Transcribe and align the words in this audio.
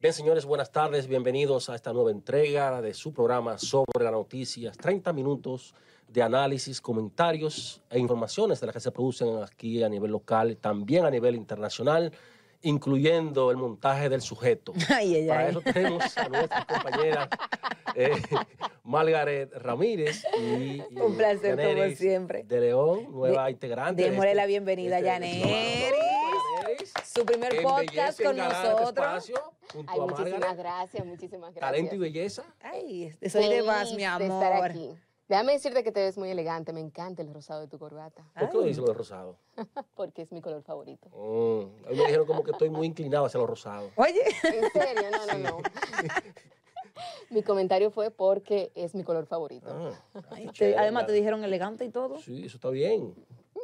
Bien, 0.00 0.12
señores, 0.14 0.44
buenas 0.44 0.70
tardes. 0.70 1.08
Bienvenidos 1.08 1.68
a 1.68 1.74
esta 1.74 1.92
nueva 1.92 2.12
entrega 2.12 2.80
de 2.80 2.94
su 2.94 3.12
programa 3.12 3.58
sobre 3.58 4.04
las 4.04 4.12
noticias. 4.12 4.76
30 4.78 5.12
minutos 5.12 5.74
de 6.06 6.22
análisis, 6.22 6.80
comentarios 6.80 7.82
e 7.90 7.98
informaciones 7.98 8.60
de 8.60 8.66
las 8.66 8.74
que 8.74 8.80
se 8.80 8.92
producen 8.92 9.42
aquí 9.42 9.82
a 9.82 9.88
nivel 9.88 10.12
local, 10.12 10.56
también 10.56 11.04
a 11.04 11.10
nivel 11.10 11.34
internacional, 11.34 12.12
incluyendo 12.62 13.50
el 13.50 13.56
montaje 13.56 14.08
del 14.08 14.20
sujeto. 14.22 14.72
Ay, 14.88 15.16
ay, 15.16 15.26
Para 15.26 15.40
ay. 15.40 15.50
eso 15.50 15.60
tenemos 15.62 16.16
a 16.18 16.28
nuestra 16.28 16.64
compañera 16.64 17.28
eh, 17.96 18.10
Margaret 18.84 19.52
Ramírez 19.54 20.22
y, 20.40 20.42
y 20.42 20.84
Un 21.00 21.16
placer, 21.16 21.56
como 21.56 21.96
siempre. 21.96 22.44
De 22.44 22.60
León, 22.60 23.08
nueva 23.10 23.50
integrante. 23.50 24.02
démosle 24.04 24.28
este- 24.30 24.36
la 24.36 24.46
bienvenida 24.46 24.94
a 24.96 24.98
este 24.98 25.06
Yaneris. 25.10 25.42
programa. 25.42 26.07
Su 27.18 27.26
primer 27.26 27.62
podcast 27.62 28.22
con 28.22 28.38
este 28.38 28.48
nosotros. 28.54 28.88
espacio 28.90 29.36
junto 29.72 29.92
Ay, 29.92 29.98
a 30.00 30.02
muchísimas 30.06 30.56
gracias, 30.56 31.06
muchísimas 31.06 31.54
gracias. 31.54 31.60
Talento 31.72 31.94
y 31.94 31.98
belleza. 31.98 32.44
Ay, 32.60 33.12
soy 33.28 33.48
de 33.48 33.62
más, 33.62 33.92
mi 33.92 34.04
Feliz 34.04 34.18
de 34.18 34.24
estar 34.26 34.52
amor. 34.52 34.70
aquí. 34.70 34.94
Déjame 35.28 35.52
decirte 35.52 35.84
que 35.84 35.92
te 35.92 36.00
ves 36.00 36.16
muy 36.16 36.30
elegante, 36.30 36.72
me 36.72 36.80
encanta 36.80 37.20
el 37.20 37.34
rosado 37.34 37.60
de 37.60 37.68
tu 37.68 37.78
corbata, 37.78 38.24
¿Por 38.38 38.48
qué 38.48 38.56
lo 38.56 38.62
Ay. 38.62 38.68
dice 38.68 38.80
lo 38.80 38.86
de 38.86 38.94
rosado? 38.94 39.36
porque 39.94 40.22
es 40.22 40.32
mi 40.32 40.40
color 40.40 40.62
favorito. 40.62 41.10
Mm, 41.10 41.86
a 41.86 41.90
mí 41.90 41.96
me 41.96 42.04
dijeron 42.04 42.26
como 42.26 42.42
que 42.42 42.52
estoy 42.52 42.70
muy 42.70 42.86
inclinado 42.86 43.26
hacia 43.26 43.38
lo 43.38 43.46
rosado. 43.46 43.90
Oye, 43.96 44.22
¿En 44.44 44.70
serio? 44.70 45.02
No, 45.10 45.26
no, 45.26 45.38
no. 45.50 45.58
mi 47.30 47.42
comentario 47.42 47.90
fue 47.90 48.10
porque 48.10 48.72
es 48.74 48.94
mi 48.94 49.04
color 49.04 49.26
favorito. 49.26 49.68
Ah, 50.14 50.22
ay, 50.30 50.48
te- 50.56 50.78
además 50.78 51.04
te 51.06 51.12
dijeron 51.12 51.44
elegante 51.44 51.84
y 51.84 51.90
todo. 51.90 52.18
Sí, 52.18 52.44
eso 52.46 52.56
está 52.56 52.70
bien. 52.70 53.14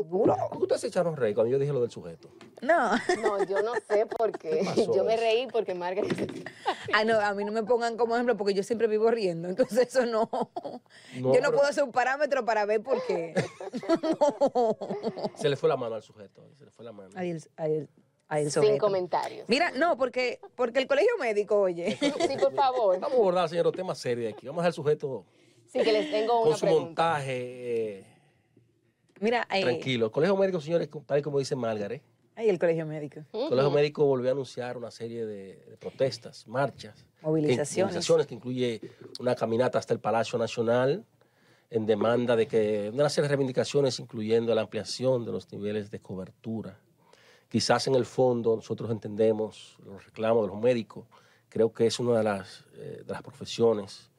Duro. 0.04 0.34
¿Por 0.48 0.58
qué 0.58 0.62
ustedes 0.62 0.80
se 0.80 0.86
echaron 0.88 1.16
rey 1.16 1.34
cuando 1.34 1.50
yo 1.52 1.58
dije 1.58 1.72
lo 1.72 1.80
del 1.80 1.90
sujeto? 1.90 2.28
No. 2.62 2.92
No, 3.22 3.44
yo 3.44 3.62
no 3.62 3.72
sé 3.88 4.06
por 4.06 4.32
qué. 4.38 4.62
Yo 4.94 5.04
me 5.04 5.16
reí 5.16 5.46
porque 5.48 5.74
Margaret... 5.74 6.48
Ah, 6.92 7.02
no, 7.02 7.18
a 7.18 7.32
mí 7.34 7.44
no 7.44 7.50
me 7.50 7.62
pongan 7.64 7.96
como 7.96 8.14
ejemplo 8.14 8.36
porque 8.36 8.54
yo 8.54 8.62
siempre 8.62 8.86
vivo 8.86 9.10
riendo. 9.10 9.48
Entonces 9.48 9.88
eso 9.88 10.06
no. 10.06 10.28
No, 10.32 10.80
yo 11.14 11.20
no 11.22 11.32
pero- 11.32 11.52
puedo 11.52 11.64
hacer 11.66 11.82
un 11.82 11.90
parámetro 11.92 12.44
para 12.44 12.64
ver 12.66 12.82
por 12.82 13.04
qué. 13.06 13.34
Se 15.34 15.48
le 15.48 15.56
fue 15.56 15.68
la 15.68 15.76
mano 15.76 15.94
al 15.94 16.02
sujeto. 16.02 16.42
Se 16.58 16.64
le 16.64 16.70
fue 16.70 16.84
la 16.84 16.92
mano. 16.92 17.10
Ahí 17.16 17.30
el, 17.30 17.42
ahí 17.56 17.72
el, 17.74 17.88
ahí 18.28 18.44
el 18.44 18.50
Sin 18.50 18.78
comentarios. 18.78 19.48
Mira, 19.48 19.70
no, 19.72 19.96
porque, 19.96 20.40
porque 20.54 20.78
el 20.80 20.86
colegio 20.86 21.16
médico, 21.18 21.60
oye. 21.60 21.96
Sí, 22.00 22.36
por 22.40 22.52
favor. 22.54 22.98
Vamos 23.00 23.16
a 23.16 23.20
abordar, 23.20 23.48
señor, 23.48 23.70
temas 23.72 23.98
serios 23.98 24.32
aquí. 24.32 24.46
Vamos 24.46 24.64
al 24.64 24.72
sujeto 24.72 25.24
Sí, 25.66 25.80
que 25.82 25.92
les 25.92 26.10
tengo 26.10 26.38
con 26.40 26.48
una 26.48 26.56
su 26.56 26.60
pregunta. 26.66 26.86
montaje 26.86 27.98
eh, 27.98 28.04
Mira, 29.20 29.46
eh, 29.50 29.60
tranquilo. 29.62 30.06
El 30.06 30.12
Colegio 30.12 30.36
Médico, 30.36 30.60
señores, 30.60 30.88
tal 31.06 31.18
y 31.18 31.22
como 31.22 31.38
dice 31.38 31.54
Margaret, 31.56 32.02
ahí 32.36 32.48
el 32.48 32.58
colegio 32.58 32.84
médico. 32.86 33.20
el 33.32 33.48
Colegio 33.48 33.70
Médico 33.70 34.04
volvió 34.04 34.28
a 34.30 34.32
anunciar 34.32 34.76
una 34.76 34.90
serie 34.90 35.24
de, 35.24 35.56
de 35.56 35.76
protestas, 35.78 36.46
marchas, 36.48 36.94
que- 36.96 37.26
Movilizaciones. 37.26 37.92
movilizaciones 37.94 38.26
que 38.26 38.34
incluye 38.34 38.80
una 39.20 39.34
caminata 39.34 39.78
hasta 39.78 39.94
el 39.94 40.00
Palacio 40.00 40.38
Nacional 40.38 41.04
en 41.70 41.86
demanda 41.86 42.36
de 42.36 42.46
que 42.46 42.90
una 42.92 43.08
serie 43.08 43.28
de 43.28 43.36
reivindicaciones, 43.36 43.98
incluyendo 44.00 44.54
la 44.54 44.62
ampliación 44.62 45.24
de 45.24 45.32
los 45.32 45.50
niveles 45.52 45.90
de 45.90 46.00
cobertura. 46.00 46.78
Quizás 47.48 47.86
en 47.86 47.94
el 47.94 48.04
fondo 48.04 48.56
nosotros 48.56 48.90
entendemos 48.90 49.76
los 49.84 50.04
reclamos 50.04 50.42
de 50.46 50.52
los 50.52 50.60
médicos. 50.60 51.06
Creo 51.48 51.72
que 51.72 51.86
es 51.86 52.00
una 52.00 52.18
de 52.18 52.24
las, 52.24 52.64
eh, 52.74 53.02
de 53.06 53.12
las 53.12 53.22
profesiones 53.22 54.10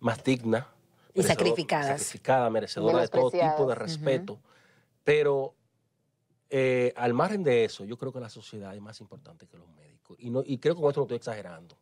más 0.00 0.22
dignas. 0.22 0.66
Y 1.14 1.20
merecedor- 1.20 1.26
sacrificadas. 1.28 1.86
Sacrificada, 2.00 2.50
merecedora 2.50 3.00
de 3.00 3.08
todo 3.08 3.30
tipo 3.30 3.66
de 3.66 3.74
respeto. 3.74 4.40
Pero 5.04 5.54
eh, 6.50 6.92
al 6.96 7.14
margen 7.14 7.42
de 7.42 7.64
eso, 7.64 7.84
yo 7.84 7.96
creo 7.96 8.12
que 8.12 8.20
la 8.20 8.28
sociedad 8.28 8.74
es 8.74 8.80
más 8.80 9.00
importante 9.00 9.46
que 9.46 9.56
los 9.56 9.68
médicos. 9.68 10.16
Y, 10.20 10.30
no, 10.30 10.42
y 10.44 10.58
creo 10.58 10.74
que 10.74 10.80
con 10.80 10.90
esto 10.90 11.00
no 11.00 11.04
estoy 11.04 11.16
exagerando. 11.16 11.76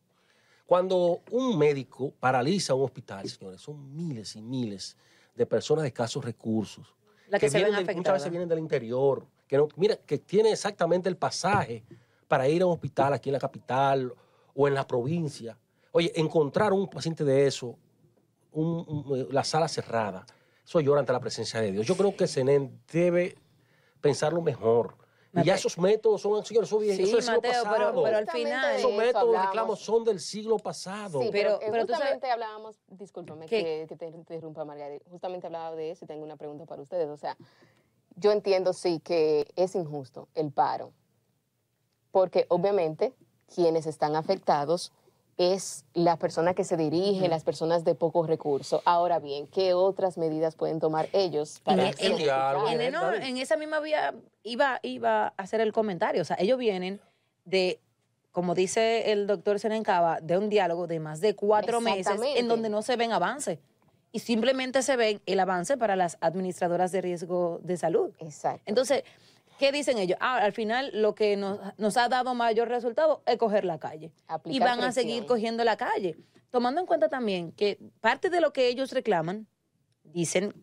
Cuando 0.65 1.21
un 1.31 1.57
médico 1.57 2.13
paraliza 2.19 2.73
un 2.73 2.83
hospital, 2.85 3.27
señores, 3.27 3.61
son 3.61 3.95
miles 3.95 4.35
y 4.35 4.41
miles 4.41 4.95
de 5.35 5.45
personas 5.45 5.81
de 5.83 5.89
escasos 5.89 6.23
recursos. 6.23 6.95
La 7.27 7.39
que 7.39 7.49
se 7.49 7.57
ven 7.57 7.65
vienen 7.67 7.85
del- 7.85 7.95
muchas 7.95 7.95
afectadas. 7.95 8.21
veces 8.21 8.31
vienen 8.31 8.49
del 8.49 8.59
interior, 8.59 9.25
que 9.47 9.57
no, 9.57 9.67
mira, 9.75 9.97
que 9.97 10.17
tienen 10.19 10.53
exactamente 10.53 11.09
el 11.09 11.17
pasaje 11.17 11.83
para 12.27 12.47
ir 12.47 12.61
a 12.61 12.65
un 12.67 12.73
hospital 12.73 13.13
aquí 13.13 13.29
en 13.29 13.33
la 13.33 13.39
capital 13.39 14.13
o 14.55 14.67
en 14.67 14.73
la 14.73 14.87
provincia. 14.87 15.57
Oye, 15.91 16.11
encontrar 16.15 16.71
un 16.73 16.87
paciente 16.87 17.23
de 17.23 17.45
eso, 17.45 17.77
un- 18.53 18.85
un- 18.87 19.27
la 19.31 19.43
sala 19.43 19.67
cerrada, 19.67 20.25
eso 20.65 20.79
llora 20.79 20.99
ante 21.01 21.11
la 21.13 21.19
presencia 21.19 21.59
de 21.61 21.71
Dios. 21.71 21.85
Yo 21.85 21.95
creo 21.97 22.15
que 22.15 22.27
SENEN 22.27 22.81
debe 22.91 23.35
pensarlo 24.01 24.41
mejor. 24.41 24.95
Y 25.35 25.37
ya 25.37 25.39
Mateo. 25.39 25.55
esos 25.55 25.77
métodos 25.79 26.21
son, 26.21 26.45
señores, 26.45 26.69
eso, 26.69 26.77
bien, 26.77 26.95
Sí, 26.95 27.03
eso 27.03 27.17
es 27.17 27.25
del 27.25 27.35
siglo 27.35 27.37
Mateo, 27.41 27.63
pero- 27.63 27.73
pasado. 27.85 28.03
pero 28.03 28.17
al 28.17 28.27
final- 28.29 28.75
esos 28.75 28.91
eso 28.91 28.97
métodos 29.01 29.31
de 29.31 29.41
reclamos 29.41 29.79
son 29.79 30.03
del 30.03 30.19
siglo 30.19 30.57
pasado. 30.59 31.21
Sí, 31.21 31.29
Pero- 31.31 31.57
pero, 31.57 31.61
eh, 31.61 31.67
pero 31.71 31.85
tú 31.85 31.93
sabes- 31.93 31.99
justamente 32.05 32.29
hablábamos, 32.31 32.75
discúlpame 32.87 33.45
que 33.47 33.87
te 33.97 34.05
interrumpa 34.09 34.63
Margarita, 34.63 35.09
justamente 35.09 35.47
hablaba 35.47 35.75
de 35.75 35.89
eso 35.89 36.05
y 36.05 36.07
tengo 36.07 36.23
una 36.23 36.37
pregunta 36.37 36.65
para 36.67 36.83
ustedes. 36.83 37.09
O 37.09 37.17
sea, 37.17 37.35
yo 38.15 38.31
entiendo 38.31 38.73
sí 38.73 38.99
que 38.99 39.47
es 39.55 39.73
injusto 39.73 40.27
el 40.35 40.51
paro, 40.51 40.91
porque 42.11 42.45
obviamente 42.49 43.13
quienes 43.53 43.87
están 43.87 44.15
afectados 44.15 44.91
es 45.37 45.85
la 45.93 46.17
persona 46.17 46.53
que 46.53 46.63
se 46.63 46.77
dirige, 46.77 47.27
las 47.27 47.43
personas 47.43 47.83
de 47.83 47.95
pocos 47.95 48.27
recursos. 48.27 48.81
Ahora 48.85 49.19
bien, 49.19 49.47
¿qué 49.47 49.73
otras 49.73 50.17
medidas 50.17 50.55
pueden 50.55 50.79
tomar 50.79 51.09
ellos 51.11 51.59
para 51.63 51.89
en- 51.89 51.95
en-? 51.97 52.19
En, 52.81 52.93
no, 52.93 53.01
David. 53.01 53.21
en 53.23 53.37
esa 53.37 53.57
misma 53.57 53.79
vía 53.79 54.13
iba, 54.43 54.79
iba 54.83 55.27
a 55.27 55.33
hacer 55.37 55.59
el 55.61 55.73
comentario. 55.73 56.21
O 56.21 56.25
sea, 56.25 56.37
ellos 56.39 56.57
vienen 56.59 57.01
de, 57.45 57.79
como 58.31 58.53
dice 58.53 59.11
el 59.11 59.25
doctor 59.27 59.59
Senencaba, 59.59 60.19
de 60.21 60.37
un 60.37 60.49
diálogo 60.49 60.85
de 60.87 60.99
más 60.99 61.19
de 61.19 61.35
cuatro 61.35 61.81
meses 61.81 62.19
en 62.35 62.47
donde 62.47 62.69
no 62.69 62.81
se 62.81 62.95
ven 62.95 63.11
avances. 63.11 63.59
Y 64.11 64.19
simplemente 64.19 64.83
se 64.83 64.95
ven 64.95 65.19
el 65.25 65.39
avance 65.39 65.75
para 65.75 65.95
las 65.95 66.17
administradoras 66.21 66.91
de 66.91 67.01
riesgo 67.01 67.59
de 67.63 67.77
salud. 67.77 68.11
Exacto. 68.19 68.61
Entonces, 68.67 69.03
¿qué 69.63 69.71
dicen 69.71 69.97
ellos? 69.97 70.17
Ah, 70.19 70.37
al 70.39 70.51
final 70.51 70.91
lo 70.93 71.15
que 71.15 71.37
nos, 71.37 71.57
nos 71.77 71.95
ha 71.95 72.09
dado 72.09 72.33
mayor 72.35 72.67
resultado 72.67 73.23
es 73.25 73.37
coger 73.37 73.63
la 73.63 73.79
calle. 73.79 74.11
y 74.45 74.59
van 74.59 74.81
a 74.81 74.91
seguir 74.91 75.25
cogiendo 75.25 75.63
la 75.63 75.77
calle. 75.77 76.17
Tomando 76.49 76.81
en 76.81 76.87
cuenta 76.87 77.07
también 77.07 77.51
que 77.53 77.79
parte 78.01 78.29
de 78.29 78.41
lo 78.41 78.51
que 78.51 78.67
ellos 78.67 78.91
reclaman, 78.91 79.47
dicen 80.03 80.53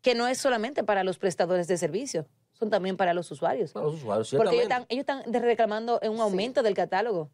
que 0.00 0.14
no 0.14 0.28
es 0.28 0.38
solamente 0.38 0.84
para 0.84 1.02
los 1.02 1.18
prestadores 1.18 1.66
de 1.66 1.76
servicios, 1.76 2.26
son 2.52 2.70
también 2.70 2.96
para 2.96 3.12
los 3.14 3.28
usuarios. 3.32 3.72
Para 3.72 3.86
los 3.86 3.96
usuarios, 3.96 4.30
Porque 4.36 4.52
ellos 4.54 4.62
están, 4.62 4.86
ellos 4.88 5.00
están 5.00 5.24
reclamando 5.42 5.98
un 6.04 6.16
Sí. 6.16 6.22
aumento 6.22 6.62
del 6.62 6.74
catálogo. 6.74 7.30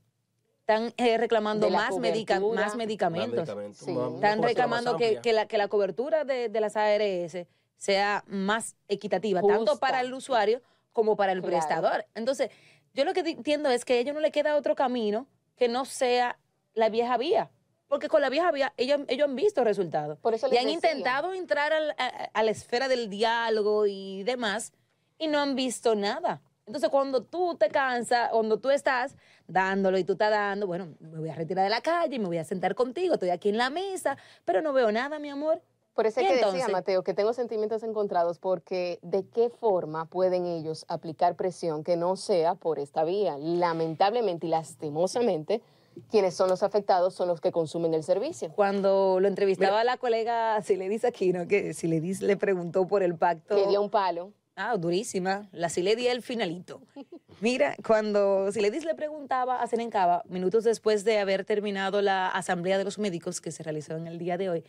Están 0.61 0.95
eh, 0.97 1.19
reclamando 1.19 1.69
más, 1.69 1.99
medica- 1.99 2.41
más 2.41 2.55
Más 2.55 2.77
medicamentos. 2.77 3.35
medicamentos, 3.37 3.79
Sí. 3.85 3.93
más- 3.93 4.07
una 4.09 4.15
Están 4.15 4.43
reclamando 4.43 4.97
que, 4.97 5.21
la, 5.35 5.47
que 5.47 5.59
la 5.59 5.69
cobertura 5.69 6.25
de, 6.25 6.49
de 6.49 6.61
las 6.61 6.77
ARS 6.77 7.47
sea 7.77 8.25
más 8.29 8.77
equitativa, 8.89 9.41
tanto 9.43 9.73
Justa. 9.73 9.77
para 9.79 10.01
el 10.01 10.15
usuario 10.15 10.63
como 10.93 11.17
para 11.17 11.33
el 11.33 11.41
Claro. 11.41 11.53
prestador. 11.57 12.07
Entonces, 12.15 12.51
yo 12.95 13.05
lo 13.05 13.13
que 13.13 13.21
entiendo 13.21 13.71
es 13.71 13.85
que 13.85 13.95
a 13.95 13.97
ellos 13.97 14.15
no 14.15 14.21
le 14.21 14.31
queda 14.31 14.57
otro 14.57 14.75
camino 14.75 15.27
que 15.57 15.69
no 15.69 15.85
sea 15.85 16.39
la 16.75 16.89
vieja 16.89 17.17
vía. 17.17 17.51
Porque 17.89 18.09
con 18.09 18.23
la 18.23 18.31
vieja 18.31 18.51
vía 18.53 18.73
ellos, 18.79 19.01
ellos 19.09 19.29
han 19.29 19.37
visto 19.37 19.65
resultados. 19.65 20.19
Por 20.19 20.33
eso 20.35 20.47
y 20.51 20.57
han 20.57 20.65
decía. 20.65 20.75
intentado 20.75 21.35
entrar 21.35 21.73
al- 21.73 21.95
a, 21.99 22.31
a 22.33 22.43
la 22.43 22.51
esfera 22.51 22.89
del 22.89 23.11
diálogo 23.11 23.87
y 23.87 24.23
demás 24.25 24.73
y 25.19 25.29
no 25.29 25.39
han 25.41 25.55
visto 25.55 25.95
nada. 25.95 26.41
Entonces, 26.65 26.89
cuando 26.91 27.23
tú 27.25 27.57
te 27.57 27.69
cansas, 27.69 28.31
cuando 28.31 28.59
tú 28.61 28.71
estás 28.71 29.17
dándolo 29.47 29.99
y 29.99 30.05
tú 30.05 30.13
estás 30.13 30.31
dando, 30.31 30.67
bueno, 30.67 30.95
me 31.01 31.19
voy 31.19 31.29
a 31.29 31.35
retirar 31.35 31.65
de 31.65 31.71
la 31.71 31.81
calle, 31.83 32.19
me 32.19 32.27
voy 32.27 32.39
a 32.39 32.45
sentar 32.45 32.75
contigo, 32.75 33.15
estoy 33.15 33.31
aquí 33.31 33.49
en 33.51 33.59
la 33.59 33.69
mesa, 33.69 34.17
pero 34.45 34.63
no 34.63 34.73
veo 34.73 34.91
nada, 34.93 35.19
mi 35.19 35.29
amor. 35.29 35.61
Por 35.95 36.07
eso 36.07 36.21
es 36.21 36.25
¿Y 36.25 36.29
que 36.29 36.35
decía, 36.35 36.49
entonces? 36.49 36.73
Mateo, 36.73 37.03
que 37.05 37.15
tengo 37.15 37.33
sentimientos 37.33 37.83
encontrados 37.83 38.39
porque 38.39 38.99
de 39.03 39.27
qué 39.27 39.51
forma 39.51 40.07
pueden 40.07 40.47
ellos 40.47 40.85
aplicar 40.89 41.37
presión 41.37 41.85
que 41.85 41.97
no 41.97 42.17
sea 42.17 42.55
por 42.55 42.79
esta 42.79 43.05
vía. 43.05 43.37
Lamentablemente 43.39 44.47
y 44.47 44.51
lastimosamente, 44.51 45.63
quienes 46.11 46.35
son 46.35 46.49
los 46.49 46.63
afectados 46.63 47.15
son 47.15 47.29
los 47.29 47.41
que 47.41 47.53
consumen 47.53 47.95
el 47.95 48.03
servicio. 48.03 48.51
Cuando 48.53 49.21
lo 49.21 49.29
entrevistaba 49.29 49.85
la 49.85 49.99
colega 49.99 50.61
Siledis 50.63 51.05
Aquino, 51.05 51.47
que 51.47 51.75
Siledis 51.75 52.23
le 52.23 52.37
preguntó 52.37 52.87
por 52.87 53.03
el 53.03 53.17
pacto. 53.17 53.57
Que 53.57 53.67
dio 53.67 53.83
un 53.83 53.91
palo. 53.91 54.33
Ah, 54.55 54.77
durísima. 54.77 55.49
La 55.53 55.69
Siledi 55.69 56.09
el 56.09 56.23
finalito. 56.23 56.83
Mira, 57.41 57.75
cuando 57.87 58.53
Siledis 58.53 58.85
le 58.85 58.95
preguntaba 58.95 59.63
a 59.63 59.67
Senencaba, 59.67 60.23
minutos 60.29 60.65
después 60.65 61.05
de 61.05 61.19
haber 61.19 61.45
terminado 61.45 62.03
la 62.03 62.29
asamblea 62.29 62.79
de 62.79 62.85
los 62.85 62.99
médicos 62.99 63.41
que 63.41 63.51
se 63.51 63.63
realizó 63.63 63.97
en 63.97 64.07
el 64.07 64.19
día 64.19 64.37
de 64.37 64.51
hoy, 64.51 64.65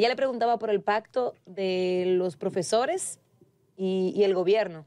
ella 0.00 0.08
le 0.08 0.16
preguntaba 0.16 0.58
por 0.58 0.70
el 0.70 0.82
pacto 0.82 1.34
de 1.46 2.04
los 2.06 2.36
profesores 2.36 3.18
y, 3.76 4.12
y 4.16 4.24
el 4.24 4.34
gobierno, 4.34 4.84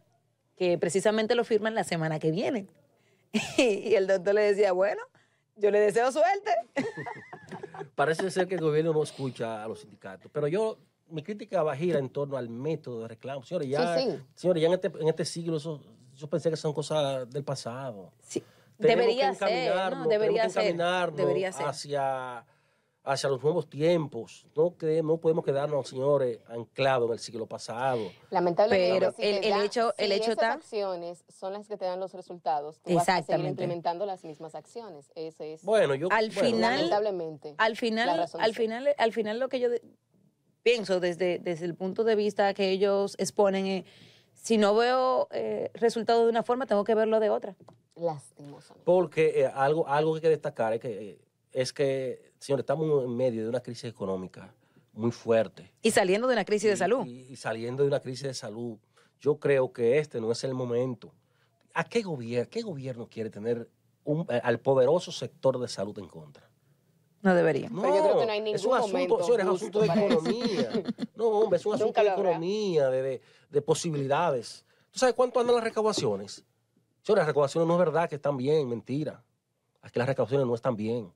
que 0.56 0.78
precisamente 0.78 1.36
lo 1.36 1.44
firman 1.44 1.76
la 1.76 1.84
semana 1.84 2.20
que 2.20 2.32
viene. 2.32 2.68
Y 3.58 3.94
el 3.96 4.08
doctor 4.08 4.34
le 4.36 4.42
decía, 4.42 4.72
bueno, 4.72 5.02
yo 5.56 5.72
le 5.72 5.80
deseo 5.80 6.12
suerte. 6.12 6.52
Parece 7.96 8.30
ser 8.32 8.48
que 8.48 8.56
el 8.56 8.62
gobierno 8.62 8.94
no 8.94 9.04
escucha 9.04 9.64
a 9.64 9.68
los 9.68 9.82
sindicatos, 9.82 10.32
pero 10.34 10.48
yo, 10.48 10.78
mi 11.10 11.22
crítica 11.24 11.64
va 11.64 11.74
a 11.74 11.76
girar 11.76 12.00
en 12.00 12.10
torno 12.10 12.38
al 12.38 12.50
método 12.50 13.02
de 13.04 13.08
reclamo. 13.10 13.44
Señores, 13.44 13.70
ya, 13.70 13.98
Sí, 13.98 14.04
sí. 14.12 14.20
señores, 14.36 14.62
ya 14.62 14.68
en, 14.68 14.74
este, 14.74 14.88
en 14.88 15.08
este 15.08 15.26
siglo 15.26 15.58
eso, 15.58 15.82
yo 16.16 16.28
pensé 16.28 16.50
que 16.50 16.56
son 16.58 16.74
cosas 16.74 17.30
del 17.30 17.44
pasado. 17.44 18.12
Sí. 18.22 18.44
Debería 18.78 19.32
que 19.32 19.36
ser, 19.36 19.50
Debería 19.50 20.08
tenemos 20.10 20.42
que 20.42 20.50
ser, 20.50 21.12
debería 21.14 21.52
ser. 21.52 21.66
hacia 21.66 22.46
hacia 23.12 23.30
los 23.30 23.42
nuevos 23.44 23.70
tiempos. 23.70 24.46
No, 24.56 24.78
que, 24.78 25.02
no 25.02 25.18
podemos 25.18 25.44
quedarnos, 25.44 25.88
señores, 25.90 26.40
anclados 26.48 27.08
en 27.08 27.14
el 27.14 27.20
siglo 27.20 27.48
pasado. 27.48 28.12
Lamentablemente, 28.30 29.00
Pero 29.00 29.12
si 29.12 29.24
el- 29.24 29.44
el 29.44 29.50
da- 29.50 29.66
hecho- 29.66 29.94
el 29.98 30.08
si 30.10 30.14
hecho 30.14 30.24
esas 30.32 30.44
está- 30.44 30.54
acciones 30.54 31.24
son 31.28 31.54
las 31.54 31.68
que 31.68 31.78
te 31.78 31.86
dan 31.86 32.00
los 32.00 32.14
resultados, 32.14 32.80
tú 32.82 32.94
vas 32.94 33.04
a 33.04 33.06
seguir 33.06 33.20
Exactamente. 33.20 33.50
implementando 33.50 34.06
las 34.06 34.24
mismas 34.24 34.54
acciones. 34.56 35.12
Ese 35.16 35.54
es, 35.54 35.64
Bueno, 35.64 35.96
yo... 35.96 36.08
Al 36.12 36.30
bueno, 36.30 36.42
final- 36.50 36.76
lamentablemente, 36.78 37.56
al 37.58 37.76
final, 37.76 38.28
al 38.40 38.54
final, 38.56 38.94
al 38.98 39.14
final 39.14 39.40
lo 39.40 39.50
que 39.50 39.60
yo 39.60 39.70
de- 39.70 39.82
pienso 40.62 41.00
desde, 41.00 41.40
desde 41.40 41.66
el 41.66 41.74
punto 41.76 42.04
de 42.04 42.16
vista 42.16 42.54
que 42.54 42.70
ellos 42.70 43.16
exponen, 43.18 43.66
es, 43.66 43.86
si 44.34 44.58
no 44.58 44.76
veo 44.76 45.28
eh, 45.32 45.72
resultado 45.74 46.24
de 46.26 46.30
una 46.30 46.44
forma, 46.44 46.66
tengo 46.66 46.84
que 46.84 46.96
verlo 46.96 47.20
de 47.20 47.30
otra. 47.30 47.56
Lastimosamente. 47.96 48.84
Porque 48.86 49.42
eh, 49.42 49.48
algo, 49.54 49.88
algo 49.88 50.14
que 50.14 50.18
hay 50.18 50.22
que 50.22 50.30
destacar 50.30 50.74
es 50.74 50.80
que, 50.80 51.10
eh, 51.12 51.20
es 51.52 51.74
que, 51.74 52.32
señores, 52.40 52.64
estamos 52.64 53.04
en 53.06 53.16
medio 53.16 53.44
de 53.44 53.50
una 53.50 53.60
crisis 53.62 53.86
económica 53.86 54.54
muy 54.94 55.12
fuerte. 55.12 55.72
Y 55.82 55.92
saliendo 55.92 56.28
de 56.28 56.34
una 56.34 56.46
crisis 56.46 56.70
de 56.70 56.78
salud. 56.78 57.06
Y, 57.06 57.22
y 57.32 57.36
saliendo 57.36 57.84
de 57.84 57.88
una 57.90 58.00
crisis 58.02 58.24
de 58.28 58.34
salud, 58.34 58.78
yo 59.20 59.38
creo 59.40 59.72
que 59.72 59.98
este 60.00 60.20
no 60.22 60.32
es 60.32 60.44
el 60.44 60.54
momento. 60.54 61.14
¿A 61.74 61.84
qué 61.84 62.02
gobierno, 62.02 62.50
qué 62.50 62.62
gobierno 62.62 63.08
quiere 63.10 63.30
tener 63.30 63.70
un- 64.04 64.26
eh, 64.30 64.42
al 64.44 64.60
poderoso 64.60 65.12
sector 65.12 65.60
de 65.60 65.68
salud 65.68 65.98
en 66.00 66.08
contra? 66.08 66.50
No 67.22 67.36
debería. 67.36 67.70
No, 67.70 67.82
Pero 67.82 67.96
yo 67.96 68.04
creo 68.04 68.20
que 68.20 68.26
no 68.26 68.32
hay 68.32 68.38
es 68.40 68.44
ningún 68.46 68.72
un 68.72 68.78
asunto, 68.78 68.92
momento 68.98 69.24
señores, 69.24 69.46
es 69.46 69.50
un 69.50 69.56
asunto 69.56 69.80
de 69.82 69.88
economía. 69.88 70.84
No, 71.16 71.26
hombre, 71.28 71.58
es 71.60 71.66
un 71.66 71.74
asunto 71.76 72.02
de 72.02 72.08
economía, 72.10 72.90
de, 72.90 73.02
de- 73.02 73.22
de 73.50 73.62
posibilidades. 73.62 74.66
¿Tú 74.92 75.00
sabes 75.00 75.16
cuánto 75.16 75.40
andan 75.40 75.56
las 75.56 75.64
recaudaciones? 75.64 76.46
Señores, 77.04 77.22
las 77.22 77.28
recaudaciones 77.28 77.68
no 77.68 77.74
es 77.74 77.80
verdad 77.80 78.10
que 78.10 78.16
están 78.16 78.38
bien, 78.38 78.68
mentira. 78.70 79.24
Aquí 79.82 80.00
las 80.00 80.08
recaudaciones 80.08 80.48
no 80.48 80.56
están 80.56 80.76
bien. 80.76 81.12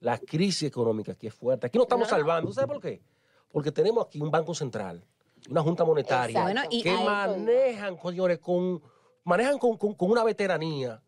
La 0.00 0.18
crisis 0.18 0.64
económica 0.68 1.12
aquí 1.12 1.26
es 1.26 1.34
fuerte. 1.34 1.66
Aquí 1.66 1.78
no 1.78 1.84
estamos 1.84 2.08
No. 2.08 2.16
salvando. 2.16 2.48
¿Tú 2.48 2.54
sabes 2.54 2.68
por 2.68 2.80
qué? 2.82 3.00
Porque 3.50 3.72
tenemos 3.72 4.06
aquí 4.06 4.20
un 4.20 4.30
banco 4.30 4.54
central, 4.54 5.02
una 5.48 5.62
junta 5.62 5.84
monetaria. 5.84 6.42
Bueno, 6.42 6.62
y- 6.70 6.82
que 6.82 6.92
manejan, 6.92 7.96
señores, 8.02 8.38
con, 8.38 8.82
manejan 9.24 9.58
con, 9.58 9.76
con- 9.78 9.94
con 9.94 10.10
una 10.10 10.22
veteranía 10.24 11.02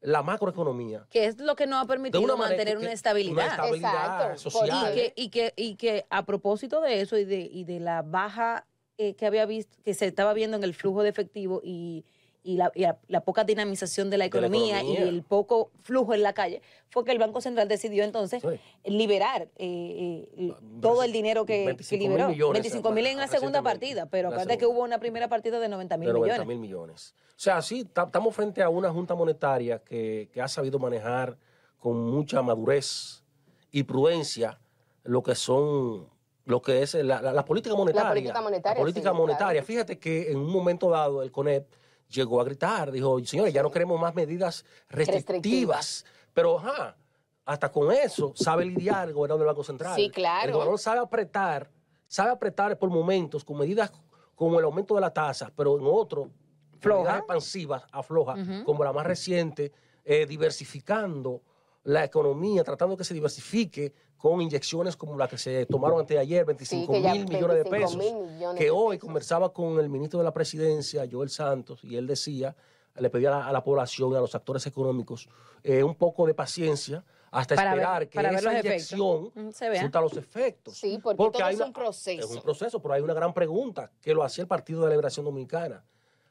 la 0.00 0.22
macroeconomía. 0.22 1.06
Que 1.10 1.24
es 1.26 1.38
lo 1.40 1.56
que 1.56 1.66
nos 1.66 1.82
ha 1.82 1.86
permitido 1.86 2.22
una 2.22 2.36
mantener 2.36 2.76
que- 2.78 2.84
una 2.84 2.92
estabilidad. 2.92 3.32
Una 3.34 3.46
estabilidad 3.46 4.30
Exacto, 4.32 4.50
social. 4.50 4.92
y 4.92 4.94
que, 4.94 5.12
y 5.16 5.28
que, 5.30 5.52
y 5.56 5.74
que 5.74 6.06
a 6.08 6.24
propósito 6.24 6.80
de 6.80 7.00
eso 7.00 7.18
y 7.18 7.24
de, 7.24 7.40
y 7.40 7.64
de 7.64 7.80
la 7.80 8.02
baja 8.02 8.64
eh, 8.96 9.14
que 9.14 9.26
había 9.26 9.44
visto, 9.46 9.76
que 9.84 9.94
se 9.94 10.06
estaba 10.06 10.32
viendo 10.34 10.56
en 10.56 10.62
el 10.64 10.74
flujo 10.74 11.02
de 11.02 11.08
efectivo 11.08 11.60
y, 11.64 12.04
y 12.42 12.56
la, 12.56 12.70
y 12.74 12.82
la- 12.82 12.98
la 13.08 13.20
poca 13.20 13.44
dinamización 13.44 14.10
de 14.10 14.16
la 14.18 14.24
De 14.24 14.30
la 14.30 14.38
economía, 14.46 14.82
y 14.82 14.96
el 14.96 15.22
poco 15.22 15.70
flujo 15.82 16.14
en 16.14 16.22
la 16.22 16.32
calle, 16.32 16.62
fue 16.88 17.04
que 17.04 17.12
el 17.12 17.18
Banco 17.18 17.40
Central 17.40 17.68
decidió 17.68 18.04
entonces 18.04 18.42
Sí. 18.42 18.90
liberar 18.90 19.48
eh, 19.56 20.28
eh, 20.36 20.54
todo 20.80 21.02
el 21.02 21.12
dinero 21.12 21.44
que, 21.44 21.60
que 21.60 21.66
25 21.66 22.00
mil 22.00 22.08
liberó. 22.10 22.28
millones, 22.30 22.62
25 22.62 22.92
mil 22.92 23.06
en 23.06 23.16
la 23.18 23.26
segunda 23.28 23.60
partida, 23.62 24.06
pero 24.06 24.30
La 24.30 24.36
acuérdate 24.36 24.58
que 24.58 24.66
hubo 24.66 24.82
una 24.82 24.98
primera 24.98 25.28
partida 25.28 25.58
de 25.58 25.68
90 25.68 25.96
mil 25.98 26.06
de 26.08 26.12
90 26.14 26.32
millones. 26.34 26.48
mil 26.48 26.58
millones. 26.58 27.14
O 27.30 27.40
sea, 27.40 27.60
sí, 27.60 27.84
ta- 27.84 28.04
estamos 28.04 28.34
frente 28.34 28.62
a 28.62 28.68
una 28.68 28.90
junta 28.90 29.14
monetaria 29.14 29.80
que, 29.80 30.28
que 30.32 30.40
ha 30.40 30.48
sabido 30.48 30.78
manejar 30.78 31.36
con 31.78 31.96
mucha 32.10 32.40
madurez 32.42 33.22
y 33.70 33.82
prudencia 33.82 34.58
lo 35.04 35.22
que 35.22 35.34
son 35.34 36.08
lo 36.46 36.62
que 36.62 36.80
es 36.82 36.94
la, 36.94 37.20
la- 37.20 37.32
la 37.34 37.44
política 37.44 37.74
monetaria. 37.76 38.08
política 38.08 38.40
monetaria, 38.40 38.74
La 38.78 38.80
política 38.80 39.10
sí, 39.10 39.16
monetaria. 39.16 39.52
claro. 39.60 39.66
Fíjate 39.66 39.98
que 39.98 40.30
en 40.30 40.38
un 40.38 40.50
momento 40.50 40.88
dado 40.88 41.22
el 41.22 41.30
CONEP 41.30 41.66
llegó 42.08 42.40
a 42.40 42.44
gritar, 42.44 42.90
dijo, 42.90 43.18
señores, 43.24 43.52
ya 43.52 43.62
no 43.62 43.70
queremos 43.70 44.00
más 44.00 44.14
medidas 44.14 44.64
restrictivas. 44.88 46.04
Pero, 46.32 46.58
ajá, 46.58 46.96
hasta 47.44 47.70
con 47.70 47.90
eso 47.92 48.32
sabe 48.34 48.64
lidiar 48.64 49.08
el 49.08 49.14
gobernador 49.14 49.40
del 49.40 49.46
Banco 49.48 49.64
Central. 49.64 49.94
Sí, 49.96 50.10
claro. 50.10 50.46
El 50.46 50.52
gobernador 50.52 50.78
sabe 50.78 51.00
apretar, 51.00 51.70
sabe 52.06 52.30
apretar 52.30 52.78
por 52.78 52.90
momentos 52.90 53.44
con 53.44 53.58
medidas 53.58 53.92
como 54.34 54.58
el 54.58 54.64
aumento 54.64 54.94
de 54.94 55.00
la 55.00 55.12
tasa, 55.12 55.50
pero 55.54 55.78
en 55.78 55.84
otro, 55.84 56.30
Floja. 56.78 57.18
expansivas, 57.18 57.82
afloja, 57.90 58.36
como 58.64 58.84
la 58.84 58.92
más 58.92 59.04
reciente, 59.04 59.72
eh, 60.04 60.26
diversificando 60.26 61.42
la 61.88 62.04
economía, 62.04 62.62
tratando 62.64 62.96
que 62.98 63.04
se 63.04 63.14
diversifique 63.14 63.94
con 64.18 64.42
inyecciones 64.42 64.94
como 64.96 65.16
la 65.16 65.26
que 65.26 65.38
se 65.38 65.64
tomaron 65.64 66.00
antes 66.00 66.14
de 66.16 66.20
ayer, 66.20 66.44
25 66.44 66.92
que 66.92 67.00
ya 67.00 67.12
mil 67.14 67.24
millones 67.26 67.56
de 67.56 67.62
25 67.70 67.70
pesos. 67.70 67.96
mil 67.96 68.26
millones 68.34 68.58
que 68.58 68.64
de 68.64 68.70
hoy 68.70 68.96
pesos. 68.96 69.06
conversaba 69.06 69.52
con 69.54 69.78
el 69.80 69.88
ministro 69.88 70.18
de 70.18 70.24
la 70.24 70.32
Presidencia, 70.34 71.08
Joel 71.10 71.30
Santos, 71.30 71.80
y 71.84 71.96
él 71.96 72.06
decía, 72.06 72.54
le 72.96 73.08
pedía 73.08 73.28
a 73.28 73.38
la, 73.38 73.46
a 73.46 73.52
la 73.52 73.64
población 73.64 74.12
y 74.12 74.16
a 74.16 74.20
los 74.20 74.34
actores 74.34 74.66
económicos 74.66 75.28
eh, 75.62 75.82
un 75.82 75.94
poco 75.94 76.26
de 76.26 76.34
paciencia 76.34 77.04
hasta 77.30 77.54
Para 77.54 77.74
ver- 77.74 78.02
esperar 78.02 78.08
que 78.08 78.36
esa 78.36 78.52
los 78.52 78.64
inyección 78.64 79.32
Mm, 79.34 79.48
vea. 79.60 79.80
surta 79.82 80.00
los 80.02 80.16
efectos. 80.16 80.76
Sí, 80.76 80.98
porque 81.02 81.16
todo 81.30 81.44
hay 81.44 81.54
es 81.54 81.60
un 81.60 81.72
proceso. 81.72 82.26
Es 82.28 82.30
un 82.36 82.42
proceso, 82.42 82.82
pero 82.82 82.94
hay 82.94 83.02
una 83.02 83.14
gran 83.14 83.32
pregunta 83.32 83.90
que 84.02 84.12
lo 84.12 84.22
hacía 84.24 84.42
el 84.42 84.48
Partido 84.48 84.80
de 84.80 84.86
la 84.86 84.90
Liberación 84.90 85.24
Dominicana. 85.24 85.84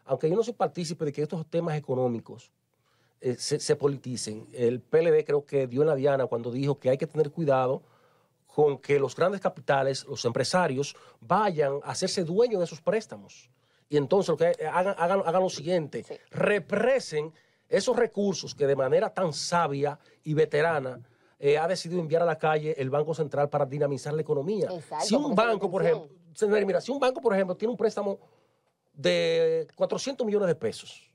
Aunque 0.05 0.29
yo 0.29 0.35
no 0.35 0.43
soy 0.43 0.53
partícipe 0.53 1.03
de 1.05 1.11
que 1.13 1.21
estos 1.23 1.45
temas 1.49 1.75
económicos 1.77 2.51
eh, 3.21 3.35
se, 3.37 3.59
se 3.59 3.75
politicen, 3.75 4.47
el 4.53 4.79
PLD 4.79 5.25
creo 5.25 5.45
que 5.45 5.67
dio 5.67 5.81
en 5.81 5.87
la 5.87 5.95
diana 5.95 6.27
cuando 6.27 6.51
dijo 6.51 6.79
que 6.79 6.89
hay 6.89 6.97
que 6.97 7.07
tener 7.07 7.31
cuidado 7.31 7.81
con 8.45 8.77
que 8.77 8.99
los 8.99 9.15
grandes 9.15 9.41
capitales, 9.41 10.05
los 10.05 10.23
empresarios, 10.25 10.95
vayan 11.19 11.79
a 11.83 11.91
hacerse 11.91 12.23
dueños 12.23 12.59
de 12.59 12.65
esos 12.65 12.81
préstamos. 12.81 13.49
Y 13.89 13.97
entonces 13.97 14.29
lo 14.29 14.37
que 14.37 14.45
hagan, 14.67 14.95
hagan, 14.97 15.21
hagan 15.25 15.41
lo 15.41 15.49
siguiente, 15.49 16.03
Sí. 16.03 16.15
represen 16.31 17.31
esos 17.69 17.95
recursos 17.95 18.55
que 18.55 18.65
de 18.67 18.75
manera 18.75 19.13
tan 19.13 19.33
sabia 19.33 19.99
y 20.23 20.33
veterana 20.33 20.99
eh, 21.39 21.57
ha 21.57 21.67
decidido 21.67 22.01
enviar 22.01 22.23
a 22.23 22.25
la 22.25 22.37
calle 22.37 22.73
el 22.77 22.89
Banco 22.89 23.13
Central 23.13 23.49
para 23.49 23.65
dinamizar 23.65 24.13
la 24.13 24.21
economía. 24.21 24.69
Exacto, 24.71 25.05
si 25.05 25.15
un 25.15 25.35
banco, 25.35 25.69
por 25.69 25.85
ejemplo, 25.85 26.09
mira, 26.65 26.81
si 26.81 26.91
un 26.91 26.99
banco, 26.99 27.21
por 27.21 27.33
ejemplo, 27.33 27.55
tiene 27.55 27.71
un 27.71 27.77
préstamo 27.77 28.17
de 28.93 29.67
400 29.75 30.25
millones 30.25 30.47
de 30.47 30.55
pesos 30.55 31.11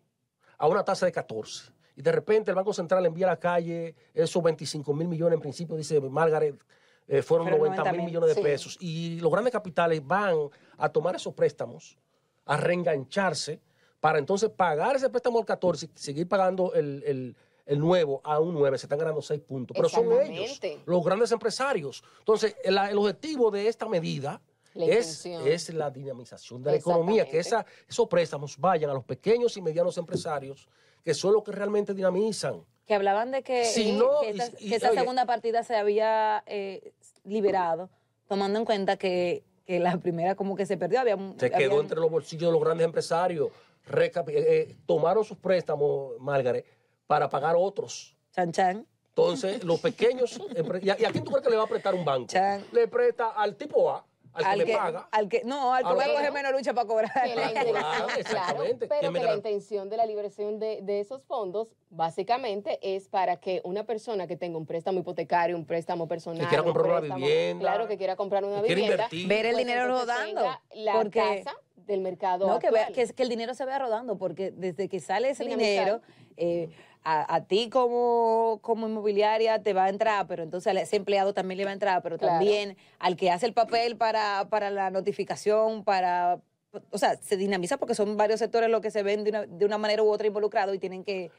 a 0.57 0.69
una 0.69 0.85
tasa 0.85 1.07
de 1.07 1.13
14 1.13 1.73
y 1.97 2.03
de 2.03 2.13
repente 2.13 2.51
el 2.51 2.55
Banco 2.55 2.73
Central 2.73 3.05
envía 3.07 3.27
a 3.27 3.31
la 3.31 3.39
calle 3.39 3.95
esos 4.15 4.43
25 4.43 4.93
mil 4.95 5.09
millones, 5.09 5.35
en 5.37 5.41
principio 5.41 5.77
dice 5.77 6.01
Margaret, 6.01 6.57
eh, 7.09 7.23
fueron 7.23 7.49
Fueron 7.49 7.69
90 7.77 7.93
mil 7.93 8.01
90.000, 8.01 8.05
millones 8.07 8.29
de 8.31 8.35
sí. 8.37 8.43
pesos 8.43 8.77
y 8.81 9.21
los 9.21 9.31
grandes 9.31 9.53
capitales 9.53 10.07
van 10.07 10.37
a 10.79 10.89
tomar 10.89 11.17
esos 11.17 11.35
préstamos, 11.35 11.99
a 12.47 12.57
reengancharse 12.57 13.61
para 14.01 14.19
entonces 14.19 14.51
pagar 14.51 14.97
ese 14.97 15.09
préstamo 15.11 15.39
al 15.39 15.45
14 15.45 15.87
y 15.87 15.91
seguir 15.95 16.29
pagando 16.29 16.73
el, 16.75 17.03
el- 17.07 17.37
el 17.65 17.79
nuevo 17.79 18.21
a 18.25 18.41
un 18.41 18.55
9, 18.55 18.77
se 18.77 18.87
están 18.87 18.99
ganando 18.99 19.23
6 19.23 19.41
puntos. 19.43 19.73
Pero 19.77 19.89
son 19.89 20.07
ellos, 20.21 20.61
los 20.85 21.05
grandes 21.05 21.31
empresarios. 21.31 22.03
Entonces, 22.19 22.57
el, 22.65 22.77
el 22.77 22.99
objetivo 22.99 23.53
de 23.53 23.69
esta 23.69 23.89
medida 23.89 24.43
es, 24.75 25.25
es 25.27 25.73
la 25.73 25.89
dinamización 25.89 26.61
de 26.65 26.73
la 26.73 26.77
economía, 26.79 27.25
que 27.25 27.39
esa, 27.39 27.65
esos 27.89 28.09
préstamos 28.09 28.59
vayan 28.59 28.91
a 28.91 28.95
los 28.95 29.05
pequeños 29.05 29.57
y 29.57 29.63
medianos 29.63 29.97
empresarios, 29.97 30.69
que 31.05 31.15
son 31.15 31.33
los 31.33 31.43
que 31.45 31.53
realmente 31.53 31.95
dinamizan. 31.95 32.65
que 32.87 32.95
hablaban 32.95 33.31
de 33.31 33.43
que, 33.43 33.65
Si 33.65 33.91
eh, 33.91 33.93
no, 33.93 34.21
que 34.21 34.31
esta, 34.31 34.51
y- 34.59 34.69
que 34.69 34.75
esta 34.77 34.91
oye. 34.91 34.99
segunda 35.01 35.25
partida 35.27 35.63
se 35.63 35.77
había 35.77 36.43
eh, 36.47 36.93
liberado, 37.25 37.89
tomando 38.29 38.59
en 38.59 38.65
cuenta 38.65 38.97
que, 38.97 39.45
que 39.67 39.79
la 39.81 39.97
primera 39.99 40.35
como 40.35 40.57
que 40.57 40.67
se 40.67 40.77
perdió. 40.77 41.01
Había, 41.01 41.17
Se 41.39 41.51
quedó 41.51 41.81
entre 41.81 41.99
los 42.01 42.11
bolsillos 42.11 42.49
de 42.49 42.53
los 42.53 42.61
grandes 42.63 42.85
empresarios. 42.85 43.51
Eh, 44.29 44.77
tomaron 44.87 45.25
sus 45.25 45.39
préstamos, 45.39 46.13
Margaret, 46.21 46.65
para 47.07 47.29
pagar 47.29 47.55
otros. 47.59 48.17
Chan, 48.35 48.53
chan. 48.53 48.87
Entonces, 49.09 49.63
los 49.65 49.81
pequeños... 49.81 50.41
¿Y 50.83 50.91
a, 50.91 51.01
y 51.01 51.05
a 51.05 51.11
quién 51.11 51.25
tú 51.25 51.31
crees 51.33 51.45
que 51.45 51.51
le 51.51 51.57
va 51.57 51.65
a 51.65 51.67
prestar 51.67 51.95
un 51.95 52.05
banco? 52.05 52.29
Chan. 52.29 52.65
Le 52.73 52.89
presta 52.89 53.31
al 53.31 53.57
tipo 53.57 53.91
A, 53.91 54.05
al, 54.35 54.45
al 54.45 54.59
que, 54.59 54.65
que, 54.67 54.73
le 54.73 54.79
paga. 54.79 55.09
al 55.11 55.29
que, 55.29 55.43
no, 55.45 55.75
al 55.75 55.85
que 55.85 55.95
va 55.95 56.05
a 56.05 56.09
coger 56.09 56.27
no. 56.29 56.33
menos 56.33 56.53
lucha 56.53 56.73
para 56.75 56.87
cobrar. 56.87 57.13
Que 57.25 57.35
la 57.35 57.49
intención, 57.49 57.75
Claro, 57.83 58.07
exactamente. 58.17 58.87
pero 58.87 59.01
¿Quién 59.01 59.13
me 59.13 59.21
que 59.21 59.25
la 59.27 59.35
intención 59.35 59.89
de 59.91 59.97
la 59.97 60.07
liberación 60.07 60.59
de, 60.59 60.81
de 60.83 61.01
esos 61.01 61.23
fondos 61.25 61.69
básicamente 61.91 62.79
es 62.83 63.09
para 63.09 63.37
que 63.39 63.61
una 63.65 63.85
persona 63.85 64.27
que 64.27 64.37
tenga 64.37 64.59
un 64.59 64.67
préstamo 64.67 65.01
hipotecario, 65.01 65.57
un 65.57 65.67
préstamo 65.67 66.09
personal, 66.09 66.41
Que 66.43 66.47
quiera 66.49 66.63
un 66.63 66.73
comprar 66.73 67.03
una 67.05 67.17
vivienda, 67.17 67.61
claro 67.61 67.89
que 67.89 67.97
quiera 67.99 68.17
comprar 68.17 68.45
una 68.45 68.61
vivienda, 68.63 68.93
invertir. 68.95 69.29
Ver 69.29 69.47
el 69.47 69.53
pues 69.53 69.67
dinero 69.67 69.87
rodando, 69.89 70.41
tenga 70.43 70.61
La 70.75 70.93
porque- 70.95 71.43
tasa 71.45 71.57
del 71.77 72.01
mercado 72.01 72.47
No, 72.47 72.59
que, 72.61 72.71
vea, 72.71 72.87
que, 72.89 73.07
que 73.13 73.23
el 73.23 73.29
dinero 73.29 73.55
se 73.55 73.65
vea 73.65 73.79
rodando, 73.79 74.17
porque 74.17 74.51
desde 74.53 74.89
que 74.89 75.01
sale 75.01 75.31
ese 75.31 75.43
Dinamizar. 75.45 75.71
dinero, 75.85 76.01
eh, 76.37 76.71
a, 77.05 77.35
a 77.35 77.45
ti 77.45 77.69
como, 77.71 78.59
como 78.63 78.87
inmobiliaria 78.89 79.63
te 79.63 79.73
va 79.73 79.85
a 79.85 79.89
entrar, 79.89 80.27
pero 80.27 80.43
entonces 80.43 80.75
a 80.77 80.81
ese 80.81 80.97
empleado 80.97 81.35
también 81.35 81.59
le 81.59 81.65
va 81.65 81.71
a 81.71 81.75
entrar, 81.75 82.03
pero 82.03 82.19
Claro. 82.19 82.35
también 82.35 82.77
al 82.99 83.17
que 83.17 83.31
hace 83.31 83.47
el 83.47 83.53
papel 83.55 83.97
para, 83.97 84.47
para 84.51 84.71
la 84.71 84.91
notificación, 84.91 85.85
para... 85.85 86.41
O 86.91 86.97
sea, 86.99 87.17
se 87.17 87.37
dinamiza 87.37 87.77
porque 87.77 87.95
son 87.95 88.17
varios 88.17 88.39
sectores 88.41 88.71
los 88.71 88.81
que 88.81 88.91
se 88.91 89.03
ven 89.03 89.25
de 89.25 89.31
una, 89.31 89.47
de 89.47 89.65
una 89.67 89.79
manera 89.79 90.03
u 90.03 90.11
otra 90.11 90.27
involucrados 90.27 90.75
y 90.75 90.79
tienen 90.79 91.05
que 91.05 91.31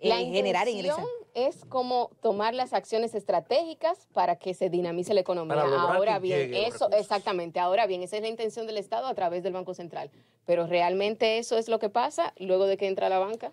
eh, 0.00 0.08
La 0.08 0.16
generar 0.16 0.66
intención 0.66 0.98
ingresos. 0.98 1.58
es 1.58 1.64
como 1.66 2.10
tomar 2.20 2.54
las 2.54 2.72
acciones 2.72 3.14
estratégicas 3.14 4.08
para 4.12 4.34
que 4.36 4.52
se 4.52 4.70
dinamice 4.70 5.14
la 5.14 5.20
economía. 5.20 5.60
Ahora 5.62 6.18
bien, 6.18 6.52
eso 6.54 6.90
exactamente. 6.90 7.60
Ahora 7.60 7.86
bien, 7.86 8.02
esa 8.02 8.16
es 8.16 8.22
la 8.22 8.28
intención 8.28 8.66
del 8.66 8.78
Estado 8.78 9.06
a 9.06 9.14
través 9.14 9.44
del 9.44 9.52
Banco 9.52 9.74
Central. 9.74 10.10
Pero 10.44 10.66
realmente 10.66 11.38
eso 11.38 11.56
es 11.56 11.68
lo 11.68 11.78
que 11.78 11.88
pasa 11.88 12.32
luego 12.38 12.66
de 12.66 12.76
que 12.76 12.88
entra 12.88 13.08
la 13.08 13.20
banca. 13.20 13.52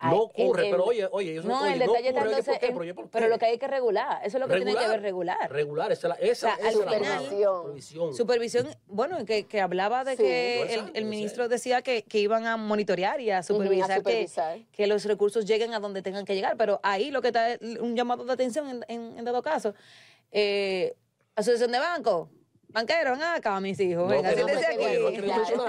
No 0.00 0.16
ocurre, 0.22 0.60
el- 0.62 0.66
el- 0.66 0.70
pero 0.72 0.84
oye, 0.84 1.08
oye, 1.10 1.36
eso 1.38 1.48
No, 1.48 1.62
oye, 1.62 1.72
el 1.72 1.78
detalle 1.80 2.08
está 2.08 2.20
ocurre, 2.20 2.28
oye, 2.30 2.38
entonces 2.38 2.54
¿por 2.64 2.82
qué? 2.84 2.88
en- 2.90 3.08
Pero, 3.08 3.28
lo 3.28 3.38
que 3.38 3.46
hay 3.46 3.58
que 3.58 3.66
regular, 3.66 4.20
eso 4.24 4.36
es 4.36 4.40
lo 4.40 4.46
que 4.48 4.54
tiene 4.56 4.76
que 4.76 4.86
ver 4.86 5.02
regular. 5.02 5.50
Regular, 5.50 5.90
esa, 5.90 6.06
es 6.06 6.20
la- 6.20 6.26
esa, 6.26 6.46
O 6.52 6.56
sea, 6.56 6.68
esa 6.68 6.68
al 6.68 6.68
es 6.68 6.76
la 6.78 6.92
final- 6.98 7.18
palabra, 7.24 7.60
supervisión. 7.62 8.14
Supervisión, 8.14 8.68
bueno, 8.86 9.24
que, 9.24 9.46
que 9.46 9.60
hablaba 9.60 10.04
de 10.04 10.12
Sí. 10.12 10.22
que 10.22 10.74
el, 10.74 10.90
el 10.94 11.04
ministro 11.06 11.48
decía 11.48 11.82
que, 11.82 12.02
que 12.04 12.18
iban 12.20 12.46
a 12.46 12.56
monitorear 12.56 13.20
y 13.20 13.30
a 13.32 13.42
supervisar, 13.42 13.96
supervisar. 13.98 14.56
Que, 14.58 14.66
que 14.70 14.86
los 14.86 15.04
recursos 15.04 15.44
lleguen 15.46 15.74
a 15.74 15.80
donde 15.80 16.00
tengan 16.02 16.24
que 16.24 16.36
llegar, 16.36 16.56
pero 16.56 16.78
ahí 16.84 17.10
lo 17.10 17.20
que 17.20 17.28
está 17.28 17.54
es 17.54 17.60
un 17.80 17.96
llamado 17.96 18.24
de 18.24 18.32
atención 18.32 18.68
en, 18.68 18.84
en- 18.86 19.18
en 19.18 19.24
dado 19.24 19.42
caso. 19.42 19.74
Eh, 20.30 20.94
Asociación 21.34 21.72
de 21.72 21.78
Banco, 21.78 22.28
banquero, 22.68 23.12
ven 23.12 23.22
acá, 23.22 23.60
mis 23.60 23.78
hijos, 23.80 24.04
No, 24.04 24.08
venga, 24.08 24.30
no, 24.30 24.34
siéntese 24.36 24.60
no 24.60 24.66
han 24.66 24.72
aquí. 24.74 24.84
querido 24.84 25.08
Claro. 25.34 25.56
no 25.56 25.64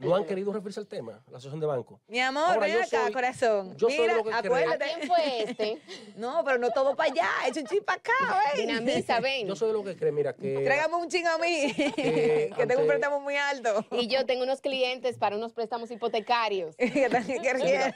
no 0.00 0.14
han 0.16 0.26
referirse 0.52 0.80
al 0.80 0.86
tema, 0.86 1.12
la 1.30 1.36
asociación 1.38 1.60
de 1.60 1.66
banco. 1.66 2.00
Mi 2.08 2.20
amor, 2.20 2.44
Ahora, 2.44 2.60
ven 2.66 2.76
acá, 2.76 3.04
soy- 3.04 3.12
corazón. 3.12 3.76
yo 3.76 3.88
soy 3.88 3.98
Mira, 3.98 4.14
lo 4.16 4.24
que 4.24 4.32
acuérdate. 4.32 4.84
¿A 4.84 4.94
quién 4.94 5.08
fue 5.08 5.42
este? 5.42 5.82
No, 6.16 6.42
pero 6.44 6.58
no 6.58 6.70
todo 6.70 6.94
para 6.94 7.10
allá, 7.10 7.28
echa 7.48 7.60
un 7.60 7.66
chip 7.66 7.84
para 7.84 7.98
acá, 7.98 8.12
ven. 8.54 8.66
Dinamiza, 8.66 9.20
ven. 9.20 9.46
Yo 9.46 9.56
soy 9.56 9.68
de 9.68 9.74
lo 9.74 9.84
que 9.84 9.96
cree, 9.96 10.12
mira, 10.12 10.34
que... 10.34 10.62
Tráigame 10.64 10.96
un 10.96 11.08
chingo 11.08 11.28
a 11.30 11.38
mí, 11.38 11.72
que 11.74 12.52
tengo 12.68 12.82
un 12.82 12.86
préstamo 12.88 13.20
muy 13.20 13.36
alto. 13.36 13.84
Y 13.92 14.08
yo 14.08 14.26
tengo 14.26 14.42
unos 14.44 14.60
clientes 14.60 15.16
para 15.18 15.36
unos 15.36 15.52
préstamos 15.52 15.90
hipotecarios. 15.90 16.76
Ya. 17.62 17.94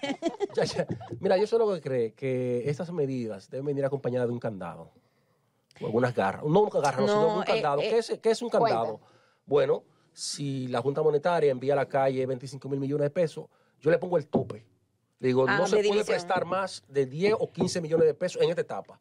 Mira, 1.20 1.36
yo 1.36 1.46
soy 1.46 1.58
lo 1.58 1.72
que 1.74 1.80
cree 1.80 2.12
que 2.14 2.68
estas 2.68 2.90
medidas 2.92 3.50
deben 3.50 3.66
venir 3.66 3.84
acompañadas 3.84 4.28
de 4.28 4.32
un 4.32 4.38
candado. 4.40 4.90
Algunas 5.80 6.14
garras. 6.14 6.44
No 6.44 6.60
un 6.62 6.68
garra, 6.70 7.00
no, 7.00 7.06
No, 7.06 7.12
sino 7.12 7.36
un 7.36 7.42
eh, 7.42 7.46
candado. 7.46 7.80
eh, 7.82 7.88
¿Qué, 7.90 7.98
es, 7.98 8.18
qué 8.22 8.30
es 8.30 8.42
un 8.42 8.48
candado? 8.48 8.98
cuenta. 8.98 9.06
Bueno, 9.44 9.84
si 10.12 10.68
la 10.68 10.80
Junta 10.80 11.02
Monetaria 11.02 11.50
envía 11.50 11.74
a 11.74 11.76
la 11.76 11.86
calle 11.88 12.24
25 12.26 12.68
mil 12.68 12.80
millones 12.80 13.04
de 13.04 13.10
pesos, 13.10 13.46
yo 13.80 13.90
le 13.90 13.98
pongo 13.98 14.16
el 14.16 14.26
tope. 14.26 14.64
Le 15.18 15.28
digo, 15.28 15.44
Ah, 15.48 15.58
no 15.58 15.66
se 15.66 15.82
de 15.82 15.88
puede 15.88 16.04
prestar 16.04 16.44
más 16.44 16.84
de 16.88 17.06
10 17.06 17.34
o 17.38 17.50
15 17.50 17.80
millones 17.80 18.06
de 18.06 18.14
pesos 18.14 18.40
en 18.42 18.50
esta 18.50 18.60
etapa. 18.62 18.98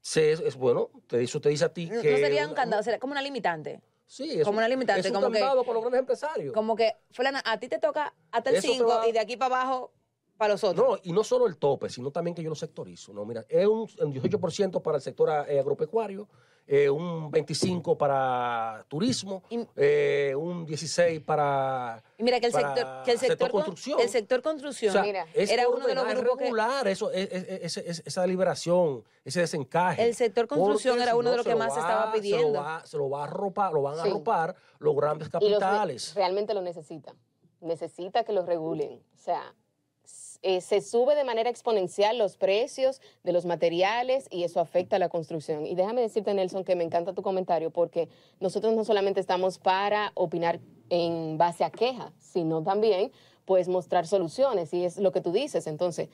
Se, 0.00 0.32
es, 0.32 0.40
es 0.40 0.54
bueno, 0.56 0.90
te, 1.06 1.22
eso 1.22 1.40
te 1.40 1.48
dice 1.48 1.64
a 1.64 1.72
ti 1.72 1.86
No 1.90 2.00
que... 2.00 2.16
sería 2.18 2.46
un 2.46 2.54
candado, 2.54 2.82
sería 2.82 2.98
como 3.00 3.12
una 3.12 3.22
limitante. 3.22 3.80
Sí, 4.06 4.38
es 4.38 4.44
como 4.44 4.52
un- 4.52 4.58
una 4.58 4.68
limitante, 4.68 5.00
Es 5.00 5.06
un 5.06 5.12
como 5.14 5.26
que- 5.30 5.38
candado 5.40 5.62
para 5.62 5.74
los 5.74 5.82
grandes 5.82 5.98
empresarios. 6.00 6.54
Como 6.54 6.76
que, 6.76 6.94
fulana, 7.10 7.42
a 7.44 7.58
ti 7.58 7.68
te 7.68 7.78
toca 7.78 8.14
hasta 8.30 8.50
el 8.50 8.56
Eso 8.56 8.68
te 8.68 8.74
5 8.74 8.88
va- 8.88 9.08
y 9.08 9.12
de 9.12 9.18
aquí 9.18 9.36
para 9.36 9.56
abajo 9.62 9.92
para 10.38 10.54
los 10.54 10.64
otros. 10.64 10.88
No, 10.88 10.98
y 11.02 11.12
no 11.12 11.24
solo 11.24 11.46
el 11.46 11.56
tope, 11.58 11.90
sino 11.90 12.10
también 12.10 12.34
que 12.34 12.42
yo 12.42 12.48
lo 12.48 12.54
sectorizo. 12.54 13.12
No, 13.12 13.24
mira, 13.26 13.44
es 13.48 13.66
un, 13.66 13.80
un 13.80 14.14
18% 14.14 14.80
para 14.80 14.96
el 14.96 15.02
sector 15.02 15.28
eh, 15.48 15.58
agropecuario, 15.58 16.28
eh, 16.66 16.88
un 16.88 17.32
25% 17.32 17.96
para 17.96 18.84
turismo, 18.88 19.42
Y- 19.50 19.66
eh, 19.74 20.34
un 20.36 20.66
16% 20.66 21.24
para, 21.24 22.02
y 22.18 22.22
mira 22.22 22.38
que 22.40 22.46
el 22.46 22.52
para 22.52 22.74
sector, 22.74 23.02
que 23.04 23.10
el 23.12 23.18
sector, 23.18 23.50
con- 23.50 23.62
construcción. 23.62 24.00
el 24.00 24.08
sector 24.10 24.42
construcción 24.42 24.90
O 24.90 24.92
sea, 24.92 25.02
Mira, 25.02 25.26
es 25.34 25.50
era 25.50 25.66
uno 25.68 25.86
de 25.86 25.94
los 25.94 26.04
grupos 26.14 26.36
que 26.38 26.44
regular 26.44 26.86
eso, 26.86 27.10
es- 27.10 27.28
es- 27.32 27.76
es- 27.76 27.76
es- 27.78 28.02
esa 28.06 28.20
deliberación, 28.20 29.02
ese 29.24 29.40
desencaje. 29.40 30.04
El 30.04 30.14
sector 30.14 30.46
construcción 30.46 31.00
era 31.00 31.12
si 31.12 31.18
uno 31.18 31.30
de 31.30 31.36
los 31.38 31.46
que 31.46 31.52
lo 31.52 31.58
más 31.58 31.72
se 31.74 31.80
estaba 31.80 32.02
Se 32.02 32.06
lo 32.08 32.12
pidiendo. 32.12 32.60
va, 32.60 32.86
se 32.86 32.96
lo 32.98 33.08
va 33.10 33.20
a 33.22 33.24
arropar, 33.24 33.72
lo 33.72 33.82
van 33.82 33.98
a 33.98 34.02
arropar 34.02 34.54
los 34.78 34.94
grandes 34.94 35.28
Y 35.28 35.32
los 35.32 35.42
re- 35.42 35.58
capitales. 35.58 36.14
realmente 36.14 36.52
lo 36.54 36.60
necesita. 36.60 37.14
Necesita 37.60 38.22
que 38.24 38.32
los 38.32 38.46
regulen. 38.46 39.02
O 39.14 39.18
sea, 39.18 39.54
eh, 40.42 40.60
se 40.60 40.80
sube 40.80 41.14
de 41.14 41.24
manera 41.24 41.50
exponencial 41.50 42.16
los 42.16 42.36
precios 42.36 43.00
de 43.24 43.32
los 43.32 43.44
materiales 43.44 44.26
y 44.30 44.44
eso 44.44 44.60
afecta 44.60 44.96
a 44.96 44.98
la 44.98 45.08
construcción. 45.08 45.66
Y 45.66 45.74
déjame 45.74 46.00
decirte, 46.00 46.32
Nelson, 46.32 46.64
que 46.64 46.76
me 46.76 46.84
encanta 46.84 47.12
tu 47.12 47.22
comentario 47.22 47.70
porque 47.70 48.08
nosotros 48.40 48.74
no 48.74 48.84
solamente 48.84 49.20
estamos 49.20 49.58
para 49.58 50.12
opinar 50.14 50.60
en 50.90 51.38
base 51.38 51.64
a 51.64 51.70
quejas, 51.70 52.12
sino 52.18 52.62
también 52.62 53.10
pues 53.44 53.66
mostrar 53.66 54.06
soluciones 54.06 54.72
y 54.74 54.84
es 54.84 54.98
lo 54.98 55.10
que 55.10 55.20
tú 55.20 55.32
dices. 55.32 55.66
Entonces, 55.66 56.08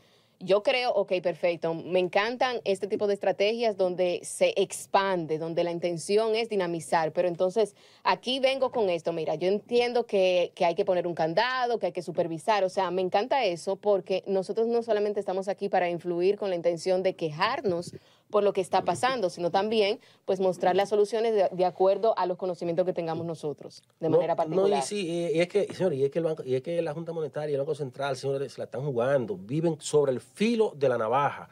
yo 0.45 0.63
creo, 0.63 0.93
ok, 0.93 1.13
perfecto. 1.23 1.75
Me 1.75 1.99
encantan 1.99 2.61
este 2.65 2.87
tipo 2.87 3.07
de 3.07 3.15
estrategias 3.15 3.77
donde 3.77 4.21
se 4.23 4.53
expande, 4.57 5.39
donde 5.39 5.65
la 5.65 5.71
intención 5.71 6.35
es 6.35 6.49
dinamizar. 6.49 7.13
Pero 7.13 7.29
entonces, 7.29 7.75
aquí 8.03 8.41
vengo 8.41 8.71
con 8.71 8.91
esto. 8.91 9.13
Mira, 9.13 9.35
yo 9.37 9.49
entiendo 9.49 10.07
que, 10.07 10.53
que 10.55 10.65
hay 10.65 10.75
que 10.75 10.85
poner 10.85 11.07
un 11.07 11.15
candado, 11.15 11.79
que 11.79 11.87
hay 11.87 11.93
que 11.93 12.03
supervisar. 12.03 12.63
O 12.63 12.69
sea, 12.69 12.91
me 12.91 13.01
encanta 13.01 13.45
eso 13.45 13.77
porque 13.77 14.23
nosotros 14.27 14.67
no 14.67 14.83
solamente 14.83 15.19
estamos 15.19 15.49
aquí 15.49 15.69
para 15.69 15.89
influir 15.89 16.37
con 16.37 16.51
la 16.51 16.57
intención 16.57 17.03
de 17.03 17.15
quejarnos 17.15 17.93
por 18.35 18.43
lo 18.43 18.53
que 18.53 18.61
está 18.61 18.83
pasando, 18.83 19.31
sino 19.31 19.53
también, 19.53 20.01
pues, 20.25 20.41
mostrar 20.41 20.75
las 20.75 20.89
soluciones 20.89 21.35
de, 21.37 21.49
de 21.53 21.65
acuerdo 21.65 22.19
a 22.19 22.27
los 22.27 22.37
conocimientos 22.37 22.85
que 22.85 22.93
tengamos 22.93 23.25
nosotros, 23.25 23.81
de 24.01 24.09
No, 24.09 24.17
manera 24.17 24.35
particular. 24.35 24.71
No, 24.71 24.77
y 24.77 24.83
sí, 24.83 25.07
y, 25.09 25.37
y 25.37 25.41
es 25.41 25.47
que, 25.47 25.73
señor, 25.73 25.95
y 25.95 26.03
es 26.03 26.11
que 26.11 26.19
el 26.19 26.25
banco, 26.25 26.43
y 26.45 26.57
es 26.57 26.61
que 26.61 26.83
la 26.83 26.93
Junta 26.93 27.13
Monetaria 27.13 27.53
y 27.53 27.55
el 27.55 27.61
Banco 27.61 27.77
Central, 27.77 28.17
señores, 28.17 28.53
se 28.53 28.61
la 28.61 28.65
están 28.65 28.85
jugando, 28.85 29.37
viven 29.37 29.77
sobre 29.79 30.11
el 30.11 30.19
filo 30.21 30.73
de 30.75 30.89
la 30.89 30.99
navaja. 30.99 31.49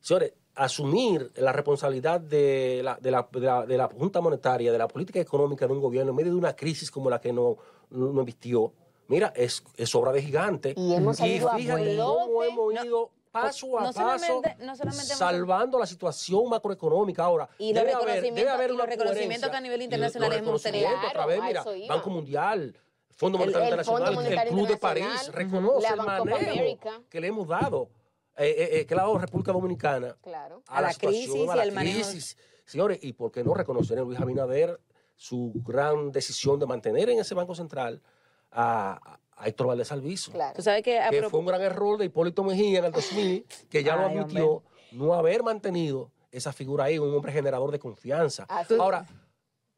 Señores, 0.00 0.32
asumir 0.54 1.30
la 1.36 1.52
responsabilidad 1.52 2.22
de 2.22 2.80
la, 2.82 2.96
de 2.98 3.10
la, 3.10 3.28
de 3.30 3.40
la, 3.40 3.66
de 3.66 3.76
la 3.76 3.88
Junta 3.88 4.22
Monetaria, 4.22 4.72
de 4.72 4.78
la 4.78 4.88
política 4.88 5.20
económica 5.20 5.66
de 5.66 5.74
un 5.74 5.80
gobierno 5.82 6.12
en 6.12 6.16
medio 6.16 6.32
de 6.32 6.38
una 6.38 6.56
crisis 6.56 6.90
como 6.90 7.10
la 7.10 7.20
que 7.20 7.34
no, 7.34 7.58
no, 7.90 8.14
no 8.14 8.20
embistió, 8.20 8.72
mira, 9.08 9.30
es, 9.36 9.62
es 9.76 9.94
obra 9.94 10.12
de 10.12 10.22
gigante. 10.22 10.72
Y 10.74 10.94
hemos 10.94 11.18
salido 11.18 11.50
a 11.50 11.56
fíjate 11.58 11.98
cómo 11.98 12.42
hemos 12.44 12.82
ido 12.82 13.10
paso 13.30 13.78
a 13.78 13.82
no 13.82 13.92
paso 13.92 14.00
solamente- 14.18 14.56
no 14.64 14.76
solamente 14.76 15.06
hemos- 15.06 15.18
salvando 15.18 15.78
la 15.78 15.86
situación 15.86 16.48
macroeconómica. 16.48 17.24
Ahora, 17.24 17.48
Y 17.58 17.72
los 17.72 17.82
debe 17.82 17.94
haber- 17.94 18.06
debe 18.06 18.14
reconocimientos- 18.20 18.54
haber 18.54 18.66
y 18.66 18.68
los 18.72 18.76
una 18.76 18.86
reconocimientos 18.86 19.50
que 19.50 19.56
a 19.56 19.60
nivel 19.60 19.82
internacional 19.82 20.32
otra 20.32 20.40
vez, 20.70 21.00
Claro, 21.12 21.20
a 21.22 21.46
mira, 21.46 21.60
eso 21.60 21.74
iba. 21.74 21.94
Banco 21.94 22.10
Mundial, 22.10 22.76
Fondo 23.10 23.38
Monetario 23.38 23.64
Internacional, 23.66 24.08
el, 24.10 24.14
Monetario 24.14 24.52
Club 24.52 24.68
de 24.68 24.76
París 24.76 25.30
reconoce 25.32 25.82
la 25.96 26.02
el 26.18 26.24
manejo 26.24 27.04
que 27.08 27.20
le 27.20 27.26
hemos 27.26 27.48
dado, 27.48 27.90
eh, 28.36 28.46
eh, 28.56 28.68
eh, 28.80 28.86
que 28.86 28.94
le 28.94 29.00
ha 29.00 29.04
dado 29.04 29.18
República 29.18 29.52
Dominicana 29.52 30.16
Claro. 30.22 30.62
A 30.68 30.80
la 30.80 30.92
situación, 30.92 31.22
crisis 31.24 31.48
a 31.50 31.54
y 31.54 31.56
la 31.56 31.62
al 31.62 31.72
manejo. 31.72 32.10
Señores, 32.64 32.98
¿y 33.02 33.12
por 33.14 33.32
qué 33.32 33.42
no 33.42 33.54
reconocer 33.54 33.98
a 33.98 34.02
Luis 34.02 34.20
Abinader 34.20 34.78
su 35.16 35.50
gran 35.66 36.12
decisión 36.12 36.60
de 36.60 36.66
mantener 36.66 37.10
en 37.10 37.18
ese 37.18 37.34
Banco 37.34 37.54
Central 37.56 38.00
a, 38.52 39.17
a 39.38 39.46
Héctor 39.48 39.66
Valdés 39.68 39.90
Alviso? 39.92 40.32
Claro. 40.32 40.54
Tú 40.56 40.62
sabes 40.62 40.82
que, 40.82 41.00
fue 41.30 41.40
un 41.40 41.46
gran 41.46 41.60
error 41.62 41.98
de 41.98 42.06
Hipólito 42.06 42.42
Mejía 42.44 42.80
en 42.80 42.84
el 42.86 42.92
2000, 42.92 43.46
que 43.68 43.82
ya 43.84 43.96
lo 43.96 44.06
admitió, 44.06 44.62
no 44.92 45.14
haber 45.14 45.42
mantenido 45.42 46.10
esa 46.30 46.52
figura 46.52 46.84
ahí, 46.84 46.98
un 46.98 47.14
hombre 47.14 47.32
generador 47.32 47.70
de 47.70 47.78
confianza. 47.78 48.46
Es. 48.62 48.78
Ahora, 48.78 49.06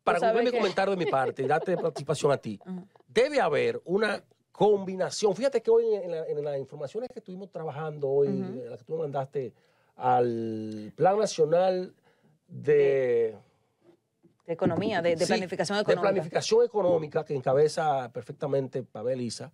para 0.03 0.19
cumplir 0.19 0.45
mi 0.45 0.51
que- 0.51 0.57
comentario 0.59 0.97
de 0.97 1.05
mi 1.05 1.11
parte 1.11 1.43
y 1.43 1.47
darte 1.47 1.77
participación 1.77 2.33
a 2.33 2.37
ti, 2.39 2.59
debe 3.07 3.41
haber 3.41 3.81
una 3.85 4.23
combinación. 4.53 5.35
Fíjate 5.37 5.63
que 5.63 5.71
hoy 5.71 5.95
en, 5.95 6.11
la- 6.11 6.27
en 6.27 6.45
las 6.45 6.59
informaciones 6.59 7.09
que 7.13 7.21
estuvimos 7.21 7.51
trabajando 7.51 8.09
hoy, 8.09 8.29
eh, 8.29 8.67
las 8.69 8.79
que 8.79 8.85
tú 8.85 8.95
me 8.95 9.01
mandaste 9.01 9.53
al 9.97 10.93
Plan 10.97 11.19
Nacional 11.19 11.95
de... 12.49 13.37
de 14.47 14.53
economía, 14.53 15.03
de, 15.03 15.17
de 15.17 15.25
Sí, 15.27 15.33
planificación 15.33 15.77
de 15.79 15.83
económica. 15.83 16.11
planificación 16.13 16.65
económica 16.65 17.25
que 17.25 17.35
encabeza 17.35 18.11
perfectamente 18.13 18.83
Pavel 18.83 19.21
Isa. 19.21 19.53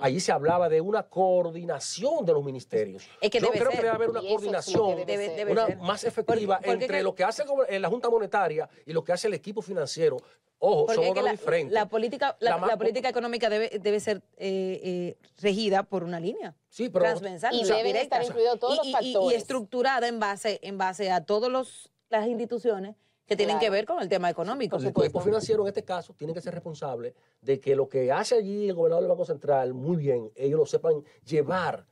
Allí 0.00 0.20
se 0.20 0.30
hablaba 0.30 0.68
de 0.68 0.80
una 0.80 1.02
coordinación 1.08 2.24
de 2.24 2.32
los 2.32 2.44
ministerios. 2.44 3.08
Es 3.20 3.28
que 3.30 3.40
Yo 3.40 3.46
debe 3.46 3.58
creo 3.58 3.70
ser. 3.72 3.80
que 3.80 3.84
debe 3.86 3.94
haber 3.96 4.10
una 4.10 4.20
coordinación 4.20 4.96
Debe- 5.04 5.34
debe 5.34 5.50
una 5.52 5.66
más 5.82 6.04
efectiva 6.04 6.56
Porque- 6.56 6.66
porque 6.70 6.84
entre 6.84 6.98
que- 6.98 7.02
lo 7.02 7.14
que 7.14 7.24
hace 7.24 7.42
eh, 7.68 7.80
la 7.80 7.88
Junta 7.88 8.08
Monetaria 8.08 8.68
y 8.86 8.92
lo 8.92 9.02
que 9.02 9.12
hace 9.12 9.26
el 9.26 9.34
equipo 9.34 9.62
financiero. 9.62 10.16
Ojo, 10.60 10.86
Porque 10.86 10.94
son 10.94 11.04
es 11.04 11.14
que 11.14 11.22
la, 11.22 11.30
diferentes. 11.32 11.72
la 11.74 11.88
política, 11.88 12.36
la, 12.38 12.50
La 12.50 12.58
ma- 12.58 12.66
la 12.68 12.76
política 12.76 13.08
económica 13.08 13.50
debe, 13.50 13.68
debe 13.80 13.98
ser 14.00 14.22
eh, 14.36 14.80
eh, 14.82 15.16
regida 15.42 15.82
por 15.82 16.04
una 16.04 16.20
línea 16.20 16.54
Sí, 16.70 16.88
pero- 16.88 17.04
transversal, 17.06 17.54
Y 17.54 17.62
o 17.62 17.64
sea, 17.66 17.76
deben 17.76 17.96
estar 17.96 18.22
incluidos 18.22 18.58
todos 18.60 18.74
y, 18.74 18.76
los 18.78 18.86
y- 18.86 18.90
y- 18.90 19.12
factores. 19.12 19.32
y 19.32 19.34
estructurada 19.40 20.06
en 20.08 20.20
base, 20.20 20.60
en 20.62 20.78
base 20.78 21.10
a 21.10 21.24
todas 21.24 21.90
las 22.10 22.26
instituciones 22.28 22.94
que 23.26 23.36
tienen 23.36 23.56
Claro. 23.56 23.64
que 23.64 23.70
ver 23.70 23.84
con 23.86 24.02
el 24.02 24.08
tema 24.08 24.28
económico. 24.30 24.76
el 24.76 24.86
equipo 24.86 25.20
financiero 25.20 25.62
en 25.62 25.68
este 25.68 25.82
caso 25.84 26.12
tiene 26.14 26.34
que 26.34 26.40
ser 26.40 26.52
responsable 26.54 27.14
de 27.40 27.58
que 27.60 27.74
lo 27.74 27.88
que 27.88 28.12
hace 28.12 28.36
allí 28.36 28.68
el 28.68 28.74
gobernador 28.74 29.02
del 29.04 29.10
Banco 29.10 29.24
Central, 29.24 29.72
muy 29.74 29.96
bien, 29.96 30.30
ellos 30.34 30.58
lo 30.58 30.66
sepan 30.66 31.02
llevar. 31.24 31.86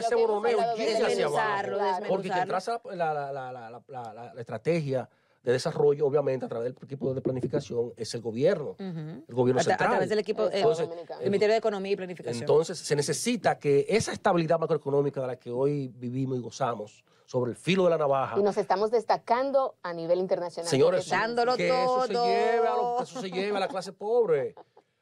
que 0.75 0.83
ese 0.85 0.99
llegue 0.99 1.05
hacia 1.05 1.27
abajo. 1.27 2.05
Porque 2.09 2.29
la- 2.29 3.15
la- 3.15 3.33
la- 3.33 3.53
la- 3.53 3.83
la- 3.89 4.35
la 4.35 4.41
estrategia 4.41 5.09
de 5.49 5.55
desarrollo, 5.55 6.07
obviamente, 6.07 6.45
a 6.45 6.49
través 6.49 6.75
del 6.75 6.85
equipo 6.85 7.15
de 7.15 7.23
planificación, 7.23 7.95
es 7.97 8.13
el 8.15 8.21
gobierno. 8.21 8.77
El 8.79 9.25
gobierno 9.35 9.61
a, 9.61 9.65
tra- 9.65 9.67
a 9.67 9.71
central. 9.71 9.89
través 9.91 10.09
del 10.11 10.19
equipo, 10.19 10.45
eh, 10.45 10.51
Entonces, 10.59 10.87
el 11.21 11.31
Ministerio 11.31 11.53
de 11.55 11.57
Economía 11.59 11.93
y 11.93 11.97
Planificación. 11.97 12.43
Entonces, 12.43 12.79
se 12.79 12.95
necesita 12.95 13.59
que 13.59 13.87
esa 13.89 14.13
estabilidad 14.13 14.59
macroeconómica 14.59 15.23
de 15.23 15.27
la 15.27 15.37
que 15.37 15.51
hoy 15.51 15.89
vivimos 15.89 16.37
y 16.39 16.43
gozamos, 16.43 17.03
sobre 17.25 17.51
el 17.51 17.57
filo 17.57 17.85
de 17.85 17.91
la 17.91 17.99
navaja, 17.99 18.39
Y 18.39 18.43
nos 18.43 18.57
estamos 18.59 18.91
destacando 18.91 19.77
a 19.83 19.93
nivel 19.95 20.19
internacional. 20.19 20.69
Señores, 20.71 21.09
Dándolo 21.09 21.57
que 21.57 21.69
eso 21.69 22.07
se 22.07 22.13
todo. 22.13 22.27
lleve 22.27 22.67
a 22.69 22.75
lo- 22.77 23.03
eso 23.03 23.21
se 23.21 23.31
lleve 23.31 23.57
a 23.57 23.61
la 23.61 23.69
clase 23.69 23.93
pobre, 23.93 24.55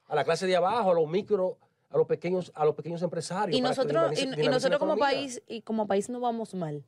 a 0.06 0.14
la 0.14 0.24
clase 0.24 0.46
de 0.46 0.54
abajo, 0.56 0.90
a 0.90 0.94
los 0.94 1.08
micro, 1.08 1.58
a 1.90 1.96
los 1.96 2.06
pequeños, 2.06 2.50
a 2.54 2.64
los 2.64 2.74
pequeños 2.74 3.00
empresarios. 3.02 3.56
y 3.56 3.60
nosotros, 3.60 4.12
y, 4.12 4.16
dinamice- 4.16 4.22
y 4.22 4.24
dinamice 4.26 4.44
la 4.44 4.50
nosotros 4.52 4.78
como 4.80 4.92
economía. 4.94 5.16
país, 5.18 5.42
y 5.48 5.62
como 5.62 5.86
país 5.86 6.08
no 6.08 6.18
vamos 6.20 6.54
mal. 6.54 6.84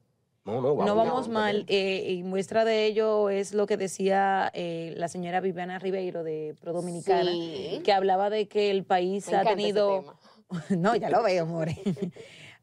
No, 0.49 0.61
no, 0.75 0.85
no 0.87 0.95
vamos 0.97 1.29
mal. 1.29 1.65
eh, 1.69 2.13
y 2.13 2.23
muestra 2.23 2.65
de 2.65 2.87
ello 2.87 3.31
es 3.31 3.53
lo 3.55 3.67
que 3.67 3.77
decía 3.77 4.51
eh, 4.55 4.95
la 4.97 5.09
señora 5.09 5.41
Viviana 5.41 5.79
Ribeiro 5.79 6.23
de 6.25 6.55
Pro 6.61 6.73
Dominicana, 6.73 7.31
Sí. 7.31 7.81
que 7.85 7.93
hablaba 7.93 8.31
de 8.31 8.49
que 8.49 8.71
el 8.71 8.85
país 8.85 9.29
Me 9.31 9.37
ha 9.37 9.45
tenido 9.45 10.01
tema. 10.01 10.17
no, 10.79 10.97
ya 10.97 11.11
lo 11.11 11.23
veo, 11.23 11.45
More, 11.47 11.77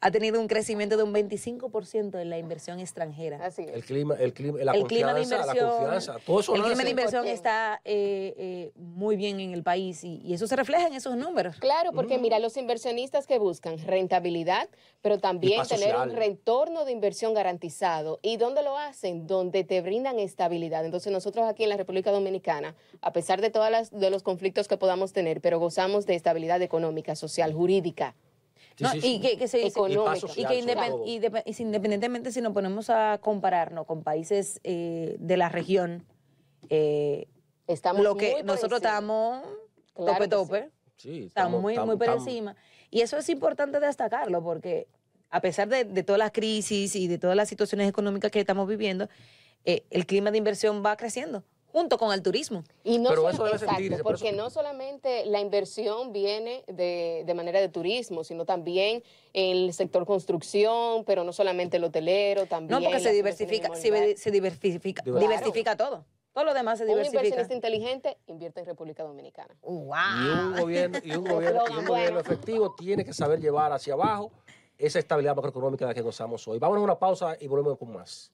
ha 0.06 0.12
tenido 0.12 0.40
un 0.40 0.48
crecimiento 0.48 0.98
de 0.98 1.04
un 1.04 1.12
25% 1.12 2.22
en 2.22 2.30
la 2.30 2.38
inversión 2.38 2.80
extranjera. 2.80 3.44
Así 3.44 3.64
es. 3.64 3.74
El 3.74 3.84
clima, 3.84 4.16
el 4.20 4.34
clima, 4.34 4.60
la 4.62 4.74
el 4.74 4.82
confianza, 4.82 4.88
clima 4.88 5.14
de 5.16 5.24
inversión, 5.24 5.66
la 5.66 5.78
confianza, 5.78 6.16
todo 6.24 6.40
eso 6.42 6.56
el 6.56 6.62
clima 6.62 6.84
de 6.84 6.90
inversión 6.92 7.28
está 7.28 7.82
eh, 7.84 8.36
eh, 8.38 8.72
muy 8.76 9.16
bien 9.16 9.40
en 9.40 9.52
el 9.52 9.64
país 9.64 10.04
y, 10.04 10.22
y 10.24 10.36
eso 10.36 10.46
se 10.46 10.56
refleja 10.56 10.86
en 10.86 10.94
esos 10.94 11.18
números. 11.18 11.56
Claro, 11.56 11.92
porque 11.92 12.20
mira, 12.20 12.38
los 12.38 12.56
inversionistas 12.56 13.26
que 13.26 13.40
buscan 13.40 13.80
rentabilidad, 13.80 14.70
pero 15.02 15.18
también 15.18 15.66
tener 15.68 15.96
un 15.96 16.12
retorno 16.12 16.86
de 16.86 16.92
inversión 16.92 17.34
garantizado. 17.34 18.20
¿Y 18.22 18.38
dónde 18.38 18.62
lo 18.62 18.78
hacen? 18.78 19.26
Donde 19.26 19.64
te 19.64 19.82
brindan 19.82 20.20
estabilidad. 20.20 20.86
Entonces 20.86 21.12
nosotros 21.12 21.48
aquí 21.50 21.64
en 21.64 21.70
la 21.70 21.78
República 21.78 22.12
Dominicana, 22.12 22.76
a 23.02 23.12
pesar 23.12 23.42
de 23.42 23.50
todos 23.50 23.90
de 23.90 24.10
los 24.12 24.22
conflictos 24.22 24.68
que 24.68 24.78
podamos 24.78 25.14
tener, 25.14 25.42
pero 25.42 25.58
gozamos 25.58 26.06
de 26.06 26.14
estabilidad 26.14 26.62
económica, 26.62 27.16
social, 27.16 27.54
jurídica. 27.54 28.14
¿No? 28.80 28.90
sí, 28.92 29.02
sí. 29.02 29.16
Y 29.16 29.20
que, 29.22 29.38
que 29.38 29.48
se 29.48 29.66
Económica. 29.66 30.16
Y 30.36 30.46
que 30.46 30.62
independ- 30.62 31.02
y 31.46 31.62
independientemente 31.62 32.32
si 32.32 32.42
nos 32.42 32.54
ponemos 32.54 32.90
a 32.90 33.18
compararnos 33.22 33.86
con 33.86 34.04
países 34.04 34.60
eh, 34.64 35.16
de 35.20 35.38
la 35.38 35.50
región, 35.50 36.06
eh, 36.70 37.28
Estamos 37.68 38.04
lo 38.04 38.16
que 38.16 38.44
nosotros 38.44 38.78
estamos 38.80 39.42
Claro 39.96 40.14
tope 40.14 40.28
tope. 40.28 40.72
Sí, 40.98 41.26
Estamos 41.28 41.62
muy, 41.62 41.74
estamos- 41.74 41.88
muy 41.88 41.98
por 41.98 42.08
estamos- 42.08 42.28
encima. 42.28 42.56
Y 42.92 43.02
eso 43.02 43.18
es 43.18 43.28
importante 43.30 43.80
destacarlo 43.80 44.44
porque 44.44 44.88
a 45.32 45.42
pesar 45.42 45.68
de, 45.68 45.84
de 45.84 46.04
todas 46.04 46.20
las 46.20 46.32
crisis 46.32 46.96
y 46.96 47.08
de 47.08 47.18
todas 47.18 47.36
las 47.36 47.50
situaciones 47.50 47.90
económicas 47.90 48.32
que 48.32 48.40
estamos 48.40 48.68
viviendo, 48.68 49.10
eh, 49.66 49.84
el 49.90 50.06
clima 50.06 50.32
de 50.32 50.38
inversión 50.38 50.84
va 50.86 50.96
creciendo 50.96 51.44
junto 51.76 51.98
con 51.98 52.14
el 52.14 52.22
turismo. 52.24 52.64
Y 52.86 53.00
no 53.00 53.10
Pero 53.10 53.30
eso 53.30 53.44
debe 53.44 53.58
exacto, 53.58 53.76
sentirse, 53.76 54.02
por 54.02 54.14
porque 54.14 54.30
eso- 54.30 54.38
no 54.38 54.50
solamente 54.50 55.26
la 55.26 55.42
inversión 55.42 56.14
viene 56.14 56.64
de, 56.68 57.24
de 57.26 57.34
manera 57.34 57.60
de 57.60 57.68
turismo, 57.68 58.24
sino 58.24 58.46
también 58.46 59.04
el 59.34 59.74
sector 59.74 60.06
construcción, 60.06 61.04
pero 61.04 61.26
no 61.26 61.34
solamente 61.34 61.76
el 61.76 61.84
hotelero, 61.84 62.46
también. 62.46 62.80
No, 62.80 62.86
porque 62.86 63.02
se 63.02 63.12
diversifica, 63.12 63.76
se, 63.76 64.32
diversifica, 64.32 65.04
Claro. 65.04 65.20
diversifica 65.20 65.76
todo. 65.76 66.06
Todo 66.34 66.46
lo 66.46 66.54
demás 66.54 66.78
se 66.78 66.86
Un 66.86 66.92
diversifica. 66.92 67.24
inversionista 67.26 67.54
inteligente 67.54 68.18
invierte 68.28 68.62
en 68.62 68.66
República 68.68 69.04
Dominicana. 69.04 69.54
¡Wow! 69.62 69.94
Y 69.94 70.30
un 70.30 70.56
gobierno, 70.62 71.00
y 71.04 71.12
un 71.16 71.24
gobierno, 71.44 71.64
y 71.70 71.74
un 71.78 71.86
gobierno 71.86 72.20
efectivo 72.22 72.74
tiene 72.78 73.04
que 73.04 73.12
saber 73.12 73.42
llevar 73.42 73.74
hacia 73.74 73.96
abajo 73.96 74.32
esa 74.78 75.00
estabilidad 75.00 75.36
macroeconómica 75.36 75.84
de 75.86 75.90
la 75.92 75.94
que 75.94 76.02
gozamos 76.02 76.48
hoy. 76.48 76.58
Vámonos 76.58 76.82
a 76.82 76.86
una 76.86 77.00
pausa 77.00 77.36
y 77.38 77.48
volvemos 77.50 77.78
con 77.78 77.92
más. 77.92 78.32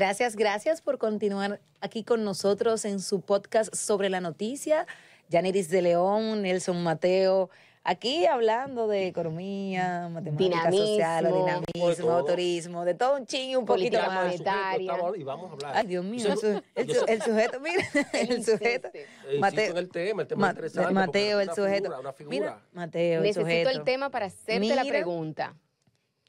Gracias, 0.00 0.36
gracias 0.36 0.82
por 0.82 0.98
continuar 0.98 1.58
aquí 1.80 2.04
con 2.04 2.22
nosotros 2.22 2.84
en 2.84 3.00
su 3.00 3.22
podcast 3.22 3.74
sobre 3.74 4.10
la 4.10 4.20
noticia. 4.20 4.86
Janiris 5.32 5.70
de 5.70 5.80
León, 5.80 6.42
Nelson 6.42 6.82
Mateo, 6.82 7.48
aquí 7.82 8.26
hablando 8.26 8.88
de 8.88 9.06
economía, 9.06 10.10
matemática 10.12 10.50
Dinamismo. 10.68 10.86
social, 10.86 11.24
De 11.24 11.32
dinamismo, 11.32 12.24
turismo, 12.26 12.84
de 12.84 12.92
todo 12.92 13.16
un 13.16 13.24
ching 13.24 13.48
y 13.52 13.56
un 13.56 13.64
poquito 13.64 13.98
más. 13.98 14.24
monetaria. 14.26 14.92
Y 15.16 15.22
vamos 15.24 15.48
a 15.50 15.52
hablar. 15.54 15.72
Ay, 15.74 15.86
Dios 15.86 16.04
mío, 16.04 16.26
el, 16.30 16.36
su- 16.38 16.62
el 16.74 16.94
su- 16.94 17.04
el 17.06 17.22
sujeto, 17.22 17.58
mira, 17.60 17.82
el 18.12 18.44
sujeto. 18.44 18.90
Eh, 18.92 19.06
Mateo- 19.40 19.78
el 19.78 19.88
tema, 19.88 20.20
el 20.20 20.28
tema 20.28 20.40
Ma- 20.42 20.48
es 20.48 20.56
interesante. 20.56 20.92
Mateo, 20.92 21.40
el 21.40 21.48
sujeto. 21.54 21.84
figura, 21.84 22.00
una 22.00 22.12
figura. 22.12 22.36
Mira, 22.38 22.62
Mateo, 22.74 23.16
el 23.16 23.22
Necesito 23.22 23.40
sujeto. 23.46 23.70
el 23.70 23.82
tema 23.84 24.10
para 24.10 24.26
hacerte 24.26 24.74
la 24.74 24.82
Mira. 24.82 24.92
pregunta. 24.92 25.54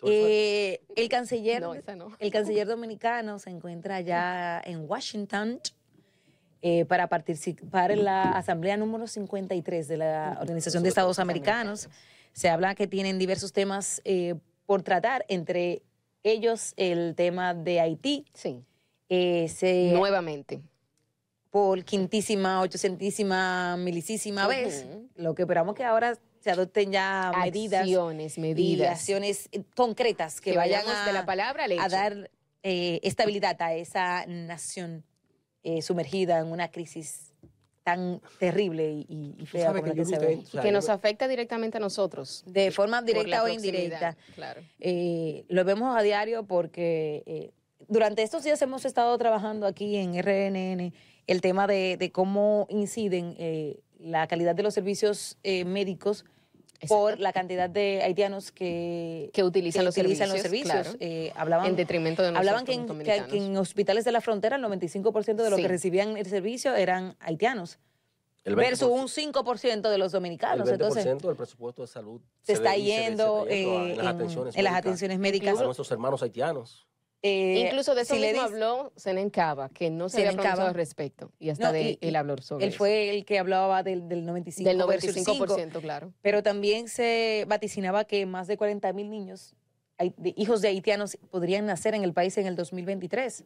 Eh, 0.03 0.81
el 0.95 1.09
canciller, 1.09 1.61
No, 1.61 1.73
esa 1.73 1.95
no. 1.95 2.11
el 2.19 2.31
canciller 2.31 2.67
dominicano 2.67 3.39
se 3.39 3.49
encuentra 3.49 4.01
ya 4.01 4.61
en 4.63 4.89
Washington 4.89 5.59
eh, 6.61 6.85
para 6.85 7.07
participar 7.07 7.91
en 7.91 8.03
la 8.03 8.31
asamblea 8.31 8.77
número 8.77 9.07
53 9.07 9.87
de 9.87 9.97
la 9.97 10.37
Organización 10.41 10.83
de 10.83 10.89
Estados 10.89 11.19
Americanos. 11.19 11.89
Se 12.33 12.49
habla 12.49 12.75
que 12.75 12.87
tienen 12.87 13.17
diversos 13.17 13.53
temas 13.53 14.01
eh, 14.05 14.35
por 14.65 14.81
tratar, 14.83 15.25
entre 15.27 15.81
ellos 16.23 16.73
el 16.77 17.15
tema 17.15 17.53
de 17.53 17.79
Haití. 17.79 18.25
Sí. 18.33 18.63
Eh, 19.09 19.47
se, 19.49 19.91
Nuevamente. 19.93 20.61
por 21.49 21.83
quintísima, 21.85 22.61
ochocientísima, 22.61 23.77
milicísima 23.77 24.47
vez. 24.47 24.85
Ujú. 24.87 25.09
Lo 25.15 25.35
que 25.35 25.43
esperamos 25.43 25.73
que 25.75 25.83
ahora 25.83 26.17
se 26.39 26.51
adopten 26.51 26.91
ya 26.91 27.31
medidas 27.43 27.81
Acciones, 27.81 28.37
y 28.37 28.41
medidas. 28.41 28.91
acciones 28.99 29.49
eh, 29.51 29.63
concretas 29.75 30.39
que, 30.41 30.51
Que 30.51 30.57
vayan 30.57 30.81
vayamos 30.85 31.03
a, 31.03 31.05
de 31.07 31.13
la 31.13 31.25
palabra 31.25 31.65
al 31.65 31.79
a 31.79 31.89
dar 31.89 32.31
eh, 32.63 32.99
estabilidad 33.03 33.61
a 33.61 33.73
esa 33.75 34.25
nación 34.27 35.03
eh, 35.63 35.81
sumergida 35.81 36.39
en 36.39 36.47
una 36.47 36.69
crisis 36.69 37.33
tan 37.83 38.21
terrible 38.39 38.91
y, 38.91 39.05
y- 39.07 39.35
y 39.41 39.45
fea 39.45 39.67
como 39.67 39.77
la 39.79 39.83
que 39.83 39.91
que 39.91 39.97
yo 39.97 40.05
se 40.05 40.19
ve. 40.19 40.43
que 40.61 40.71
nos 40.73 40.89
afecta 40.89 41.27
directamente 41.27 41.77
a 41.77 41.79
nosotros. 41.79 42.43
De 42.45 42.69
forma 42.71 43.01
directa 43.01 43.37
la 43.37 43.43
o 43.43 43.47
indirecta. 43.47 44.17
Claro. 44.35 44.61
Eh, 44.79 45.45
lo 45.47 45.63
vemos 45.63 45.97
a 45.97 46.01
diario 46.01 46.45
porque 46.45 47.23
eh, 47.25 47.51
durante 47.87 48.23
estos 48.23 48.43
días 48.43 48.61
hemos 48.61 48.83
estado 48.83 49.17
trabajando 49.17 49.65
aquí 49.65 49.95
en 49.95 50.15
RNN 50.21 50.93
el 51.27 51.41
tema 51.41 51.65
de, 51.67 51.95
de 51.97 52.11
cómo 52.11 52.67
inciden 52.69 53.35
eh, 53.37 53.79
la 53.99 54.27
calidad 54.27 54.55
de 54.55 54.63
los 54.63 54.73
servicios 54.73 55.37
eh, 55.43 55.65
médicos 55.65 56.25
por 56.87 57.19
la 57.19 57.33
cantidad 57.33 57.69
de 57.69 58.03
haitianos 58.03 58.51
que, 58.51 59.31
Que 59.33 59.43
utilizan 59.43 59.83
los 59.83 59.97
utilizan 59.97 60.29
servicios, 60.29 60.71
claro. 60.71 60.91
Eh, 60.99 61.31
hablaban, 61.35 61.65
En 61.67 61.75
detrimento 61.75 62.21
de 62.21 62.29
hablaban 62.37 62.65
que 62.65 62.73
en, 62.73 62.87
que- 62.99 63.37
en 63.37 63.57
hospitales 63.57 64.05
de 64.05 64.11
la 64.11 64.21
frontera 64.21 64.57
el 64.57 64.63
95% 64.63 65.43
de 65.43 65.49
los 65.49 65.55
Sí. 65.57 65.61
que 65.63 65.67
recibían 65.67 66.17
el 66.17 66.25
servicio 66.27 66.75
eran 66.75 67.15
haitianos 67.19 67.79
el 68.43 68.55
versus 68.55 68.87
20%, 68.89 68.93
un 69.01 69.07
5% 69.09 69.89
de 69.89 69.97
los 69.97 70.13
el 70.13 70.19
dominicanos. 70.19 70.69
20% 70.69 70.73
Entonces, 70.73 71.05
del 71.23 71.35
presupuesto 71.35 71.81
de 71.81 71.87
salud 71.87 72.21
se 72.43 72.53
está 72.53 72.75
yendo 72.75 73.45
dedica 73.45 73.55
eh, 73.55 73.91
en 73.93 73.97
las 73.97 74.05
en, 74.05 74.07
atenciones 74.07 74.55
en 74.55 74.63
las 74.63 74.73
médicas 74.73 74.85
atenciones 74.85 75.19
médicas. 75.19 75.59
a 75.59 75.63
nuestros 75.63 75.91
hermanos 75.91 76.21
haitianos. 76.21 76.87
Eh, 77.23 77.65
Incluso 77.65 77.95
de 77.95 78.03
eso 78.03 78.13
si 78.13 78.19
le 78.21 78.31
mismo 78.33 78.43
dis- 78.47 78.51
habló 78.51 78.93
Senen 78.95 79.29
Cava, 79.31 79.69
que 79.69 79.89
no 79.89 80.07
se 80.07 80.17
había 80.19 80.31
pronunciado 80.33 80.67
al 80.67 80.75
respecto. 80.75 81.31
Y 81.39 81.49
hasta 81.49 81.67
No, 81.67 81.71
de 81.73 81.81
y- 81.91 81.97
él 82.01 82.15
habló 82.15 82.37
sobre 82.37 82.65
Él 82.65 82.69
eso. 82.69 82.77
fue 82.77 83.09
el 83.09 83.25
que 83.25 83.39
hablaba 83.39 83.81
del, 83.83 84.07
del 84.07 84.23
95%. 84.25 84.63
Del 84.63 84.87
versus 84.87 85.15
95%, 85.15 85.47
5%, 85.75 85.81
claro. 85.81 86.13
Pero 86.21 86.43
también 86.43 86.87
se 86.87 87.45
vaticinaba 87.47 88.05
que 88.05 88.25
más 88.27 88.47
de 88.47 88.55
40 88.57 88.93
mil 88.93 89.09
niños, 89.09 89.55
hijos 90.35 90.61
de 90.61 90.67
haitianos, 90.67 91.17
podrían 91.31 91.65
nacer 91.65 91.95
en 91.95 92.03
el 92.03 92.13
país 92.13 92.37
en 92.37 92.45
el 92.45 92.55
2023. 92.55 93.45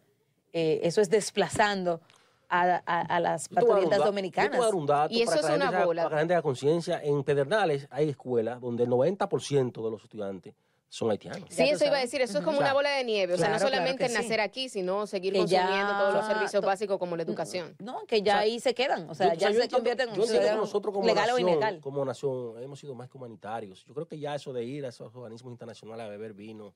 Eh, 0.54 0.82
eso 0.84 1.00
es 1.00 1.10
desplazando 1.10 2.02
a, 2.50 2.82
a- 2.86 3.02
a 3.02 3.20
las 3.22 3.48
da- 3.50 3.62
dominicanas. 4.06 4.52
dato 4.86 5.14
Y 5.14 5.22
eso 5.22 5.36
es 5.36 5.46
una 5.50 5.86
bola. 5.86 6.04
Para 6.04 6.10
que 6.10 6.16
la 6.16 6.20
gente 6.36 6.42
conciencia. 6.42 7.00
En 7.02 7.24
Pedernales 7.24 7.88
hay 7.90 8.10
escuelas 8.10 8.60
donde 8.60 8.84
el 8.84 8.90
90% 8.90 9.82
de 9.82 9.90
los 9.92 10.04
estudiantes 10.04 10.54
son 10.94 11.10
haitianos. 11.10 11.48
Sí, 11.50 11.64
eso 11.70 11.86
iba 11.86 11.96
a 11.96 12.02
decir, 12.02 12.22
eso 12.22 12.40
es 12.40 12.44
como 12.44 12.58
O 12.58 12.60
una 12.60 12.74
bola 12.74 12.90
de 12.90 13.06
nieve, 13.06 13.36
o 13.36 13.38
sea, 13.38 13.48
no 13.48 13.56
claro, 13.56 13.70
solamente 13.72 14.10
sí. 14.10 14.14
nacer 14.14 14.42
aquí, 14.42 14.68
sino 14.68 15.08
seguir 15.08 15.32
Que 15.32 15.46
ya- 15.46 15.62
consumiendo 15.62 15.98
todos 15.98 16.14
los 16.16 16.26
servicios 16.26 16.62
to- 16.62 16.68
básicos 16.68 16.98
como 17.00 17.16
la 17.16 17.24
educación. 17.24 17.74
No, 17.80 18.06
que 18.06 18.22
ya 18.22 18.34
O 18.34 18.36
sea, 18.36 18.42
ahí 18.42 18.60
se 18.60 18.74
quedan. 18.74 19.10
O 19.10 19.16
sea, 19.16 19.28
Yo- 19.28 19.32
o 19.32 19.36
ya 19.36 19.40
yo 19.40 19.54
se 19.56 19.62
entiendo- 19.64 19.78
convierten 19.78 20.10
en 20.10 20.16
ciudadanos 20.28 20.58
nosotros 20.60 20.94
como 20.94 21.08
legal 21.08 21.30
o 21.30 21.34
nación, 21.34 21.50
ilegal. 21.50 21.80
como 21.80 22.04
nación 22.04 22.62
hemos 22.62 22.78
sido 22.78 22.94
más 22.94 23.10
que 23.10 23.18
humanitarios. 23.18 23.86
Yo 23.88 23.94
creo 23.94 24.06
que 24.06 24.20
ya 24.20 24.36
eso 24.36 24.52
de 24.52 24.66
ir 24.66 24.86
a 24.86 24.90
esos 24.90 25.16
organismos 25.16 25.54
internacionales 25.54 26.06
a 26.08 26.10
beber 26.10 26.34
vino, 26.34 26.74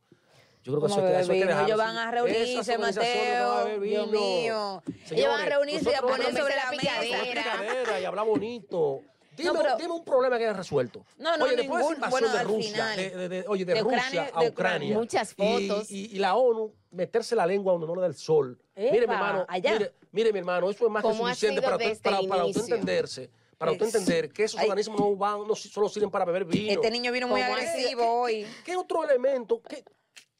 yo 0.63 0.71
creo 0.71 0.79
que 0.79 0.87
eso, 0.87 0.95
Como 0.95 1.07
que- 1.09 1.19
eso 1.19 1.31
hay 1.33 1.39
que 1.41 1.45
dejarlo. 1.47 1.67
ellos 1.67 1.77
van 1.77 1.97
a 1.97 2.11
reunirse, 2.11 2.77
Mateo. 2.77 3.65
Dios. 3.81 4.81
Ellos 5.11 5.27
van 5.27 5.41
a 5.41 5.45
reunirse 5.45 5.91
y 5.91 5.93
a 5.93 6.01
poner 6.01 6.27
sobre 6.37 6.55
la 6.55 6.69
picadera 6.71 7.99
y 7.99 8.05
hablar 8.05 8.25
bonito. 8.25 9.01
Dime, 9.35 9.51
No, 9.53 9.59
pero- 9.59 9.77
dime 9.77 9.93
un 9.93 10.03
problema 10.05 10.37
que 10.37 10.45
hayas 10.45 10.57
resuelto. 10.57 11.05
No, 11.17 11.35
no, 11.37 11.45
oye, 11.45 11.55
después 11.55 11.57
de 11.57 11.63
ningún- 11.63 11.81
esa 11.81 11.93
invasión 11.95 12.11
bueno, 12.11 12.33
de 12.33 12.39
al 12.39 12.45
Rusia, 12.47 12.71
final. 12.71 12.97
de, 12.97 13.09
de- 13.09 13.29
de- 13.29 13.45
oye, 13.47 13.65
de, 13.65 13.73
De 13.73 13.81
Rusia 13.81 13.97
Ucrania- 13.97 14.31
a 14.33 14.41
de 14.43 14.49
Ucrania. 14.49 14.97
Muchas 14.97 15.33
y- 15.37 15.67
fotos. 15.67 15.91
Y, 15.91 16.15
y 16.15 16.19
la 16.19 16.35
ONU 16.35 16.73
meterse 16.91 17.35
la 17.35 17.45
lengua 17.45 17.73
donde 17.73 17.87
no 17.87 17.95
le 17.95 18.01
da 18.01 18.07
el 18.07 18.15
sol. 18.15 18.57
mire, 18.75 18.91
mi 19.07 19.13
hermano, 19.13 19.45
allá. 19.47 19.71
mire, 19.73 19.93
mire, 20.11 20.33
mi 20.33 20.39
hermano, 20.39 20.69
eso 20.69 20.85
es 20.85 20.91
más 20.91 21.03
que 21.03 21.09
¿Cómo 21.09 21.27
ha 21.27 21.31
suficiente 21.33 21.61
para, 21.61 21.77
para, 21.77 22.21
para 22.27 22.45
entenderse. 22.45 23.29
Para 23.57 23.71
usted 23.71 23.85
entender 23.85 24.29
que 24.33 24.43
esos 24.43 24.59
Ay. 24.59 24.65
organismos 24.67 24.99
no 24.99 25.15
van, 25.15 25.47
no 25.47 25.55
solo 25.55 25.87
sirven 25.87 26.09
para 26.11 26.25
beber 26.25 26.43
vino. 26.43 26.73
Este 26.73 26.91
niño 26.91 27.09
vino 27.13 27.27
muy 27.29 27.41
¿Cómo 27.41 27.53
ha 27.53 27.57
agresivo 27.57 28.21
hoy. 28.21 28.45
¿Qué 28.65 28.75
otro 28.75 29.03
elemento? 29.05 29.61
¿Qué, 29.61 29.81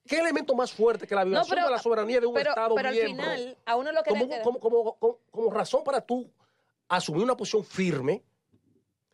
qué 0.06 0.20
elemento 0.20 0.54
más 0.54 0.74
fuerte 0.74 1.08
que 1.08 1.16
la 1.16 1.24
violación 1.24 1.56
pero- 1.56 1.68
de 1.68 1.72
la 1.72 1.80
soberanía 1.80 2.20
de 2.20 2.26
un 2.28 2.34
pero, 2.34 2.50
Estado 2.50 2.76
pero 2.76 2.90
al 2.90 2.94
miembro? 2.94 3.24
final, 3.26 3.58
a 3.66 3.76
uno 3.78 3.92
lo 3.94 4.04
que 4.04 4.10
como, 4.10 4.24
le 4.26 4.30
queda- 4.32 4.42
como, 4.44 4.60
como, 4.60 4.96
como, 4.98 5.20
como 5.32 5.50
razón 5.50 5.84
para 5.86 6.02
tú 6.02 6.30
asumir 6.90 7.24
una 7.24 7.38
posición 7.38 7.64
firme 7.64 8.22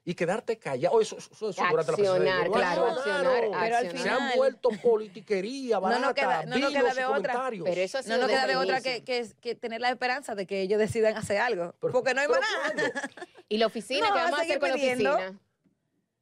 y 0.03 0.15
quedarte 0.15 0.57
callado. 0.57 0.99
Eso, 0.99 1.17
eso, 1.17 1.49
eso, 1.49 1.63
la 1.63 1.83
No 1.83 2.51
claro, 2.51 2.85
accionar, 2.87 3.23
Pero 3.41 3.55
al 3.55 3.73
accionar. 3.73 3.81
Se 4.01 4.09
han 4.09 4.17
final- 4.17 4.37
vuelto 4.37 4.69
politiquería, 4.81 5.75
No 5.75 5.81
nos 5.89 5.91
barata, 6.01 6.13
queda- 6.13 6.43
no 6.43 6.49
nos 6.49 6.55
vinos 6.55 6.71
queda 6.73 6.81
de 6.93 7.05
otra. 7.05 7.07
comentarios. 7.33 7.65
Pero 7.69 7.81
eso 7.81 7.99
No 8.07 8.17
nos 8.17 8.27
queda 8.27 8.47
de 8.47 8.53
el 8.53 8.57
otra 8.59 8.81
que, 8.81 9.03
que, 9.03 9.27
que 9.39 9.55
tener 9.55 9.79
la 9.81 9.89
esperanza 9.89 10.33
de 10.35 10.47
que 10.47 10.61
ellos 10.61 10.79
decidan 10.79 11.15
hacer 11.17 11.37
algo. 11.37 11.75
Pero- 11.79 11.93
porque 11.93 12.13
no 12.13 12.21
hay 12.21 12.27
más. 12.27 12.39
Y 13.49 13.57
la 13.57 13.65
oficina, 13.67 14.07
No, 14.07 14.13
¿qué 14.13 14.19
a 14.19 14.23
vamos 14.23 14.39
a 14.39 14.41
seguir 14.43 14.51
hacer 14.53 14.59
con 14.59 14.69
la 14.69 14.75
pidiendo. 14.75 15.13
oficina? 15.13 15.39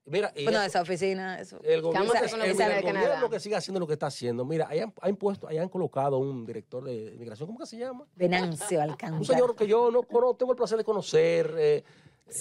Mira, 0.05 0.31
y 0.35 0.43
Bueno, 0.43 0.57
eso- 0.59 0.67
esa 0.67 0.81
oficina, 0.81 1.39
eso. 1.39 1.59
el 1.63 1.81
gobierno, 1.83 2.11
la 2.11 2.19
el- 2.21 2.41
el 2.41 2.83
gobierno 2.83 3.29
que 3.29 3.39
sigue 3.39 3.55
haciendo 3.55 3.79
lo 3.79 3.85
que 3.85 3.93
está 3.93 4.07
haciendo. 4.07 4.43
Mira, 4.43 4.67
hayan, 4.67 4.91
han 5.01 5.15
puesto, 5.15 5.47
hayan 5.47 5.69
colocado 5.69 6.17
un 6.17 6.45
director 6.47 6.83
de 6.83 7.13
inmigración, 7.13 7.45
¿cómo 7.45 7.59
que 7.59 7.67
se 7.67 7.77
llama? 7.77 8.05
Venancio 8.15 8.79
Un 8.79 8.89
Alcántara. 8.89 9.23
señor 9.23 9.55
que 9.55 9.67
yo 9.67 9.91
no 9.91 10.01
conozco, 10.01 10.35
tengo 10.37 10.51
el 10.53 10.57
placer 10.57 10.79
de 10.79 10.83
conocer. 10.83 11.53
eh, 11.59 11.83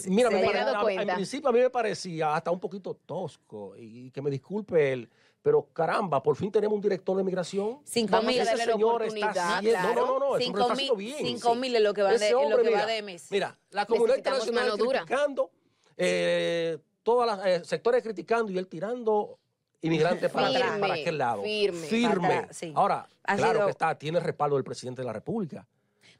Mira, 0.06 0.30
me 0.30 0.44
pare- 0.44 0.58
a- 0.60 1.02
en 1.02 1.08
principio 1.14 1.48
a 1.48 1.52
mí 1.52 1.58
me 1.60 1.70
parecía 1.70 2.34
hasta 2.34 2.50
un 2.50 2.60
poquito 2.60 2.94
tosco 3.06 3.74
y 3.76 4.10
que 4.10 4.20
me 4.22 4.30
disculpe 4.30 4.92
él, 4.92 5.08
pero 5.42 5.66
caramba, 5.72 6.22
por 6.22 6.36
fin 6.36 6.50
tenemos 6.50 6.74
un 6.76 6.80
director 6.82 7.16
de 7.16 7.24
migración. 7.24 7.80
Cinco 7.84 8.20
mil. 8.22 8.38
Ese 8.40 8.56
señor 8.56 9.02
está 9.04 9.58
haciendo, 9.58 9.94
no, 9.94 10.18
no, 10.18 10.18
no, 10.32 10.38
Cinco 10.38 10.60
está 10.60 10.74
mil- 10.74 10.92
bien. 10.96 11.16
cinco 11.18 11.54
mil 11.54 11.74
es 11.76 11.82
lo 11.82 11.94
que 11.94 12.02
va 12.02 12.10
de- 12.10 12.26
es 12.26 12.32
lo 12.32 12.40
hombre, 12.40 12.62
que 12.62 12.70
va 12.70 12.76
mira, 12.76 12.86
de 12.86 13.02
mes. 13.02 13.26
Mira, 13.30 13.58
la 13.70 13.86
comunidad 13.86 14.16
internacional 14.18 14.72
criticando, 14.78 15.50
eh, 15.96 16.78
todos 17.02 17.26
los 17.26 17.66
sectores 17.66 18.02
criticando 18.02 18.52
y 18.52 18.58
él 18.58 18.66
tirando 18.68 19.38
inmigrantes 19.80 20.30
para, 20.30 20.48
Firme, 20.50 20.78
para 20.80 20.94
aquel 20.94 21.18
lado. 21.18 21.42
firme. 21.42 21.86
Firme. 21.86 22.28
Para 22.28 22.38
atrás, 22.40 22.56
sí. 22.56 22.72
Ahora, 22.74 23.08
Ha 23.24 23.36
claro 23.36 23.52
sido- 23.54 23.64
que 23.66 23.70
está, 23.70 23.94
tiene 23.98 24.18
el 24.18 24.24
respaldo 24.24 24.56
del 24.56 24.64
presidente 24.64 25.02
de 25.02 25.06
la 25.06 25.12
República. 25.12 25.66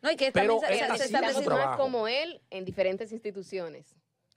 No, 0.03 0.11
y 0.11 0.17
que 0.17 0.31
Pero 0.33 0.59
también 0.61 0.79
se- 0.81 0.97
se, 0.99 1.05
está 1.07 1.33
se 1.33 1.43
trabajo. 1.43 1.83
como 1.83 2.07
él 2.09 2.41
en 2.51 2.65
diferentes 2.65 3.11
instituciones. 3.13 3.95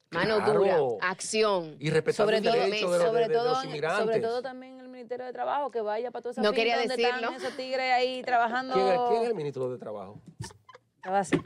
Mano 0.10 0.38
Claro. 0.44 0.60
dura, 0.60 0.78
acción. 1.10 1.78
Y 1.80 1.90
respetando 1.90 2.24
sobre 2.26 2.38
el 2.40 2.44
todo, 2.44 2.54
derecho 2.54 2.92
de, 2.92 2.98
los- 2.98 3.08
sobre, 3.08 3.22
de- 3.24 3.28
de 3.30 3.34
todo, 3.34 3.50
los 3.52 3.64
inmigrantes. 3.66 4.06
sobre 4.06 4.20
todo 4.20 4.42
también 4.42 4.80
el 4.80 4.90
Ministerio 4.90 5.26
de 5.26 5.32
Trabajo, 5.34 5.72
que 5.72 5.80
vaya 5.82 6.12
para 6.12 6.22
toda 6.24 6.32
esa 6.34 6.42
No 6.42 6.52
quería 6.52 6.78
donde 6.78 6.98
decirlo. 6.98 7.20
están 7.20 7.34
esos 7.36 7.56
tigres 7.56 7.92
ahí 7.94 8.22
trabajando. 8.24 8.74
¿Quién 8.74 8.88
es, 8.88 9.00
quién 9.10 9.22
es 9.24 9.30
el 9.30 9.36
ministro 9.36 9.72
de 9.72 9.78
Trabajo? 9.78 10.20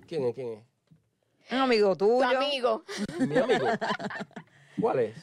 ¿Quién 0.08 0.24
es? 0.26 0.34
¿Quién 0.36 0.50
es? 0.54 0.64
Un 1.52 1.60
amigo 1.60 1.96
Tu 1.96 2.08
tuyo. 2.08 2.24
amigo. 2.28 2.84
Mi 3.20 3.38
amigo. 3.38 3.68
¿Cuál 4.82 5.00
es? 5.00 5.16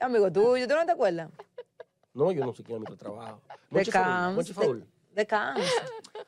Amigo 0.00 0.32
tuyo, 0.32 0.66
¿tú 0.66 0.74
no 0.74 0.86
te 0.86 0.92
acuerdas? 0.92 1.30
No, 2.14 2.32
yo 2.32 2.44
no 2.46 2.54
sé 2.54 2.62
quién 2.62 2.76
es 2.78 2.82
el 2.82 2.88
ministro 2.88 2.94
de 2.96 3.16
Trabajo. 3.18 3.42
De 3.70 3.84
Camps. 3.84 4.52
Faul. 4.54 4.86
De 5.16 5.26
Camps. 5.26 5.60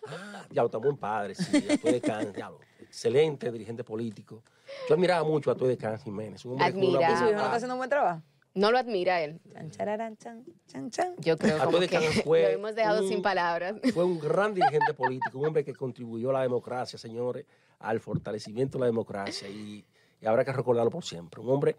Ah, 0.07 0.45
diablo, 0.51 0.67
está 0.67 0.79
buen 0.79 0.97
padre, 0.97 1.35
sí, 1.35 1.57
Atué 1.71 1.93
de 1.93 2.01
Can, 2.01 2.33
diablo. 2.33 2.59
Excelente 2.81 3.53
dirigente 3.53 3.85
político. 3.85 4.43
Yo 4.89 4.95
admiraba 4.95 5.23
mucho 5.25 5.51
a 5.51 5.53
Atué 5.53 5.69
de 5.69 5.77
Can 5.77 5.99
Jiménez. 5.99 6.45
Un 6.45 6.53
hombre 6.53 6.73
con 6.73 6.81
una 6.83 6.89
Admira. 6.99 7.13
¿Y 7.13 7.17
su 7.17 7.25
hijo 7.25 7.33
no 7.35 7.43
está 7.43 7.55
haciendo 7.55 7.75
un 7.75 7.79
buen 7.79 7.91
trabajo? 7.91 8.23
No 8.55 8.73
lo 8.73 8.79
admira 8.79 9.21
él. 9.21 9.41
Chan, 9.53 9.71
chararán, 9.71 10.17
chan, 10.17 10.45
chan, 10.67 10.91
chan. 10.91 11.15
Yo 11.19 11.37
creo 11.37 11.57
A 11.57 11.59
como 11.61 11.73
todo 11.73 11.81
de 11.83 11.89
que 11.89 12.01
fue 12.23 12.43
lo 12.43 12.49
hemos 12.49 12.75
dejado 12.75 13.03
un- 13.03 13.09
sin 13.09 13.23
palabras. 13.23 13.77
Fue 13.95 14.05
un 14.05 14.19
gran 14.19 14.55
dirigente 14.55 14.95
político, 14.95 15.39
un 15.39 15.47
hombre 15.47 15.65
que 15.65 15.75
contribuyó 15.75 16.31
a 16.31 16.33
la 16.33 16.43
democracia, 16.43 16.99
señores, 16.99 17.45
al 17.79 18.01
fortalecimiento 18.01 18.79
de 18.79 18.81
la 18.81 18.87
democracia 18.87 19.49
y, 19.49 19.85
y 20.21 20.27
habrá 20.27 20.45
que 20.45 20.53
recordarlo 20.53 20.91
por 20.91 21.05
siempre. 21.05 21.41
Un 21.41 21.51
hombre 21.51 21.77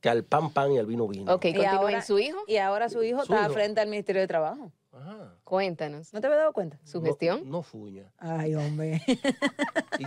que 0.00 0.08
al 0.08 0.24
pan 0.24 0.50
pan 0.52 0.72
y 0.72 0.78
al 0.78 0.86
vino 0.86 1.06
vino. 1.06 1.32
Ok, 1.34 1.42
continúen 1.54 2.02
su 2.02 2.18
hijo. 2.18 2.38
Y 2.48 2.56
ahora 2.56 2.88
su 2.88 3.02
hijo 3.04 3.18
Su 3.24 3.32
está 3.34 3.44
hijo. 3.44 3.52
frente 3.52 3.80
al 3.82 3.88
Ministerio 3.88 4.22
de 4.22 4.26
Trabajo. 4.26 4.72
Ajá. 5.00 5.34
Cuéntanos. 5.44 6.12
¿No 6.12 6.20
te 6.20 6.26
habías 6.26 6.40
dado 6.40 6.52
cuenta? 6.52 6.78
¿Su 6.84 7.00
No- 7.00 7.06
gestión? 7.06 7.48
No, 7.50 7.62
fuña. 7.62 8.12
Ay, 8.18 8.54
hombre. 8.54 9.02
¿Y, 9.06 9.12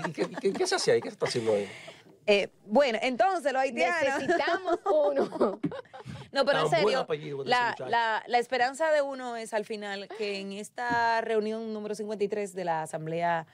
y 0.10 0.12
qué, 0.14 0.22
y 0.24 0.36
qué- 0.36 0.54
qué 0.54 0.68
se 0.68 0.76
hace 0.76 0.92
ahí? 0.94 1.02
¿Qué 1.02 1.10
se 1.10 1.14
está 1.14 1.26
haciendo 1.26 1.54
ahí? 1.54 1.68
Eh, 2.26 2.50
bueno, 2.66 3.00
entonces 3.02 3.52
los 3.52 3.62
haitianos. 3.62 4.22
Necesitamos 4.22 4.80
uno. 4.86 5.60
No, 6.32 6.46
pero 6.46 6.60
en 6.66 6.70
Tan 6.70 6.82
buen 6.82 6.84
serio, 6.86 7.00
apellido 7.02 7.44
de 7.44 7.44
ese 7.44 7.50
la, 7.50 7.76
la, 7.90 8.24
la 8.28 8.40
esperanza 8.40 8.92
de 8.92 9.02
uno 9.02 9.36
es 9.36 9.54
al 9.54 9.66
final 9.66 10.08
que 10.18 10.40
en 10.40 10.54
esta 10.54 11.20
reunión 11.22 11.74
número 11.74 11.96
53 11.96 12.54
de 12.56 12.66
la 12.66 12.82
Asamblea, 12.84 13.46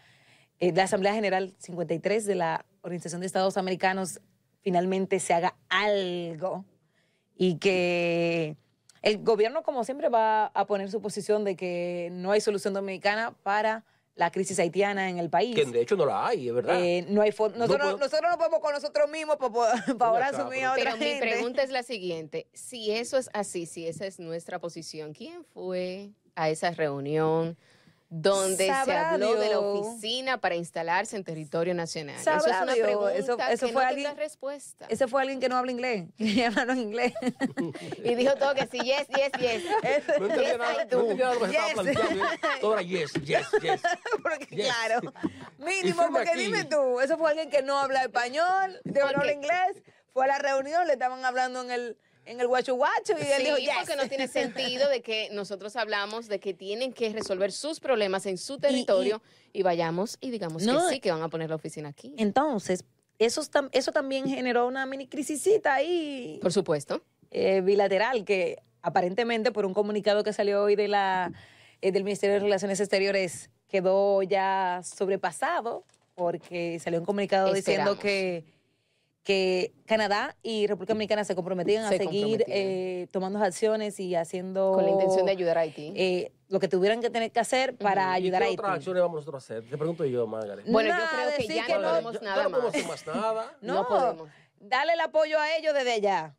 eh, 0.60 0.72
de 0.72 0.78
la 0.78 0.84
Asamblea 0.84 1.14
General 1.14 1.54
53 1.58 2.26
de 2.26 2.36
la 2.36 2.66
Organización 2.82 3.22
de 3.22 3.28
Estados 3.28 3.58
Americanos 3.58 4.22
finalmente 4.62 5.20
se 5.20 5.34
haga 5.34 5.56
algo 5.70 6.64
y 7.36 7.56
que 7.58 8.56
el 9.02 9.24
gobierno, 9.24 9.64
como 9.64 9.84
siempre, 9.84 10.10
va 10.10 10.48
a 10.48 10.66
poner 10.66 10.90
su 10.92 11.02
posición 11.02 11.44
de 11.44 11.56
que 11.56 12.10
no 12.12 12.32
hay 12.32 12.42
solución 12.42 12.74
dominicana 12.74 13.34
para 13.44 13.84
la 14.16 14.32
crisis 14.32 14.60
haitiana 14.60 15.10
en 15.10 15.18
el 15.18 15.30
país. 15.30 15.56
Que 15.56 15.64
de 15.66 15.82
hecho 15.82 15.96
no 15.96 16.06
la 16.06 16.28
hay, 16.28 16.50
es 16.50 16.54
verdad. 16.54 16.78
Eh, 16.84 17.06
no 17.08 17.22
hay 17.22 17.30
nosotros, 17.30 17.68
puedo- 17.78 17.98
nosotros 17.98 18.30
no 18.30 18.38
podemos 18.38 18.60
con 18.60 18.74
nosotros 18.74 19.10
mismos 19.10 19.38
para, 19.38 19.54
para 19.54 19.76
ahora 20.12 20.28
asumir 20.28 20.60
pero- 20.60 20.68
a 20.70 20.74
otra 20.74 20.96
Pero 21.00 21.14
mi 21.14 21.20
pregunta 21.22 21.64
es 21.64 21.70
la 21.70 21.84
siguiente. 21.84 22.48
Si 22.52 22.92
eso 22.92 23.18
es 23.18 23.30
así, 23.34 23.66
si 23.66 23.88
esa 23.88 24.06
es 24.06 24.20
nuestra 24.20 24.60
posición, 24.60 25.14
¿quién 25.14 25.46
fue 25.46 26.10
a 26.36 26.50
esa 26.50 26.72
reunión 26.72 27.58
donde 28.12 28.66
se 28.66 28.72
habló 28.72 29.36
de 29.36 29.50
la 29.50 29.60
oficina 29.60 30.40
para 30.40 30.56
instalarse 30.56 31.16
en 31.16 31.24
territorio 31.24 31.74
nacional? 31.76 32.16
Eso 32.20 32.36
es 32.38 32.44
una 32.62 32.74
Dios. 32.74 32.88
pregunta 32.88 33.14
Eso- 33.16 33.38
eso 33.50 33.68
que 33.68 33.74
fue 33.74 33.84
no 33.84 33.90
alguien- 33.90 34.18
respuesta. 34.18 34.86
Ese 34.90 35.08
fue 35.08 35.22
alguien 35.22 35.40
que 35.40 35.48
no 35.48 35.58
habla 35.58 35.72
inglés, 35.72 36.08
en 36.18 36.78
inglés. 36.78 37.14
Y 38.04 38.16
dijo 38.16 38.34
todo 38.36 38.56
que 38.56 38.68
sí, 38.68 38.80
yes, 38.80 39.08
yes, 39.10 39.32
yes. 39.40 39.64
no 40.20 40.26
entendía 40.26 40.58
nada, 40.58 40.86
no 40.92 41.00
entendía 41.02 41.34
lo 41.34 41.40
que 41.40 41.48
Yes. 41.48 41.56
estaba 41.60 41.84
planteando. 41.84 42.26
Todo 42.62 42.74
era 42.74 42.82
yes, 42.82 43.14
yes, 43.24 43.48
yes. 43.62 43.82
porque 44.24 44.48
Yes. 44.56 44.74
claro, 44.74 45.14
Y 45.60 45.64
mínimo, 45.64 46.08
porque 46.12 46.30
aquí. 46.32 46.40
dime 46.46 46.64
tú, 46.66 47.00
eso 47.02 47.18
fue 47.18 47.30
alguien 47.30 47.50
que 47.52 47.62
no 47.62 47.78
habla 47.78 48.02
español, 48.04 48.80
que 48.86 48.92
no 49.00 49.06
habla 49.08 49.32
inglés, 49.34 49.84
fue 50.14 50.26
a 50.26 50.28
la 50.28 50.40
reunión, 50.40 50.88
le 50.88 50.94
estaban 50.94 51.24
hablando 51.24 51.62
en 51.62 51.70
el, 51.72 51.98
en 52.30 52.40
el 52.40 52.48
guacho 52.48 52.76
guacho 52.76 53.14
y 53.20 53.22
él 53.22 53.28
Sí, 53.38 53.44
dijo, 53.46 53.58
yes. 53.58 53.70
porque 53.80 53.96
no 53.96 54.08
tiene 54.08 54.28
sentido 54.28 54.88
de 54.90 55.02
que 55.02 55.30
nosotros 55.32 55.76
hablamos 55.76 56.28
de 56.28 56.40
que 56.40 56.54
tienen 56.54 56.94
que 56.94 57.10
resolver 57.12 57.52
sus 57.52 57.80
problemas 57.80 58.26
en 58.26 58.38
su 58.38 58.60
territorio 58.60 59.22
y, 59.52 59.64
vayamos 59.64 60.18
y 60.22 60.30
digamos 60.30 60.64
No, 60.64 60.88
que 60.88 60.94
sí, 60.96 61.00
que 61.00 61.12
van 61.12 61.24
a 61.24 61.30
poner 61.30 61.50
la 61.50 61.56
oficina 61.56 61.90
aquí. 61.90 62.14
Entonces, 62.18 62.86
eso, 63.18 63.42
eso 63.72 63.92
también 63.92 64.28
generó 64.30 64.68
una 64.68 64.86
mini 64.86 65.08
crisisita 65.08 65.74
ahí 65.74 66.38
Por 66.42 66.54
supuesto. 66.54 67.02
eh, 67.32 67.62
bilateral 67.62 68.24
que 68.26 68.58
aparentemente 68.82 69.52
por 69.52 69.66
un 69.66 69.74
comunicado 69.74 70.24
que 70.24 70.32
salió 70.32 70.64
hoy 70.64 70.76
de 70.76 70.88
la, 70.88 71.32
eh, 71.82 71.92
del 71.92 72.04
Ministerio 72.04 72.36
de 72.36 72.40
Relaciones 72.42 72.80
Exteriores 72.80 73.50
quedó 73.68 74.22
ya 74.24 74.82
sobrepasado 74.84 75.84
porque 76.16 76.80
salió 76.80 77.00
un 77.00 77.06
comunicado 77.06 77.54
diciendo 77.54 77.94
Esperamos. 77.94 78.00
que, 78.04 78.44
que 79.24 79.74
Canadá 79.86 80.36
y 80.42 80.66
República 80.68 80.94
Dominicana 80.94 81.24
se 81.24 81.36
comprometían 81.36 81.86
a 81.86 81.90
Se 81.90 81.98
seguir 81.98 82.44
eh, 82.48 83.08
tomando 83.12 83.40
acciones 83.40 84.00
y 84.00 84.16
haciendo 84.16 84.72
Con 84.74 84.86
la 84.86 84.92
intención 84.92 85.26
de 85.26 85.32
ayudar 85.32 85.58
a 85.58 85.62
Haití. 85.62 85.94
eh, 85.96 86.32
lo 86.48 86.60
que 86.60 86.68
tuvieran 86.68 87.00
que 87.02 87.10
tener 87.10 87.32
que 87.32 87.40
hacer 87.40 87.76
para 87.76 88.14
¿Y 88.18 88.24
ayudar 88.24 88.42
a 88.42 88.46
qué 88.46 88.50
Haití. 88.52 88.60
otras 88.60 88.76
acciones 88.78 89.02
vamos 89.04 89.16
nosotros 89.18 89.44
a 89.44 89.46
hacer? 89.46 89.70
Te 89.70 89.78
pregunto 89.78 90.06
yo, 90.06 90.26
Margaret. 90.26 90.66
Bueno, 90.68 90.90
yo 90.90 90.96
Nada, 90.96 91.10
creo 91.12 91.38
que 91.48 91.54
ya 91.54 91.66
que 91.66 91.74
no 91.76 91.82
podemos 91.82 92.14
ya- 92.14 92.20
ya 92.22 92.26
nada 92.26 92.44
no 92.44 92.50
podemos 92.50 92.74
más. 92.74 92.76
hacer 92.76 92.88
más 92.88 93.16
nada. 93.16 93.58
No, 93.62 93.74
No 93.76 93.88
podemos. 93.88 94.30
Dale 94.62 94.94
el 94.94 95.00
apoyo 95.02 95.40
a 95.40 95.56
ellos 95.58 95.74
desde 95.74 95.92
allá. 95.94 96.36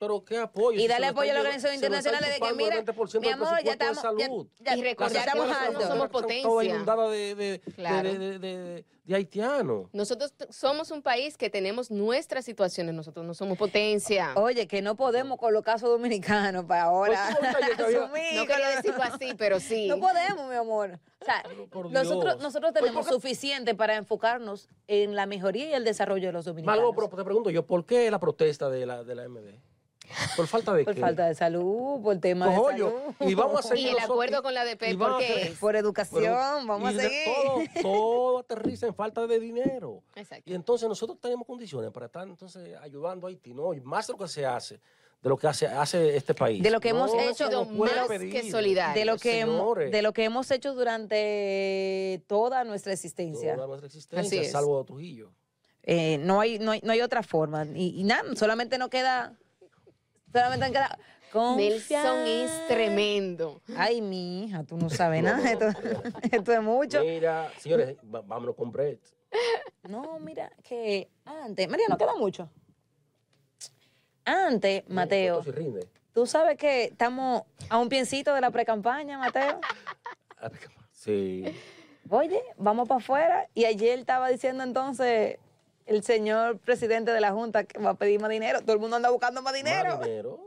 Pero 0.00 0.24
qué 0.24 0.38
apoyo. 0.38 0.80
Y 0.80 0.88
darle 0.88 1.08
nos 1.08 1.12
apoyo 1.14 1.30
a 1.32 1.34
nos 1.42 1.54
está 1.56 1.74
internacionales 1.74 2.30
de 2.34 2.40
que, 2.40 2.54
mira, 2.54 2.76
20% 2.82 3.20
mi 3.20 3.28
amor, 3.28 3.48
ya 3.62 3.72
estamos, 3.72 3.96
ya, 3.96 4.00
salud. 4.00 4.46
ya- 4.60 4.76
Y 4.78 4.82
recordar 4.82 5.12
ya 5.12 5.20
estamos 5.24 5.44
que 5.44 5.52
nosotros 5.52 5.82
no 5.82 5.88
somos 5.88 6.08
potencia. 6.08 6.42
Toda 6.48 6.64
inundada 6.64 7.08
de, 7.10 7.34
de, 7.34 7.60
Claro. 7.76 8.08
de, 8.10 8.18
de, 8.18 8.38
de- 8.38 8.84
de 9.04 9.14
haitianos. 9.14 9.88
Nosotros 9.92 10.32
somos 10.48 10.90
un 10.90 11.02
país 11.02 11.36
que 11.36 11.50
tenemos 11.50 11.90
nuestras 11.90 12.46
situaciones, 12.46 12.94
nosotros 12.94 13.26
no 13.26 13.34
somos 13.34 13.58
potencia. 13.58 14.32
Oye, 14.36 14.66
que 14.66 14.80
no 14.80 14.94
podemos 14.96 15.36
con 15.38 15.52
los 15.52 15.62
casos 15.64 15.90
dominicanos 15.90 16.64
para 16.64 16.84
ahora. 16.84 17.36
Pues 17.78 17.94
No 18.34 18.46
quería 18.46 18.70
lo- 18.70 18.76
decirlo 18.76 19.02
así, 19.02 19.34
pero 19.36 19.60
sí. 19.60 19.86
No 19.86 19.98
podemos, 20.00 20.48
mi 20.48 20.54
amor. 20.54 20.98
O 21.20 21.24
sea, 21.26 21.42
nosotros, 21.90 22.38
nosotros 22.40 22.72
Pues, 22.72 22.82
tenemos 22.84 23.06
suficiente 23.06 23.74
para 23.74 23.96
enfocarnos 23.96 24.68
en 24.86 25.14
la 25.14 25.26
mejoría 25.26 25.68
y 25.68 25.72
el 25.74 25.84
desarrollo 25.84 26.28
de 26.28 26.32
los 26.32 26.46
dominicanos. 26.46 26.92
Pero 26.94 27.08
te 27.10 27.24
pregunto 27.24 27.50
yo, 27.50 27.66
¿por 27.66 27.84
qué 27.84 28.10
la 28.10 28.18
protesta 28.18 28.70
de 28.70 28.86
la, 28.86 29.04
de 29.04 29.14
la 29.14 29.24
MD? 29.28 29.60
¿Por 30.36 30.46
falta 30.46 30.72
de 30.74 30.84
por 30.84 30.94
qué? 30.94 31.00
falta 31.00 31.26
de 31.26 31.34
salud, 31.34 32.02
por 32.02 32.18
tema 32.18 32.48
de 32.48 32.56
salud. 32.56 32.92
y 33.20 33.34
vamos 33.34 33.60
a 33.60 33.68
seguir 33.68 33.84
Y 33.86 33.88
el 33.88 33.94
nosotros- 33.94 34.14
acuerdo 34.16 34.42
con 34.42 34.54
la 34.54 34.60
ADP, 34.62 34.96
¿por 34.98 35.18
qué? 35.18 35.54
Por 35.60 35.76
educación, 35.76 36.66
vamos 36.66 36.92
y 36.92 36.98
a 36.98 37.00
seguir. 37.00 37.24
Todo, 37.24 37.62
todo 37.82 38.38
aterriza 38.40 38.86
en 38.86 38.94
falta 38.94 39.26
de 39.26 39.38
dinero. 39.40 40.02
Exacto. 40.14 40.50
Y 40.50 40.54
entonces 40.54 40.88
nosotros 40.88 41.18
tenemos 41.20 41.46
condiciones 41.46 41.90
para 41.90 42.06
estar 42.06 42.26
entonces 42.26 42.76
ayudando 42.80 43.26
a 43.26 43.30
Haití, 43.30 43.54
¿no? 43.54 43.72
Y 43.74 43.80
más 43.80 44.06
de 44.06 44.12
lo 44.14 44.18
que 44.18 44.28
se 44.28 44.44
hace, 44.46 44.80
de 45.22 45.28
lo 45.28 45.36
que 45.36 45.46
hace, 45.46 45.66
hace 45.66 46.16
este 46.16 46.34
país. 46.34 46.62
De 46.62 46.70
lo 46.70 46.80
que 46.80 46.88
hemos 46.90 47.12
No, 47.12 47.20
hecho, 47.20 47.64
más 47.66 48.08
pedir. 48.08 48.32
que 48.32 48.50
solidarios. 48.50 48.94
de 48.94 49.04
lo 49.04 49.18
que 49.18 49.40
señores. 49.42 49.92
de 49.92 50.02
lo 50.02 50.12
que 50.12 50.24
hemos 50.24 50.50
hecho 50.50 50.74
durante 50.74 52.22
toda 52.26 52.64
nuestra 52.64 52.92
existencia. 52.92 53.54
Toda 53.54 53.66
nuestra 53.66 53.88
Así 53.88 53.98
existencia, 53.98 54.40
es. 54.42 54.52
salvo 54.52 54.84
Trujillo. 54.84 55.30
Eh, 55.82 56.18
no, 56.18 56.40
hay, 56.40 56.58
no, 56.58 56.72
hay, 56.72 56.80
no 56.84 56.92
hay 56.92 57.00
otra 57.00 57.22
forma. 57.22 57.64
Y, 57.74 58.00
y 58.00 58.04
nada, 58.04 58.34
solamente 58.36 58.76
nos 58.78 58.90
queda. 58.90 59.34
Solamente 60.32 60.66
nos 60.66 60.72
queda. 60.72 60.98
Nelson 61.56 62.26
es 62.26 62.66
tremendo. 62.68 63.62
Ay, 63.76 64.00
mi 64.00 64.44
hija, 64.44 64.64
tú 64.64 64.76
no 64.76 64.90
sabes 64.90 65.22
nada. 65.22 65.50
Esto, 65.50 65.66
esto 66.32 66.52
es 66.52 66.62
mucho. 66.62 67.00
Mira, 67.02 67.50
señores, 67.58 67.96
vámonos 68.02 68.56
con 68.56 68.72
Brett. 68.72 69.00
No, 69.88 70.18
mira, 70.18 70.50
que 70.62 71.08
antes. 71.24 71.68
María, 71.68 71.86
no 71.88 71.96
queda 71.96 72.14
mucho. 72.16 72.50
Antes, 74.24 74.88
Mateo, 74.88 75.42
sí 75.42 75.50
rinde. 75.50 75.88
tú 76.12 76.26
sabes 76.26 76.56
que 76.56 76.84
estamos 76.84 77.42
a 77.68 77.78
un 77.78 77.88
piecito 77.88 78.34
de 78.34 78.40
la 78.40 78.50
precampaña, 78.50 79.18
Mateo. 79.18 79.60
Sí. 80.92 81.44
Oye, 82.10 82.42
vamos 82.58 82.86
para 82.86 82.98
afuera. 82.98 83.48
Y 83.54 83.64
ayer 83.64 83.98
estaba 83.98 84.28
diciendo 84.28 84.64
entonces 84.64 85.38
el 85.86 86.02
señor 86.02 86.58
presidente 86.58 87.10
de 87.12 87.20
la 87.20 87.32
Junta 87.32 87.64
que 87.64 87.78
va 87.78 87.90
a 87.90 87.94
pedir 87.94 88.20
más 88.20 88.30
dinero. 88.30 88.60
Todo 88.60 88.72
el 88.74 88.78
mundo 88.78 88.96
anda 88.96 89.10
buscando 89.10 89.42
más 89.42 89.54
dinero. 89.54 89.96
Más 89.96 90.06
dinero. 90.06 90.46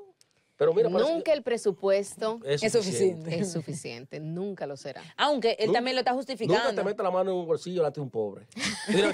Pero 0.56 0.74
mira, 0.74 0.88
Nunca 0.88 1.34
el 1.34 1.42
presupuesto 1.42 2.40
es 2.46 2.62
Es 2.64 2.72
suficiente. 2.72 3.40
es 3.40 3.52
suficiente, 3.52 4.20
nunca 4.20 4.68
lo 4.68 4.78
será. 4.78 5.02
Aunque 5.18 5.58
él 5.60 5.68
Nunca- 5.68 5.78
también 5.80 5.96
lo 5.96 6.00
está 6.02 6.12
Nunca 6.12 6.20
justificando. 6.20 6.76
te 6.76 6.84
metes 6.84 7.04
la 7.04 7.12
mano 7.12 7.32
en 7.32 7.38
un 7.38 7.46
bolsillo 7.48 7.82
y 7.82 7.84
late 7.84 8.00
un 8.00 8.10
pobre. 8.12 8.46
Mira 8.88 9.12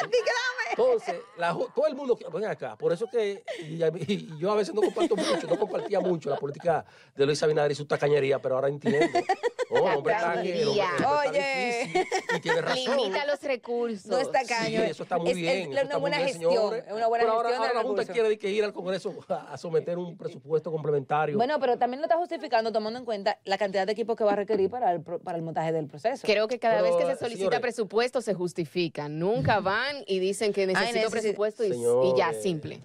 Entonces, 0.70 1.16
la 1.38 1.52
todo 1.74 1.86
el 1.86 1.94
mundo, 1.94 2.18
ven 2.32 2.44
acá, 2.44 2.76
por 2.76 2.92
eso 2.92 3.06
que 3.10 3.42
y, 3.60 4.36
yo 4.38 4.52
a 4.52 4.56
veces 4.56 4.74
no 4.74 4.82
comparto 4.82 5.16
mucho, 5.16 5.46
no 5.48 5.58
compartía 5.58 6.00
mucho 6.00 6.28
la 6.28 6.36
política 6.36 6.84
de 7.14 7.24
Luis 7.24 7.42
Abinader 7.42 7.72
y 7.72 7.74
su 7.74 7.86
tacañería, 7.86 8.40
pero 8.40 8.56
ahora 8.56 8.68
entiendo. 8.68 9.06
Oh, 9.70 9.88
el 9.88 9.96
hombre 9.96 10.14
está 10.14 10.30
aquí, 10.32 10.50
el 10.50 10.68
hombre- 10.68 10.84
el 10.98 11.04
hombre 11.04 11.26
está 11.26 11.30
Oye. 11.30 11.78
difícil 11.86 12.06
y 12.36 12.40
tiene 12.40 12.60
razón. 12.60 12.96
Limita 12.96 13.26
los 13.26 13.42
recursos. 13.42 14.06
No 14.06 14.18
está 14.18 14.40
Sí, 14.40 14.46
caño. 14.48 14.82
eso 14.82 15.02
está 15.04 15.18
muy 15.18 15.30
Es- 15.30 15.36
bien. 15.36 15.58
es 15.62 15.66
una 15.68 15.80
está 15.82 15.94
muy 15.94 16.00
buena 16.02 16.16
bien, 16.18 16.28
gestión, 16.28 16.74
es 16.74 16.92
una 16.92 17.06
buena 17.08 17.24
Pero 17.24 17.32
ahora, 17.36 17.48
gestión 17.48 17.68
ahora 17.68 17.74
la 17.82 17.86
Junta 17.86 18.04
quiere 18.04 18.38
que 18.38 18.50
ir 18.50 18.64
al 18.64 18.72
Congreso 18.72 19.14
a, 19.28 19.56
someter 19.56 19.98
un 19.98 20.16
presupuesto 20.16 20.70
complementario. 20.70 21.36
Bueno, 21.36 21.58
pero 21.58 21.78
también 21.78 22.00
lo 22.00 22.06
está 22.06 22.16
justificando 22.16 22.70
tomando 22.72 22.98
en 22.98 23.04
cuenta 23.04 23.38
la 23.44 23.56
cantidad 23.58 23.86
de 23.86 23.92
equipo 23.92 24.14
que 24.14 24.24
va 24.24 24.32
a 24.32 24.36
requerir 24.36 24.68
para 24.70 24.92
el, 24.92 25.00
pro- 25.02 25.18
para 25.20 25.36
el 25.38 25.42
montaje 25.42 25.72
del 25.72 25.86
proceso. 25.86 26.26
Creo 26.26 26.46
que 26.48 26.58
cada 26.58 26.82
Pero, 26.82 26.96
vez 26.96 27.04
que 27.06 27.12
se 27.12 27.18
solicita 27.18 27.38
señores. 27.46 27.60
presupuesto 27.60 28.20
se 28.20 28.34
justifica. 28.34 29.08
Nunca 29.08 29.58
van 29.86 30.04
y 30.06 30.18
dicen 30.18 30.52
que 30.52 30.66
necesito 30.66 30.98
necesi- 31.08 31.10
presupuesto 31.10 31.64
y, 31.64 31.68
y 31.68 31.70
ya, 31.70 31.76
Señores, 31.76 32.42
simple. 32.42 32.80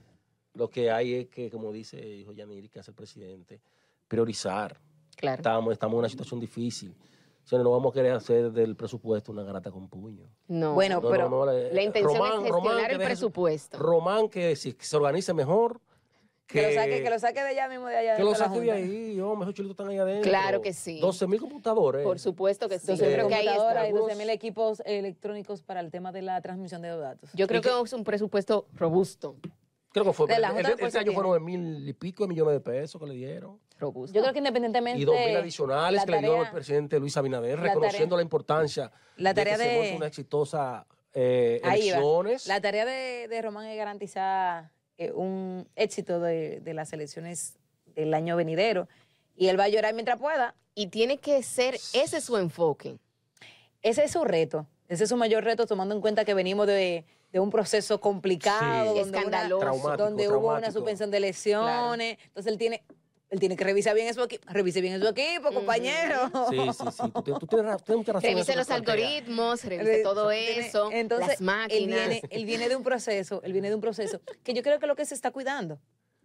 Lo 0.54 0.70
que 0.70 0.92
hay 0.92 1.14
es 1.16 1.28
que, 1.30 1.50
como 1.50 1.72
dice 1.72 1.98
hijo 2.06 2.32
Yaniri, 2.34 2.70
que 2.70 2.80
hace 2.80 2.92
el 2.92 2.96
presidente, 2.96 3.62
priorizar. 4.08 4.78
Claro. 5.16 5.38
Estamos, 5.38 5.72
estamos 5.74 5.94
en 5.96 6.00
una 6.00 6.10
situación 6.10 6.40
difícil. 6.40 6.96
Señores, 7.44 7.64
no 7.64 7.72
vamos 7.72 7.92
a 7.92 7.94
querer 7.94 8.14
hacer 8.14 8.52
del 8.52 8.76
presupuesto 8.76 9.32
una 9.32 9.44
garata 9.44 9.72
con 9.72 9.88
puño. 9.90 10.28
No. 10.48 10.74
Bueno, 10.74 11.02
No, 11.02 11.10
pero 11.10 11.30
no, 11.30 11.46
no, 11.46 11.52
le- 11.52 11.74
la 11.74 11.82
intención 11.84 12.16
Román- 12.16 12.32
es 12.34 12.44
gestionar 12.44 12.74
Román 12.76 12.92
el 12.92 12.98
presupuesto. 12.98 13.78
Román 13.80 14.30
que, 14.30 14.56
si- 14.56 14.74
que 14.74 14.86
se 14.86 14.96
organice 14.98 15.34
mejor. 15.34 15.80
Que, 16.52 16.62
lo 16.68 16.74
saque, 16.74 17.04
que 17.04 17.10
lo 17.10 17.20
saque 17.20 17.42
de 17.44 17.50
allá 17.50 17.68
mismo, 17.70 17.88
de 17.88 17.98
allá. 17.98 18.16
que 18.18 18.24
lo 18.24 18.36
saque 18.36 18.60
de 18.62 18.72
ahí, 18.72 19.20
hombre, 19.22 19.46
esos 19.46 19.56
chilitos 19.56 19.74
están 19.76 19.88
ahí 19.90 19.98
adentro. 19.98 20.30
Claro 20.30 20.62
que 20.62 20.74
sí. 20.74 21.00
12 21.00 21.28
mil 21.28 21.40
computadores. 21.40 22.04
Por 22.04 22.20
supuesto 22.20 22.68
que 22.70 22.80
sí. 22.80 22.88
12 22.88 23.06
Yo 23.06 23.12
creo 23.12 23.28
que 23.28 23.36
ahí 23.36 23.42
está. 23.42 23.52
computadoras 23.56 23.84
y 23.84 23.88
Algunos- 23.88 24.08
12 24.10 24.16
mil 24.18 24.30
equipos 24.30 24.82
electrónicos 24.86 25.62
para 25.62 25.80
el 25.80 25.92
tema 25.92 26.12
de 26.12 26.22
la 26.22 26.42
transmisión 26.42 26.82
de 26.82 26.90
datos. 26.96 27.30
Yo 27.34 27.48
creo 27.48 27.60
¿Y 27.60 27.64
qué? 27.64 27.70
que 27.70 27.82
es 27.86 27.94
un 27.94 28.04
presupuesto 28.04 28.68
robusto. 28.76 29.36
Creo 29.94 30.06
que 30.06 30.14
fue. 30.14 30.28
De 30.28 30.40
la 30.40 30.54
de 30.54 30.62
este 30.86 31.00
año 31.00 31.12
fueron 31.12 31.34
de 31.34 31.40
mil 31.42 31.88
y 31.88 31.94
pico 31.94 32.24
de 32.24 32.30
millones 32.30 32.54
de 32.54 32.60
pesos 32.62 33.00
que 33.02 33.08
le 33.08 33.14
dieron. 33.16 33.60
Robusto. 33.78 34.14
Yo 34.16 34.22
creo 34.22 34.32
que 34.32 34.40
independientemente 34.40 35.02
Y 35.02 35.06
dos 35.06 35.16
mil 35.18 35.36
adicionales 35.36 36.06
que 36.06 36.12
le 36.12 36.20
dio 36.20 36.30
tarea- 36.34 36.46
el 36.48 36.52
presidente 36.54 37.00
Luis 37.00 37.18
Abinader, 37.18 37.58
la 37.58 37.64
reconociendo 37.66 38.10
tarea- 38.16 38.18
la 38.18 38.22
importancia 38.22 38.92
la 39.18 39.34
tarea 39.34 39.58
de 39.58 39.64
que 39.66 39.70
de- 39.90 39.96
una 39.98 40.06
exitosa 40.08 40.86
eh, 41.14 41.60
elecciones. 41.64 42.46
La 42.48 42.62
tarea 42.62 42.86
de, 42.86 43.28
de 43.28 43.42
Román 43.42 43.66
es 43.66 43.76
garantizar 43.76 44.70
eh, 45.02 45.12
un 45.14 45.68
éxito 45.76 46.20
de, 46.20 46.60
de 46.60 46.74
las 46.74 46.94
elecciones 46.94 47.58
del 47.96 48.14
año 48.14 48.36
venidero. 48.36 48.88
Y 49.36 49.48
él 49.48 49.60
va 49.60 49.64
a 49.64 49.70
llorar 49.70 49.94
mientras 49.94 50.20
pueda. 50.20 50.54
Y 50.76 50.88
tiene 50.88 51.18
que 51.18 51.42
ser 51.44 51.76
ese 51.94 52.22
su 52.22 52.38
enfoque. 52.38 53.00
Ese 53.82 54.04
es 54.04 54.12
su 54.12 54.24
reto. 54.24 54.68
Ese 54.88 55.04
es 55.06 55.10
su 55.10 55.18
mayor 55.18 55.44
reto, 55.44 55.66
tomando 55.66 55.96
en 55.96 56.02
cuenta 56.02 56.24
que 56.26 56.34
venimos 56.34 56.68
de, 56.68 57.06
de 57.32 57.40
un 57.40 57.50
proceso 57.50 58.00
complicado, 58.00 58.94
Sí. 58.94 59.00
donde, 59.00 59.18
Escandaloso. 59.18 59.56
una- 59.58 59.66
Traumático, 59.72 60.04
donde 60.04 60.30
hubo 60.30 60.56
una 60.56 60.72
suspensión 60.72 61.10
de 61.12 61.18
elecciones. 61.18 62.18
Entonces 62.26 62.52
él 62.52 62.58
tiene, 62.60 62.84
él 63.32 63.40
tiene 63.40 63.56
que 63.56 63.64
revisar 63.64 63.96
bien 63.96 64.14
su 64.14 64.22
equipo. 64.22 64.44
Revise 64.52 64.82
bien 64.82 65.00
su 65.02 65.08
equipo, 65.08 65.52
compañero. 65.54 66.30
Sí, 66.50 66.58
sí, 66.58 66.86
sí. 66.92 67.12
Tú, 67.14 67.22
tienes- 67.24 67.40
tú 67.40 67.48
tienes, 67.48 67.84
tienes 67.84 67.98
mucha 67.98 68.14
razón. 68.14 68.30
Revise 68.30 68.56
los 68.58 68.70
algoritmos, 68.70 69.64
revise 69.64 69.90
Re- 69.90 70.04
todo 70.04 70.30
tiene- 70.30 70.68
eso, 70.68 70.90
Entonces, 70.92 71.28
las 71.30 71.40
Él 71.40 71.46
máquinas. 71.46 71.88
viene, 72.10 72.22
él 72.30 72.46
viene 72.46 72.70
de 72.70 72.76
un 72.76 72.84
proceso, 72.84 73.42
él 73.44 73.54
viene 73.54 73.70
de 73.70 73.76
un 73.76 73.82
proceso 73.82 74.20
que 74.44 74.54
yo 74.54 74.62
creo 74.62 74.78
que 74.80 74.86
es 74.86 74.88
lo 74.90 74.96
que 74.98 75.06
se 75.06 75.16
está 75.16 75.32
cuidando. 75.32 75.80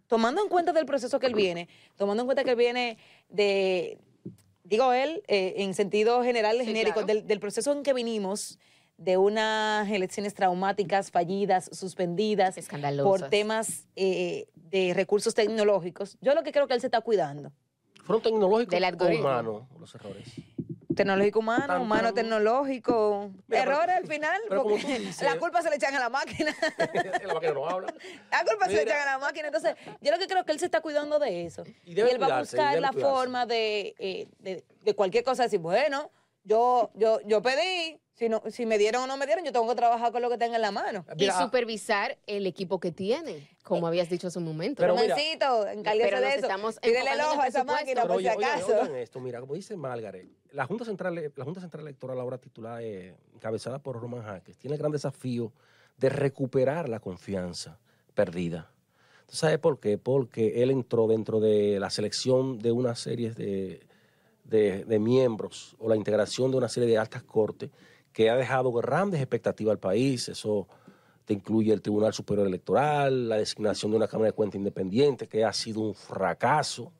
Tomando 0.07 0.41
en 0.43 0.49
cuenta 0.49 0.73
del 0.73 0.85
proceso 0.85 1.17
que 1.19 1.27
él 1.27 1.33
viene, 1.33 1.67
tomando 1.95 2.23
en 2.23 2.27
cuenta 2.27 2.43
que 2.43 2.51
él 2.51 2.55
viene 2.57 2.97
de, 3.29 3.97
digo 4.63 4.91
él, 4.91 5.23
eh, 5.27 5.55
en 5.57 5.73
sentido 5.73 6.21
general, 6.23 6.57
Sí, 6.59 6.65
genérico, 6.65 6.93
claro. 6.95 7.07
del, 7.07 7.25
del 7.27 7.39
proceso 7.39 7.71
en 7.71 7.83
que 7.83 7.93
vinimos, 7.93 8.59
de 8.97 9.17
unas 9.17 9.87
elecciones 9.89 10.33
traumáticas, 10.33 11.11
fallidas, 11.11 11.69
suspendidas, 11.71 12.57
Escandalosas. 12.57 13.21
por 13.21 13.29
temas 13.29 13.85
eh, 13.95 14.47
de 14.55 14.93
recursos 14.95 15.33
tecnológicos. 15.35 16.17
Yo 16.21 16.33
lo 16.33 16.43
que 16.43 16.51
creo 16.51 16.67
que 16.67 16.73
él 16.73 16.81
se 16.81 16.87
está 16.87 17.01
cuidando. 17.01 17.51
¿Fueron 18.03 18.23
tecnológicos 18.23 18.71
Del 18.79 18.83
o 18.99 19.19
humanos 19.19 19.63
los 19.79 19.93
errores? 19.95 20.27
Tecnológico 20.95 21.39
humano, 21.39 21.67
Tan, 21.67 21.81
humano 21.81 22.05
tan- 22.05 22.15
tecnológico. 22.15 23.29
Mira, 23.29 23.43
pero- 23.47 23.71
Errores 23.73 23.95
al 23.97 24.07
final, 24.07 24.41
porque 24.49 24.77
dices- 24.99 25.21
la 25.21 25.37
culpa 25.37 25.61
se 25.61 25.69
le 25.69 25.75
echan 25.75 25.93
a 25.93 25.99
la 25.99 26.09
máquina. 26.09 26.55
la 27.27 27.33
máquina 27.35 27.53
no 27.53 27.69
habla. 27.69 27.93
La 28.31 28.43
culpa 28.45 28.65
se 28.65 28.73
le 28.73 28.81
echan 28.81 29.01
a 29.01 29.05
la 29.05 29.17
máquina. 29.19 29.47
Entonces, 29.47 29.75
yo 30.01 30.11
lo 30.11 30.17
que 30.17 30.25
creo 30.25 30.43
que 30.43 30.53
él 30.53 30.59
se 30.59 30.65
está 30.65 30.81
cuidando 30.81 31.19
de 31.19 31.45
eso. 31.45 31.63
Y 31.85 31.99
él 31.99 32.19
va 32.19 32.37
a 32.37 32.39
buscar 32.39 32.79
la 32.79 32.89
cuidarse. 32.91 32.99
forma 33.01 33.45
de, 33.45 33.93
eh, 33.99 34.27
de, 34.39 34.63
de 34.81 34.95
cualquier 34.95 35.23
cosa, 35.23 35.43
decir, 35.43 35.59
bueno, 35.59 36.09
yo, 36.47 36.91
yo, 36.95 37.19
yo 37.25 37.41
pedí, 37.41 37.99
si, 38.13 38.29
no, 38.29 38.41
si 38.49 38.65
me 38.65 38.77
dieron 38.77 39.03
o 39.03 39.07
no 39.07 39.17
me 39.17 39.25
dieron, 39.25 39.43
yo 39.43 39.51
tengo 39.51 39.67
que 39.67 39.75
trabajar 39.75 40.11
con 40.11 40.21
lo 40.21 40.29
que 40.29 40.37
tenga 40.37 40.55
en 40.55 40.61
la 40.61 40.71
mano. 40.71 41.05
y 41.17 41.29
supervisar 41.29 42.17
el 42.25 42.47
equipo 42.47 42.79
que 42.79 42.91
tienen, 42.91 43.47
como 43.63 43.85
habías 43.85 44.09
dicho 44.09 44.27
hace 44.27 44.39
un 44.39 44.45
momento. 44.45 44.81
Pero 44.81 44.95
mira, 44.95 45.15
Romancito, 45.15 45.67
encárguese 45.67 46.09
pero 46.09 46.21
de 46.21 46.27
eso. 46.29 46.39
estamos 46.39 46.79
Tírele 46.79 46.99
el 47.11 47.19
enfocando 47.19 47.23
en 47.23 47.29
ojo 47.29 47.41
el 47.41 47.45
a 47.45 47.47
esa 47.47 47.63
presupuesto. 47.65 47.73
máquina, 47.73 48.01
Pero 48.01 48.13
por 48.13 48.21
si 48.21 48.27
oye, 48.27 48.37
oye, 48.37 48.45
acaso. 48.45 48.81
oigan 48.81 48.95
esto, 48.95 49.19
mira, 49.19 49.39
como 49.41 49.53
dice 49.53 49.75
Margaret, 49.75 50.27
la 50.51 50.65
Junta 50.65 50.85
Central, 50.85 51.31
la 51.35 51.45
Junta 51.45 51.59
Central 51.61 51.81
Electoral 51.83 52.19
ahora 52.19 52.37
titulada, 52.37 52.81
eh, 52.81 53.13
encabezada 53.35 53.79
por 53.79 53.99
Roman 54.01 54.23
Jaques, 54.23 54.57
tiene 54.57 54.75
el 54.75 54.79
gran 54.79 54.91
desafío 54.91 55.51
de 55.97 56.09
recuperar 56.09 56.89
la 56.89 56.99
confianza 56.99 57.77
perdida. 58.13 58.71
¿Tú 59.27 59.35
sabes 59.35 59.59
por 59.59 59.79
qué? 59.79 59.97
Porque 59.97 60.63
él 60.63 60.71
entró 60.71 61.07
dentro 61.07 61.39
de 61.41 61.79
la 61.79 61.89
selección 61.89 62.57
de 62.59 62.71
una 62.71 62.95
serie 62.95 63.31
de, 63.31 63.85
de- 64.49 64.85
de 64.85 64.99
miembros 64.99 65.75
o 65.79 65.89
la 65.89 65.95
integración 65.95 66.51
de 66.51 66.57
una 66.57 66.69
serie 66.69 66.87
de 66.89 66.97
altas 66.97 67.23
cortes 67.23 67.69
que 68.13 68.29
ha 68.29 68.35
dejado 68.35 68.71
grandes 68.71 69.19
expectativas 69.21 69.71
al 69.73 69.79
país. 69.79 70.29
Eso 70.29 70.67
te 71.25 71.33
incluye 71.33 71.73
el 71.73 71.81
Tribunal 71.81 72.13
Superior 72.13 72.47
Electoral, 72.47 73.27
la 73.29 73.37
designación 73.37 73.91
de 73.91 73.97
una 73.97 74.07
Cámara 74.07 74.27
de 74.27 74.33
Cuentas 74.33 74.57
Independiente, 74.57 75.27
que 75.27 75.43
ha 75.43 75.53
sido 75.53 75.81
un 75.81 75.93
fracaso 75.93 76.91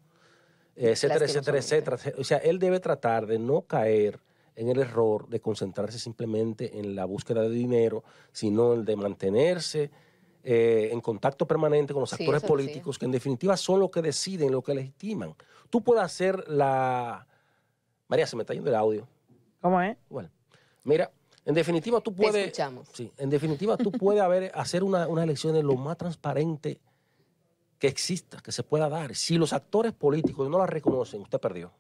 etcétera, 0.76 1.26
etcétera, 1.26 1.58
etcétera. 1.58 1.98
O 2.20 2.24
sea, 2.24 2.38
él 2.38 2.60
debe 2.60 2.80
tratar 2.80 3.26
de 3.26 3.40
no 3.40 3.62
caer 3.64 4.20
en 4.56 4.70
el 4.70 4.80
error 4.80 5.28
de 5.28 5.40
concentrarse 5.40 5.98
simplemente 5.98 6.78
en 6.80 6.96
la 6.96 7.06
búsqueda 7.06 7.42
de 7.42 7.50
dinero, 7.50 8.04
sino 8.32 8.74
en 8.74 8.86
de 8.86 8.96
mantenerse 8.96 9.90
eh, 10.44 10.90
en 10.92 11.02
contacto 11.02 11.48
permanente 11.48 11.94
con 11.94 12.02
los 12.02 12.12
Sí, 12.12 12.18
actores 12.24 12.42
sí. 12.42 12.48
políticos, 12.48 12.98
que 13.00 13.06
en 13.06 13.12
definitiva 13.12 13.58
son 13.58 13.80
los 13.80 13.90
que 13.90 14.02
deciden, 14.02 14.52
lo 14.52 14.62
que 14.62 14.76
legitiman. 14.76 15.34
Tú 15.70 15.82
puedes 15.84 16.04
hacer 16.04 16.48
la... 16.48 17.26
María, 18.08 18.28
se 18.28 18.36
me 18.36 18.44
está 18.44 18.54
yendo 18.54 18.70
el 18.70 18.76
audio. 18.76 19.08
¿Cómo 19.62 19.82
es? 19.82 19.98
Bueno, 20.10 20.30
mira, 20.84 21.12
en 21.46 21.56
definitiva 21.56 22.02
tú 22.02 22.14
puedes... 22.14 22.36
escuchamos. 22.36 22.88
Sí, 22.94 23.12
en 23.18 23.30
definitiva 23.30 23.78
tú 23.78 23.92
puedes 24.00 24.22
haber, 24.22 24.52
hacer 24.54 24.84
una, 24.84 25.08
unas 25.08 25.24
elecciones 25.24 25.64
lo 25.64 25.76
más 25.76 25.98
transparente 25.98 26.80
que 27.80 27.88
exista, 27.88 28.40
que 28.40 28.52
se 28.52 28.64
pueda 28.64 28.90
dar. 28.90 29.16
Si 29.16 29.38
los 29.38 29.54
actores 29.54 29.94
políticos 29.94 30.50
no 30.50 30.58
la 30.58 30.66
reconocen, 30.66 31.22
usted 31.22 31.40
perdió. 31.40 31.72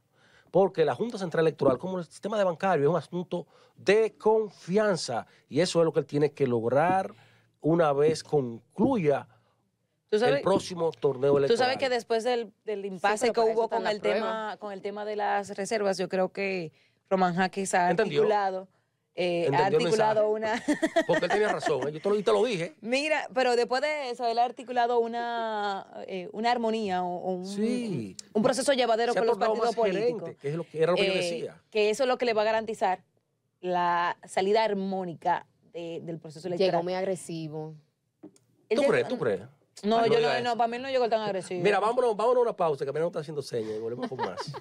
Porque 0.51 0.85
la 0.85 0.95
Junta 0.95 1.17
Central 1.17 1.45
Electoral, 1.45 1.77
como 1.77 1.99
el 1.99 2.05
sistema 2.05 2.37
de 2.37 2.43
bancario, 2.43 2.85
es 2.85 2.89
un 2.89 2.97
asunto 2.97 3.47
de 3.75 4.15
confianza. 4.17 5.27
Y 5.49 5.59
eso 5.59 5.79
es 5.79 5.85
lo 5.85 5.91
que 5.91 5.99
él 5.99 6.05
tiene 6.05 6.31
que 6.31 6.47
lograr 6.47 7.13
una 7.61 7.91
vez 7.93 8.23
concluya 8.23 9.27
¿Tú 10.09 10.19
sabes, 10.19 10.35
el 10.37 10.41
próximo 10.41 10.91
torneo 10.91 11.37
electoral. 11.37 11.57
Tú 11.57 11.61
sabes 11.61 11.77
que 11.77 11.89
después 11.89 12.23
del, 12.23 12.51
del 12.65 12.85
impasse 12.85 13.31
que 13.33 13.39
hubo 13.41 13.67
con 13.69 13.85
el, 13.87 13.99
prueba. 13.99 14.15
tema, 14.15 14.57
con 14.57 14.71
el 14.71 14.81
tema 14.81 15.03
de 15.05 15.15
las 15.17 15.49
reservas, 15.57 15.97
yo 15.97 16.07
creo 16.07 16.29
que 16.31 16.71
Roman 17.09 17.35
Jaques 17.35 17.73
ha 17.73 17.89
Entendió. 17.91 18.21
articulado, 18.21 18.67
eh, 19.15 19.49
ha 19.53 19.65
articulado 19.65 20.29
una... 20.29 20.63
Porque 21.07 21.25
él 21.25 21.31
tenía 21.31 21.49
razón, 21.49 21.87
¿eh? 21.87 21.91
yo 21.91 21.99
te 22.01 22.09
lo, 22.09 22.15
y 22.17 22.23
te 22.23 22.31
lo 22.31 22.43
dije. 22.45 22.75
Mira, 22.81 23.27
pero 23.33 23.55
después 23.57 23.81
de 23.81 24.11
eso, 24.11 24.25
él 24.27 24.37
ha 24.39 24.45
articulado 24.45 24.99
una, 24.99 25.87
eh, 26.07 26.29
una 26.31 26.51
armonía 26.51 27.03
o, 27.03 27.17
o 27.17 27.31
un, 27.33 27.45
Sí. 27.45 28.15
un 28.33 28.43
proceso 28.43 28.71
llevadero 28.73 29.11
Se 29.11 29.19
con 29.19 29.27
los 29.27 29.37
partidos 29.37 29.75
políticos. 29.75 30.19
gerente, 30.21 30.37
que 30.41 30.49
es 30.49 30.55
lo 30.55 30.63
que 30.63 30.81
era 30.83 30.91
lo 30.93 30.97
que 30.97 31.07
yo 31.07 31.13
decía. 31.15 31.61
Que 31.69 31.89
eso 31.89 32.03
es 32.03 32.07
lo 32.07 32.17
que 32.17 32.23
le 32.25 32.33
va 32.33 32.43
a 32.43 32.45
garantizar 32.45 33.03
la 33.59 34.17
salida 34.25 34.63
armónica 34.63 35.45
de- 35.73 35.99
del 36.03 36.19
proceso 36.19 36.47
electoral. 36.47 36.71
Llegó 36.71 36.83
muy 36.83 36.93
agresivo. 36.93 37.73
¿Tú 38.69 38.83
crees? 38.83 39.07
¿Tú 39.07 39.17
crees? 39.17 39.41
No, 39.83 40.05
yo 40.07 40.19
no, 40.19 40.41
no, 40.41 40.57
para 40.57 40.67
mí 40.67 40.79
no 40.79 40.89
llegó 40.89 41.07
tan 41.07 41.21
agresivo. 41.21 41.61
Mira, 41.61 41.79
vámonos, 41.79 42.15
vámonos 42.15 42.39
a 42.39 42.41
una 42.41 42.55
pausa, 42.55 42.83
que 42.83 42.89
apenas 42.89 43.07
está 43.07 43.19
haciendo 43.19 43.41
señas 43.41 43.73
y 43.77 43.79
volvemos 43.79 44.09
con 44.09 44.17
más. 44.17 44.51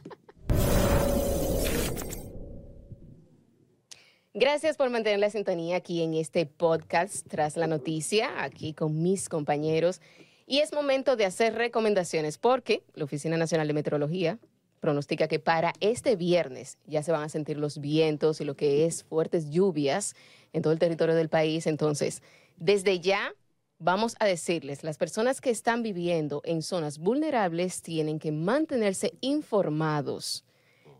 Gracias 4.35 4.77
por 4.77 4.91
mantener 4.91 5.19
la 5.19 5.31
sintonía 5.31 5.77
aquí 5.77 6.03
en 6.03 6.13
este 6.13 6.45
podcast 6.45 7.27
tras 7.27 7.57
la 7.57 7.67
noticia, 7.67 8.43
aquí 8.43 8.75
con 8.75 9.03
mis 9.03 9.31
compañeros. 9.31 10.03
Y 10.47 10.59
es 10.59 10.75
momento 10.75 11.17
de 11.17 11.25
hacer 11.25 11.55
recomendaciones 11.55 12.37
porque 12.37 12.83
la 12.95 13.05
Oficina 13.05 13.39
Nacional 13.39 13.67
de 13.67 13.73
Meteorología 13.73 14.39
pronostica 14.81 15.27
que 15.27 15.39
para 15.39 15.73
este 15.81 16.17
viernes 16.17 16.77
ya 16.87 17.03
se 17.03 17.13
van 17.13 17.23
a 17.23 17.29
sentir 17.31 17.57
los 17.57 17.81
vientos 17.81 18.43
y 18.43 18.45
lo 18.45 18.55
que 18.57 18.85
es 18.85 19.05
fuertes 19.05 19.49
lluvias 19.49 20.15
en 20.53 20.61
todo 20.61 20.75
el 20.75 20.79
territorio 20.79 21.15
del 21.15 21.31
país. 21.31 21.67
Entonces, 21.67 22.23
desde 22.59 23.01
ya 23.01 23.33
vamos 23.79 24.17
a 24.21 24.27
decirles, 24.27 24.83
las 24.85 24.97
personas 24.99 25.41
que 25.41 25.51
están 25.51 25.83
viviendo 25.83 26.41
en 26.45 26.63
zonas 26.63 26.99
vulnerables 26.99 27.83
tienen 27.83 28.19
que 28.19 28.33
mantenerse 28.33 29.13
informados 29.21 30.45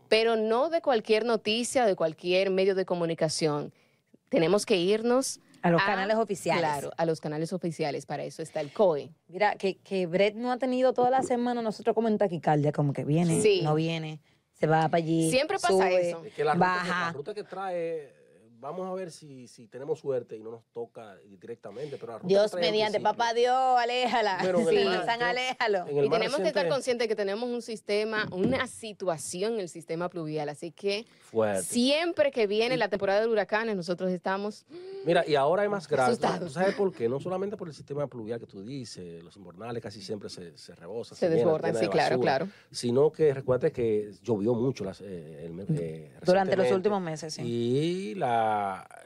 pero 0.09 0.37
no 0.37 0.69
de 0.69 0.79
cualquier 0.81 1.25
noticia, 1.25 1.85
de 1.85 1.97
cualquier 1.97 2.49
medio 2.49 2.75
de 2.75 2.85
comunicación. 2.85 3.73
Tenemos 4.29 4.65
que 4.65 4.77
irnos 4.77 5.41
A 5.61 5.69
los 5.69 5.81
a- 5.81 5.85
canales 5.85 6.15
oficiales. 6.15 6.61
Claro, 6.61 6.91
a 6.95 7.05
los 7.05 7.19
canales 7.19 7.51
oficiales. 7.51 8.05
Para 8.05 8.23
eso 8.23 8.41
está 8.41 8.61
el 8.61 8.71
COE. 8.71 9.09
Mira, 9.27 9.55
que, 9.55 9.75
que 9.79 10.05
Brett 10.07 10.35
no 10.35 10.53
ha 10.53 10.57
tenido 10.59 10.93
toda 10.93 11.09
la 11.09 11.23
semana 11.23 11.61
nosotros 11.61 11.93
como 11.93 12.07
en 12.07 12.17
taquicardia, 12.17 12.71
como 12.71 12.93
que 12.93 13.03
viene, 13.03 13.41
Sí. 13.41 13.59
no 13.63 13.75
viene, 13.75 14.21
se 14.53 14.65
va 14.65 14.83
para 14.87 15.03
allí. 15.03 15.29
Siempre 15.29 15.57
pasa 15.59 15.73
sube, 15.73 16.09
eso. 16.09 16.23
Es 16.23 16.33
que 16.33 16.45
la 16.45 16.53
ruta, 16.53 16.65
que, 16.65 16.69
baja. 16.87 17.05
la 17.07 17.11
ruta 17.11 17.33
que 17.33 17.43
trae, 17.43 18.13
vamos 18.59 18.87
a 18.89 18.93
ver 18.93 19.11
si, 19.11 19.47
si 19.47 19.67
tenemos 19.67 19.99
suerte 19.99 20.35
y 20.35 20.43
no 20.43 20.51
nos 20.51 20.63
toca 20.73 21.15
directamente, 21.27 21.97
pero 21.97 22.13
la 22.13 22.17
ruta 22.19 22.27
Dios 22.27 22.53
mediante, 22.55 22.99
papá 22.99 23.33
Dios, 23.33 23.53
aléjala. 23.77 24.39
Pero 24.41 24.59
sí, 24.67 24.83
mar- 24.85 25.05
San, 25.05 25.21
aléjalo. 25.21 25.85
Y 26.05 26.09
tenemos 26.09 26.37
que 26.37 26.47
estar 26.47 26.67
conscientes 26.67 27.07
que 27.07 27.15
tenemos 27.15 27.49
un 27.49 27.61
sistema, 27.61 28.27
una 28.31 28.67
situación 28.67 29.53
en 29.55 29.59
el 29.61 29.69
sistema 29.69 30.09
pluvial. 30.09 30.49
Así 30.49 30.71
que 30.71 31.05
Fuerte. 31.21 31.63
siempre 31.63 32.31
que 32.31 32.47
viene 32.47 32.77
la 32.77 32.89
temporada 32.89 33.21
de 33.21 33.27
huracanes, 33.27 33.75
nosotros 33.75 34.11
estamos 34.11 34.65
Mira, 35.05 35.23
y 35.27 35.35
ahora 35.35 35.63
hay 35.63 35.69
más 35.69 35.87
gracia. 35.87 36.07
Asustados. 36.13 36.53
¿Sabes 36.53 36.75
por 36.75 36.91
qué? 36.93 37.07
No 37.07 37.19
solamente 37.19 37.57
por 37.57 37.67
el 37.67 37.73
sistema 37.73 38.07
pluvial 38.07 38.39
que 38.39 38.45
tú 38.47 38.63
dices, 38.63 39.23
los 39.23 39.35
invernales 39.37 39.81
casi 39.83 40.01
siempre 40.01 40.29
se, 40.29 40.57
se 40.57 40.75
rebosan. 40.75 41.17
se 41.17 41.25
llenan, 41.27 41.37
desbordan. 41.37 41.75
Sí, 41.75 41.81
de 41.81 41.89
claro, 41.89 42.17
basura, 42.17 42.37
claro. 42.37 42.51
Sino 42.71 43.11
que 43.11 43.33
recuerda 43.33 43.69
que 43.69 44.11
llovió 44.23 44.53
mucho 44.53 44.83
las, 44.83 45.01
eh, 45.01 45.45
el 45.45 45.65
eh, 45.77 46.11
Durante 46.25 46.55
los 46.57 46.71
últimos 46.71 47.01
meses, 47.01 47.33
sí. 47.35 47.41
Y 47.43 48.15
la, 48.15 48.46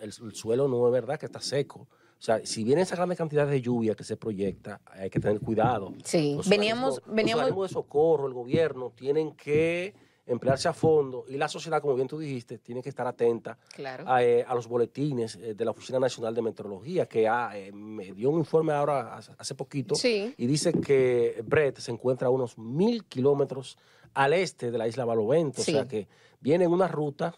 el, 0.01 0.09
el 0.09 0.35
suelo 0.35 0.67
no 0.67 0.85
es 0.87 0.91
verdad 0.93 1.19
que 1.19 1.25
está 1.25 1.41
seco. 1.41 1.81
O 2.19 2.23
sea, 2.23 2.39
si 2.45 2.63
vienen 2.63 2.83
esas 2.83 2.97
grandes 2.99 3.17
cantidades 3.17 3.49
de 3.51 3.61
lluvia 3.61 3.95
que 3.95 4.03
se 4.03 4.15
proyecta, 4.15 4.79
hay 4.85 5.09
que 5.09 5.19
tener 5.19 5.39
cuidado. 5.39 5.91
Sí. 6.03 6.35
Los 6.37 6.47
Veníamos- 6.47 6.99
organismos- 6.99 7.15
veníamos- 7.15 7.49
Los 7.49 7.69
de 7.69 7.73
socorro, 7.73 8.27
el 8.27 8.33
gobierno, 8.33 8.91
tienen 8.95 9.31
que 9.31 9.93
emplearse 10.27 10.67
a 10.69 10.73
fondo 10.73 11.25
y 11.27 11.35
la 11.37 11.47
sociedad, 11.47 11.81
como 11.81 11.95
bien 11.95 12.07
tú 12.07 12.19
dijiste, 12.19 12.59
tiene 12.59 12.81
que 12.83 12.89
estar 12.89 13.07
atenta 13.07 13.57
Claro. 13.73 14.05
a, 14.07 14.23
eh, 14.23 14.45
a 14.47 14.53
los 14.53 14.67
boletines 14.67 15.35
eh, 15.35 15.55
de 15.55 15.65
la 15.65 15.71
Oficina 15.71 15.99
Nacional 15.99 16.35
de 16.35 16.43
Meteorología, 16.43 17.07
que 17.07 17.27
ha, 17.27 17.57
eh, 17.57 17.71
me 17.71 18.13
dio 18.13 18.29
un 18.29 18.37
informe 18.37 18.71
ahora 18.71 19.17
hace, 19.17 19.55
poquito 19.55 19.95
Sí. 19.95 20.33
y 20.37 20.45
dice 20.45 20.73
que 20.73 21.43
Brett 21.43 21.79
se 21.79 21.91
encuentra 21.91 22.27
a 22.27 22.29
unos 22.29 22.55
mil 22.59 23.03
kilómetros 23.05 23.77
al 24.13 24.33
este 24.33 24.69
de 24.69 24.77
la 24.77 24.87
isla 24.87 25.05
Balovento, 25.05 25.63
Sí. 25.63 25.71
o 25.71 25.73
sea 25.73 25.87
que 25.87 26.07
viene 26.39 26.65
en 26.65 26.71
una 26.71 26.87
ruta 26.87 27.33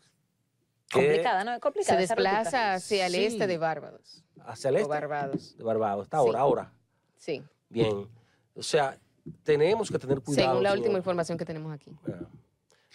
Complicada, 0.93 1.43
¿no? 1.43 1.51
Es 1.51 1.55
Se 1.57 1.61
complicada. 1.61 1.97
rutita. 1.99 2.15
desplaza 2.15 2.73
hacia 2.73 3.05
el 3.07 3.13
Sí. 3.13 3.25
este 3.25 3.47
de 3.47 3.57
Barbados. 3.57 4.23
hacia 4.45 4.69
el 4.69 4.75
O 4.75 4.77
este 4.79 4.89
Barbados. 4.89 5.57
de 5.57 5.63
Barbados. 5.63 6.03
Está 6.05 6.17
ahora, 6.17 6.37
Sí. 6.37 6.41
ahora. 6.41 6.73
Sí. 7.17 7.43
Bien. 7.69 8.07
O 8.55 8.63
sea, 8.63 8.97
tenemos 9.43 9.89
que 9.89 9.97
tener 9.99 10.21
cuidado. 10.21 10.49
Según 10.49 10.63
la 10.63 10.69
señor. 10.69 10.79
última 10.83 10.97
información 10.99 11.37
que 11.37 11.45
tenemos 11.45 11.73
aquí. 11.73 11.91
Ah. 12.07 12.19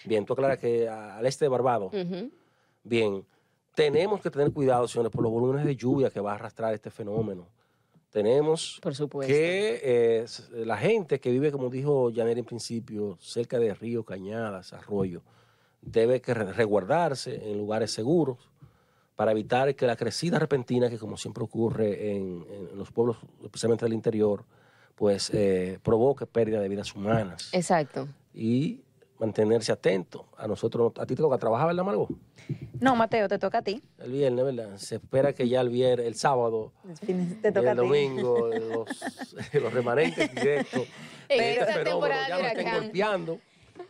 Bien, 0.05 0.25
tú 0.25 0.33
aclaras 0.35 0.59
que 0.59 0.89
al 0.89 1.25
este 1.27 1.45
de 1.47 1.49
Barbados. 1.49 1.93
Bien, 2.85 3.27
tenemos 3.75 4.21
que 4.21 4.31
tener 4.31 4.53
cuidado, 4.53 4.87
señores, 4.89 5.11
por 5.13 5.23
los 5.23 5.33
volúmenes 5.33 5.65
de 5.67 5.75
lluvia 5.77 6.11
que 6.11 6.21
va 6.21 6.33
a 6.33 6.35
arrastrar 6.37 6.73
este 6.75 6.91
fenómeno. 6.91 7.49
Tenemos 8.11 8.79
Por 8.83 8.95
supuesto. 8.95 9.31
que 9.33 9.81
eh, 9.83 10.27
la 10.65 10.79
gente 10.79 11.21
que 11.21 11.31
vive, 11.31 11.53
como 11.53 11.69
dijo 11.69 12.11
Janet 12.15 12.39
en 12.39 12.45
principio, 12.45 13.19
cerca 13.21 13.59
de 13.59 13.75
ríos, 13.75 14.05
cañadas, 14.07 14.73
arroyos, 14.73 15.23
debe 15.83 16.21
que 16.21 16.35
re- 16.35 16.53
resguardarse 16.53 17.51
en 17.51 17.59
lugares 17.59 17.91
seguros 17.91 18.39
para 19.17 19.33
evitar 19.33 19.75
que 19.75 19.87
la 19.87 19.97
crecida 19.97 20.39
repentina, 20.39 20.89
que 20.89 20.99
como 20.99 21.17
siempre 21.17 21.43
ocurre 21.45 22.15
en, 22.17 22.47
en 22.71 22.79
los 22.79 22.93
pueblos, 22.93 23.17
especialmente 23.43 23.85
del 23.85 23.95
interior, 23.95 24.45
pues 24.95 25.31
eh, 25.33 25.79
provoque 25.83 26.27
pérdida 26.27 26.61
de 26.61 26.69
vidas 26.69 26.95
humanas 26.95 27.51
Exacto. 27.53 28.09
y 28.35 28.83
mantenerse 29.19 29.73
atento. 29.73 30.27
A 30.37 30.47
nosotros, 30.47 30.93
a 30.99 31.07
ti 31.07 31.17
te 31.17 31.23
toca 31.23 31.37
trabajar, 31.39 31.67
¿verdad, 31.67 31.83
Margot? 31.85 32.09
No, 32.81 32.95
Mateo, 32.95 33.27
te 33.29 33.39
toca 33.41 33.59
a 33.59 33.63
ti. 33.63 33.83
El 33.99 34.13
viernes, 34.13 34.45
¿verdad? 34.45 34.77
Se 34.77 34.97
espera 34.97 35.33
que 35.33 35.49
ya 35.49 35.61
el 35.61 35.69
viernes, 35.71 36.07
el 36.07 36.15
sábado, 36.15 36.73
Te 37.05 37.11
y 37.13 37.53
toca 37.53 37.61
el 37.61 37.69
a 37.69 37.73
ti. 37.73 37.77
domingo, 37.79 38.49
los, 38.49 38.89
los 39.55 39.73
remanentes 39.73 40.33
directos 40.35 40.83
este 41.29 41.61
esta 41.61 41.83
temporada 41.85 42.29
ya 42.29 42.39
nos 42.39 42.47
estén 42.53 42.75
golpeando. 42.75 43.39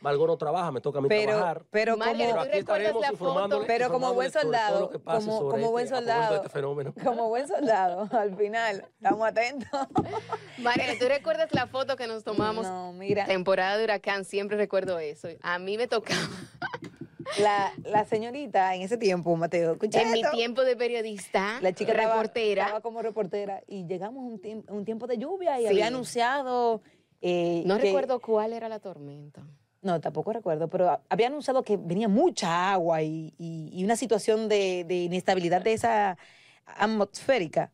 Margot 0.01 0.27
no 0.27 0.37
trabaja, 0.37 0.71
me 0.73 0.81
toca 0.81 0.99
a 0.99 1.03
mí 1.03 1.09
Pero, 1.09 1.33
trabajar. 1.33 1.65
pero 1.71 1.99
como, 1.99 2.05
Pero 2.05 2.35
¿tú 2.35 2.41
aquí 2.41 2.59
estaremos 2.59 3.11
informándole, 3.11 3.89
como 3.89 4.15
buen 4.15 4.31
sobre 4.31 4.43
todo 4.45 4.53
soldado, 4.53 4.81
lo 4.81 4.91
que 4.91 4.99
pase 4.99 5.27
como- 5.27 5.39
sobre 5.41 5.51
como 5.61 5.71
buen 5.73 5.85
este- 5.85 5.97
soldado. 5.97 6.37
este 6.37 6.49
fenómeno. 6.49 6.95
como 7.05 7.29
buen 7.29 7.49
soldado, 7.49 8.09
al 8.13 8.37
final, 8.37 8.85
estamos 8.97 9.27
atentos. 9.29 9.69
Mariela, 10.59 10.95
¿tú 10.99 11.07
recuerdas 11.09 11.49
la 11.53 11.67
foto 11.67 11.97
que 11.97 12.07
nos 12.07 12.25
tomamos? 12.25 12.65
No, 12.67 12.93
mira, 12.93 13.27
Temporada 13.27 13.77
de 13.77 13.85
huracán, 13.85 14.25
siempre 14.25 14.57
recuerdo 14.57 14.99
eso. 14.99 15.29
A 15.43 15.59
mí 15.59 15.77
me 15.77 15.87
tocaba, 15.89 16.21
la, 17.41 17.73
la 17.85 18.05
señorita 18.05 18.75
en 18.75 18.83
ese 18.83 18.97
tiempo, 18.97 19.35
Mateo, 19.37 19.73
escucha 19.73 20.03
en 20.03 20.13
mi 20.13 20.23
tiempo 20.33 20.63
de 20.65 20.77
periodista, 20.77 21.59
La 21.61 21.73
chica 21.73 21.93
estaba- 21.93 22.15
reportera, 22.15 22.63
Estaba 22.63 22.81
como 22.81 23.03
reportera 23.03 23.63
y 23.67 23.87
llegamos 23.87 24.25
a 24.25 24.27
un, 24.27 24.41
tiemp- 24.41 24.71
un 24.71 24.85
tiempo 24.85 25.07
de 25.07 25.19
lluvia 25.19 25.59
y 25.61 25.63
Sí. 25.65 25.69
había 25.69 25.87
anunciado. 25.89 26.83
eh, 27.21 27.65
no 27.67 27.77
que- 27.79 27.83
recuerdo 27.87 28.21
cuál 28.21 28.53
era 28.53 28.69
la 28.69 28.79
tormenta. 28.79 29.43
No, 29.81 30.01
tampoco 30.01 30.33
recuerdo, 30.33 30.69
pero 30.69 31.01
había 31.09 31.29
anunciado 31.29 31.63
que 31.63 31.77
venía 31.77 32.09
mucha 32.09 32.73
agua 32.73 33.01
y, 33.03 33.33
y- 33.39 33.71
y 33.73 33.85
una 33.85 33.95
situación 33.97 34.49
de, 34.49 34.85
de 34.85 34.95
inestabilidad 35.05 35.63
de 35.63 35.73
esa 35.75 36.19
atmosférica. 36.67 37.71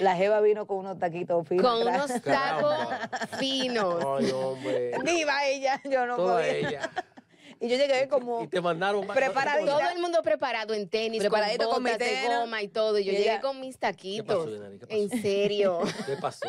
La 0.00 0.14
Jeva 0.14 0.40
vino 0.42 0.66
con 0.66 0.78
unos 0.78 0.98
taquitos 0.98 1.48
finos. 1.48 1.66
Con 1.66 1.88
atrás. 1.88 2.10
unos 2.10 2.22
tacos 2.22 3.38
finos. 3.38 4.04
Ay, 4.18 4.30
hombre. 4.32 4.92
Viva 5.02 5.46
ella, 5.46 5.80
yo 5.90 6.04
no 6.06 6.16
Toda 6.16 6.36
podía. 6.42 6.52
ella. 6.52 6.90
Y 7.62 7.68
yo 7.68 7.76
llegué 7.76 8.08
como 8.08 8.42
Y 8.42 8.48
te 8.48 8.58
mandaron... 8.62 9.06
Preparadita. 9.06 9.70
Todo 9.78 9.90
el 9.90 9.98
mundo 9.98 10.22
preparado 10.22 10.72
en 10.72 10.88
tenis, 10.88 11.20
Preparadito 11.20 11.64
con 11.66 11.74
con 11.74 11.82
mi 11.82 11.90
botas 11.90 12.08
de 12.08 12.14
tenis. 12.14 12.36
goma 12.38 12.62
y 12.62 12.68
todo. 12.68 12.98
Y 12.98 13.04
yo 13.04 13.12
Y 13.12 13.16
llegué 13.16 13.30
ella- 13.32 13.40
con 13.42 13.60
mis 13.60 13.76
¿Qué 13.76 13.80
pasó, 13.80 13.92
taquitos. 13.92 14.46
¿Qué 14.46 14.86
pasó? 14.86 14.86
En 14.88 15.22
serio. 15.22 15.80
¿Qué 16.06 16.16
pasó? 16.16 16.48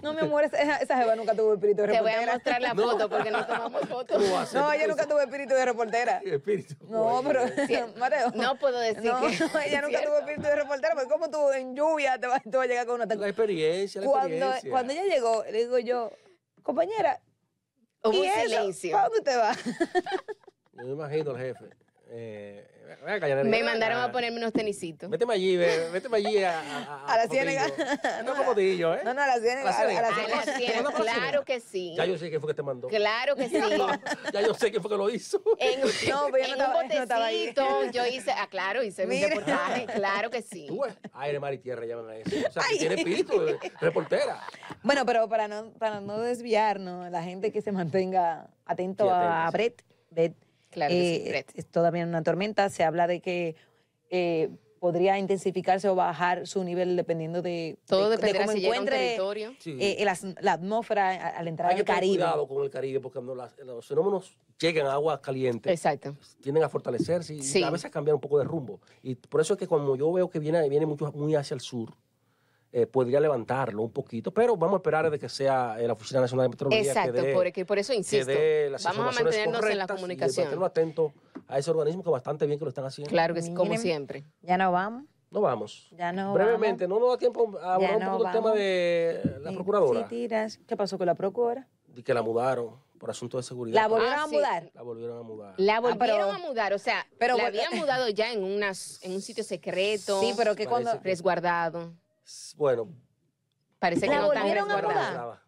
No, 0.00 0.12
mi 0.14 0.20
amor, 0.20 0.44
esa, 0.44 0.76
esa 0.76 0.96
jeva 0.96 1.16
nunca 1.16 1.34
tuvo 1.34 1.54
espíritu 1.54 1.82
de 1.82 1.88
Te 1.88 2.00
voy 2.00 2.10
reportera. 2.12 2.30
a 2.30 2.34
mostrar 2.34 2.62
la 2.62 2.74
No. 2.74 2.82
foto 2.84 3.08
porque 3.10 3.30
no 3.32 3.44
tomamos 3.46 3.88
fotos. 3.88 4.22
No, 4.52 4.72
ella 4.72 4.86
nunca 4.86 5.06
tuvo 5.06 5.20
espíritu 5.20 5.54
de 5.54 5.64
reportera. 5.64 6.20
Espíritu. 6.24 6.76
No, 6.88 7.20
pero, 7.26 7.44
Mateo. 7.96 8.30
No 8.34 8.56
puedo 8.56 8.78
decir 8.78 9.02
no, 9.02 9.20
que. 9.22 9.26
ella 9.66 9.82
nunca 9.82 9.98
¿cierto? 9.98 10.06
tuvo 10.08 10.18
espíritu 10.18 10.42
de 10.42 10.54
reportera, 10.54 10.94
porque 10.94 11.10
como 11.10 11.30
tú 11.30 11.50
en 11.50 11.74
lluvia 11.74 12.16
te 12.20 12.28
vas, 12.28 12.40
tú 12.44 12.52
vas 12.58 12.64
a 12.64 12.66
llegar 12.68 12.86
con 12.86 13.00
una 13.00 13.12
La 13.12 13.26
experiencia, 13.26 14.00
la 14.02 14.06
Cuando, 14.06 14.28
experiencia. 14.36 14.70
cuando 14.70 14.92
ella 14.92 15.02
llegó, 15.02 15.42
le 15.50 15.58
digo 15.58 15.78
yo, 15.80 16.12
compañera, 16.62 17.20
Hubo 18.06 18.12
¿y 18.12 18.18
un 18.20 18.24
eso? 18.26 18.40
silencio. 18.42 18.92
¿Para 18.92 19.08
dónde 19.08 19.22
te 19.22 19.36
vas? 19.36 19.58
Yo 20.76 20.84
me 20.84 20.92
imagino 20.92 21.30
al 21.32 21.38
jefe. 21.38 21.64
Eh, 22.16 22.64
ven 23.02 23.14
acá, 23.14 23.26
Yanari, 23.26 23.48
Me 23.48 23.56
ven 23.56 23.66
mandaron 23.66 23.96
acá. 23.96 24.04
a 24.06 24.12
ponerme 24.12 24.36
unos 24.36 24.52
tenisitos. 24.52 25.08
Méteme 25.08 25.34
allí, 25.34 25.56
ve, 25.56 25.88
méteme 25.90 26.18
allí 26.18 26.44
a, 26.44 26.60
a, 26.60 27.06
A 27.12 27.16
la 27.16 27.26
ciénaga. 27.28 27.64
Cotillo. 27.70 28.22
No 28.24 28.32
como 28.36 28.44
Cotillo, 28.44 28.94
¿eh? 28.94 29.00
No, 29.04 29.14
no, 29.14 29.22
a 29.22 29.26
la 29.26 29.38
ciénaga. 29.40 29.64
La 29.64 29.70
A 29.78 29.84
la, 29.84 29.98
a 29.98 30.02
la 30.02 30.08
ciénaga. 30.08 30.08
A 30.08 30.14
ciénaga. 30.14 30.36
la 30.36 30.42
ciénaga, 30.58 30.66
¿Te 30.66 30.74
mandan 30.82 30.92
para 30.92 31.04
la 31.04 31.12
claro 31.14 31.44
que 31.46 31.60
sí. 31.60 31.94
Ya 31.96 32.04
yo 32.04 32.18
sé 32.18 32.28
quién 32.28 32.40
fue 32.42 32.50
que 32.50 32.54
te 32.54 32.62
mandó. 32.62 32.88
Claro 32.88 33.36
que 33.36 33.48
sí. 33.48 33.56
Ya 34.32 34.40
yo 34.42 34.54
sé 34.54 34.70
quién 34.70 34.82
fue 34.82 34.90
que 34.90 34.96
lo 34.98 35.08
hizo. 35.10 35.42
En, 35.58 35.80
No, 36.10 36.26
pero 36.30 36.46
yo 36.46 36.56
no 36.56 36.56
en 36.56 36.60
estaba- 36.60 36.82
un 36.82 36.88
yo 36.90 36.94
no 36.96 37.02
estaba 37.02 37.24
ahí. 37.24 37.46
botecito, 37.54 37.90
yo 37.90 38.06
hice, 38.06 38.30
ah, 38.32 38.48
claro, 38.50 38.82
hice 38.82 39.06
mi 39.06 39.16
Mira. 39.16 39.28
reportaje, 39.28 39.86
claro 39.86 40.30
que 40.30 40.42
sí. 40.42 40.66
Tú 40.68 40.82
ves, 40.82 40.94
aire, 41.14 41.40
mar 41.40 41.54
y 41.54 41.58
tierra 41.58 41.86
llaman 41.86 42.10
a 42.10 42.16
eso. 42.16 42.30
O 42.48 42.52
sea, 42.52 42.62
que 42.70 42.76
tiene 42.76 42.94
espíritu 42.96 43.40
de 43.40 43.58
reportera. 43.80 44.40
Bueno, 44.82 45.06
pero 45.06 45.26
para 45.28 45.48
no, 45.48 45.72
para 45.78 46.00
no 46.00 46.20
desviarnos, 46.20 47.10
la 47.10 47.22
gente 47.22 47.50
que 47.50 47.62
se 47.62 47.72
mantenga 47.72 48.50
atento 48.66 49.04
Sí, 49.04 49.10
a 49.10 49.46
atentos. 49.46 49.52
Brett, 49.52 49.82
Brett, 50.10 50.34
Claro 50.74 50.92
que 50.92 51.00
sí, 51.24 51.30
eh, 51.30 51.44
es 51.54 51.66
todavía 51.66 52.04
una 52.04 52.22
tormenta. 52.22 52.68
Se 52.68 52.84
habla 52.84 53.06
de 53.06 53.20
que 53.20 53.56
eh, 54.10 54.50
podría 54.80 55.18
intensificarse 55.18 55.88
o 55.88 55.94
bajar 55.94 56.46
su 56.46 56.62
nivel 56.62 56.94
dependiendo 56.94 57.40
de, 57.40 57.78
Todo 57.86 58.10
de, 58.10 58.18
de 58.18 58.34
cómo 58.34 58.52
si 58.52 58.58
llega 58.60 58.68
a 58.76 58.80
un 58.80 58.86
encuentre 58.86 58.96
territorio. 58.98 59.54
Sí. 59.58 59.78
eh, 59.80 59.96
el 60.00 60.08
as- 60.08 60.26
la 60.42 60.52
atmósfera 60.52 61.08
a- 61.10 61.28
al 61.38 61.48
entrar 61.48 61.70
Hay 61.70 61.76
que 61.76 61.80
al 61.80 61.86
tener 61.86 61.96
Caribe. 62.00 62.14
cuidado 62.16 62.46
con 62.46 62.62
el 62.64 62.70
Caribe 62.70 63.00
porque 63.00 63.14
cuando 63.14 63.34
las- 63.34 63.56
los 63.60 63.86
fenómenos 63.86 64.36
llegan 64.60 64.86
a 64.86 64.92
agua 64.92 65.22
caliente, 65.22 65.70
Exacto. 65.70 66.14
tienden 66.42 66.64
a 66.64 66.68
fortalecerse 66.68 67.34
y 67.34 67.42
Sí. 67.42 67.62
a 67.62 67.70
veces 67.70 67.86
a 67.86 67.90
cambiar 67.90 68.14
un 68.14 68.20
poco 68.20 68.38
de 68.38 68.44
rumbo. 68.44 68.78
Y 69.02 69.14
por 69.14 69.40
eso 69.40 69.54
es 69.54 69.58
que 69.58 69.66
cuando 69.66 69.96
yo 69.96 70.12
veo 70.12 70.28
que 70.28 70.38
viene, 70.38 70.68
viene 70.68 70.84
mucho, 70.84 71.10
muy 71.12 71.34
hacia 71.34 71.54
el 71.54 71.60
sur, 71.62 71.94
eh, 72.76 72.88
podría 72.88 73.20
levantarlo 73.20 73.82
un 73.82 73.92
poquito, 73.92 74.32
pero 74.32 74.56
vamos 74.56 74.74
a 74.74 74.78
esperar 74.78 75.08
de 75.08 75.16
que 75.16 75.28
sea 75.28 75.76
eh, 75.78 75.86
la 75.86 75.92
Oficina 75.92 76.20
Nacional 76.20 76.46
de 76.46 76.48
Meteorología 76.48 76.90
Exacto, 76.90 77.12
que 77.12 77.20
dé, 77.22 77.32
porque 77.32 77.64
por 77.64 77.78
eso 77.78 77.92
que 77.92 77.98
insisto. 77.98 78.26
dé 78.26 78.68
las 78.68 78.82
Vamos 78.82 78.98
a 78.98 79.00
informaciones 79.10 79.24
mantenernos 79.46 79.70
en 79.70 79.78
la 79.78 79.86
correctas 79.86 79.96
y 79.96 80.00
comunicación. 80.00 80.64
atentos 80.64 81.12
a 81.46 81.58
ese 81.60 81.70
organismo 81.70 82.02
que 82.02 82.10
bastante 82.10 82.46
bien 82.46 82.58
que 82.58 82.64
lo 82.64 82.70
están 82.70 82.84
haciendo. 82.84 83.10
Claro 83.10 83.32
que 83.32 83.42
sí, 83.42 83.50
como 83.54 83.66
Miren, 83.70 83.80
siempre. 83.80 84.24
Ya 84.42 84.58
no 84.58 84.72
vamos. 84.72 85.04
No 85.30 85.40
vamos. 85.40 85.88
Ya 85.92 86.12
no 86.12 86.34
Brevemente, 86.34 86.88
no 86.88 86.98
nos 86.98 87.10
da 87.10 87.18
tiempo 87.18 87.56
a 87.60 87.62
Ya 87.62 87.74
hablar 87.74 87.96
un 87.96 88.02
no 88.02 88.10
poco 88.10 88.22
del 88.24 88.32
tema 88.32 88.44
vamos. 88.46 88.58
de 88.58 89.36
la 89.40 89.52
procuradora, 89.52 90.00
Sí, 90.00 90.06
tiras. 90.08 90.58
¿Qué 90.66 90.76
pasó 90.76 90.98
con 90.98 91.06
la 91.06 91.14
procuradora? 91.14 91.68
de 91.86 92.02
que 92.02 92.12
la 92.12 92.22
mudaron 92.22 92.70
por 92.98 93.08
asuntos 93.10 93.38
de 93.44 93.48
seguridad. 93.48 93.76
¿La 93.82 93.86
volvieron 93.86 94.18
Ah, 94.18 94.24
a 94.24 94.28
sí. 94.28 94.34
mudar? 94.34 94.70
La 94.74 94.82
volvieron 94.82 95.18
a 95.18 95.22
mudar. 95.22 95.54
La 95.58 95.76
Ah, 95.76 95.80
volvieron 95.80 95.98
pero- 96.18 96.32
a 96.32 96.38
mudar, 96.38 96.72
o 96.72 96.78
sea, 96.78 97.06
pero 97.20 97.36
la 97.36 97.46
habían 97.46 97.76
mudado 97.76 98.08
ya 98.08 98.32
en, 98.32 98.42
unas, 98.42 98.98
en 99.04 99.12
un 99.12 99.20
sitio 99.20 99.44
secreto, 99.44 100.18
Sí, 100.20 100.32
pero 100.36 100.56
que 100.56 100.66
cuando... 100.66 100.90
que- 100.90 100.98
resguardado. 101.08 101.92
Bueno, 102.56 102.88
Parece 103.78 104.02
que 104.02 104.14
¿La 104.14 104.22
no 104.22 104.28
magistrada, 104.28 105.42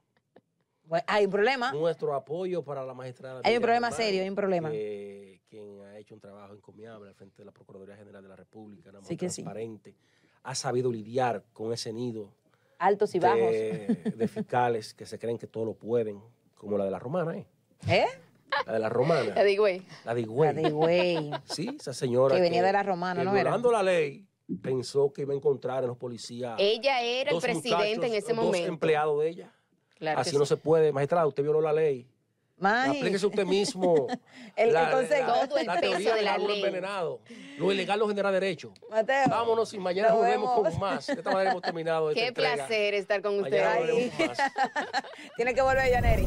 Bueno, 0.85 1.05
hay 1.09 1.25
un 1.25 1.31
problema. 1.31 1.73
nuestro 1.73 2.15
apoyo 2.15 2.63
para 2.63 2.85
la 2.85 2.93
magistrada. 2.93 3.41
Hay 3.45 3.57
un 3.57 3.63
problema 3.63 3.91
serio, 3.91 4.23
hay 4.23 4.29
un 4.29 4.35
problema. 4.35 4.71
que- 4.71 5.41
quien 5.49 5.81
ha 5.83 5.97
hecho 5.99 6.15
un 6.15 6.21
trabajo 6.21 6.53
encomiable 6.55 7.09
al 7.09 7.15
frente 7.15 7.39
de 7.39 7.47
la 7.47 7.53
Procuraduría 7.53 7.97
General 7.97 8.23
de 8.23 8.29
la 8.29 8.37
República, 8.37 8.91
una 8.91 9.03
Sí 9.05 9.17
transparente. 9.17 9.97
ha 10.43 10.55
sabido 10.55 10.93
lidiar 10.93 11.45
con 11.53 11.73
ese 11.73 11.93
nido 11.93 12.35
Altos 12.79 13.15
y 13.15 13.21
bajos. 13.21 13.39
de, 13.41 13.87
de 14.19 14.29
fiscales 14.29 14.93
que 14.93 15.07
se 15.07 15.19
creen 15.19 15.39
que 15.39 15.47
todo 15.47 15.65
lo 15.65 15.75
pueden, 15.75 16.21
como 16.57 16.77
la 16.77 16.85
de 16.85 16.91
la 16.91 16.99
romana, 16.99 17.37
¿eh? 17.39 17.47
¿Eh? 17.89 18.07
La 18.67 18.73
de 18.75 18.79
la 18.81 18.89
romana. 18.89 19.35
Ya 19.35 19.45
digo, 19.45 19.63
güey. 19.63 19.83
La 20.05 20.15
de 20.15 20.21
La 20.23 20.27
Higüey. 20.27 20.53
de 20.55 20.71
güey. 20.71 21.31
Sí, 21.45 21.75
esa 21.81 21.93
señora. 21.95 22.35
Que 22.35 22.41
venía 22.43 22.63
de 22.63 22.73
la 22.73 22.83
romana, 22.83 23.21
que 23.21 23.25
¿no 23.25 23.31
era? 23.33 23.43
Violando 23.45 23.71
la 23.73 23.83
ley, 23.83 24.26
pensó 24.63 25.13
que 25.13 25.23
iba 25.23 25.33
a 25.33 25.37
encontrar 25.37 25.83
en 25.83 25.89
los 25.89 25.97
policías. 25.99 26.55
Ella 26.59 27.01
era 27.03 27.31
el 27.31 27.35
dos 27.37 27.43
presidente 27.43 28.07
en 28.07 28.15
ese 28.15 28.33
dos 28.33 28.45
momento. 28.45 28.69
empleados 28.69 29.21
de 29.21 29.29
ella. 29.29 29.53
Claro 29.99 30.21
Así 30.21 30.31
sí. 30.31 30.39
no 30.39 30.47
se 30.47 30.57
puede. 30.57 30.93
Magistrado, 30.93 31.29
usted 31.29 31.43
violó 31.43 31.61
la 31.61 31.73
ley. 31.73 32.07
Aplíquese 32.59 33.27
usted 33.27 33.45
mismo. 33.45 34.07
El- 34.57 34.69
el 34.69 34.73
la, 34.73 34.91
consejo. 34.91 35.27
la- 35.29 35.47
Todo 35.49 35.59
el 35.59 35.67
la 35.67 35.79
teoría 35.81 36.15
de 36.15 36.23
la 36.23 36.39
ley. 36.39 36.57
envenenado. 36.63 37.21
Lo 37.59 37.71
ilegal 37.71 37.99
no 37.99 38.09
genera 38.09 38.31
derecho. 38.33 38.73
Mateo. 38.91 39.25
Vámonos 39.29 39.75
y 39.75 39.79
mañana 39.79 40.09
nos 40.11 40.23
vemos. 40.23 40.53
con 40.53 40.79
más. 40.79 41.07
De 41.07 41.13
esta 41.15 41.31
manera 41.31 41.51
hemos 41.51 41.63
terminado 41.63 42.09
esta 42.11 42.21
Qué 42.23 42.29
entrega. 42.29 42.55
placer 42.55 42.95
estar 42.95 43.21
con 43.21 43.41
Mañana 43.41 43.77
con 43.77 44.27
más. 44.29 44.39
Tiene 45.37 45.55
que 45.55 45.61
volver, 45.61 45.91
Yaneri. 45.91 46.27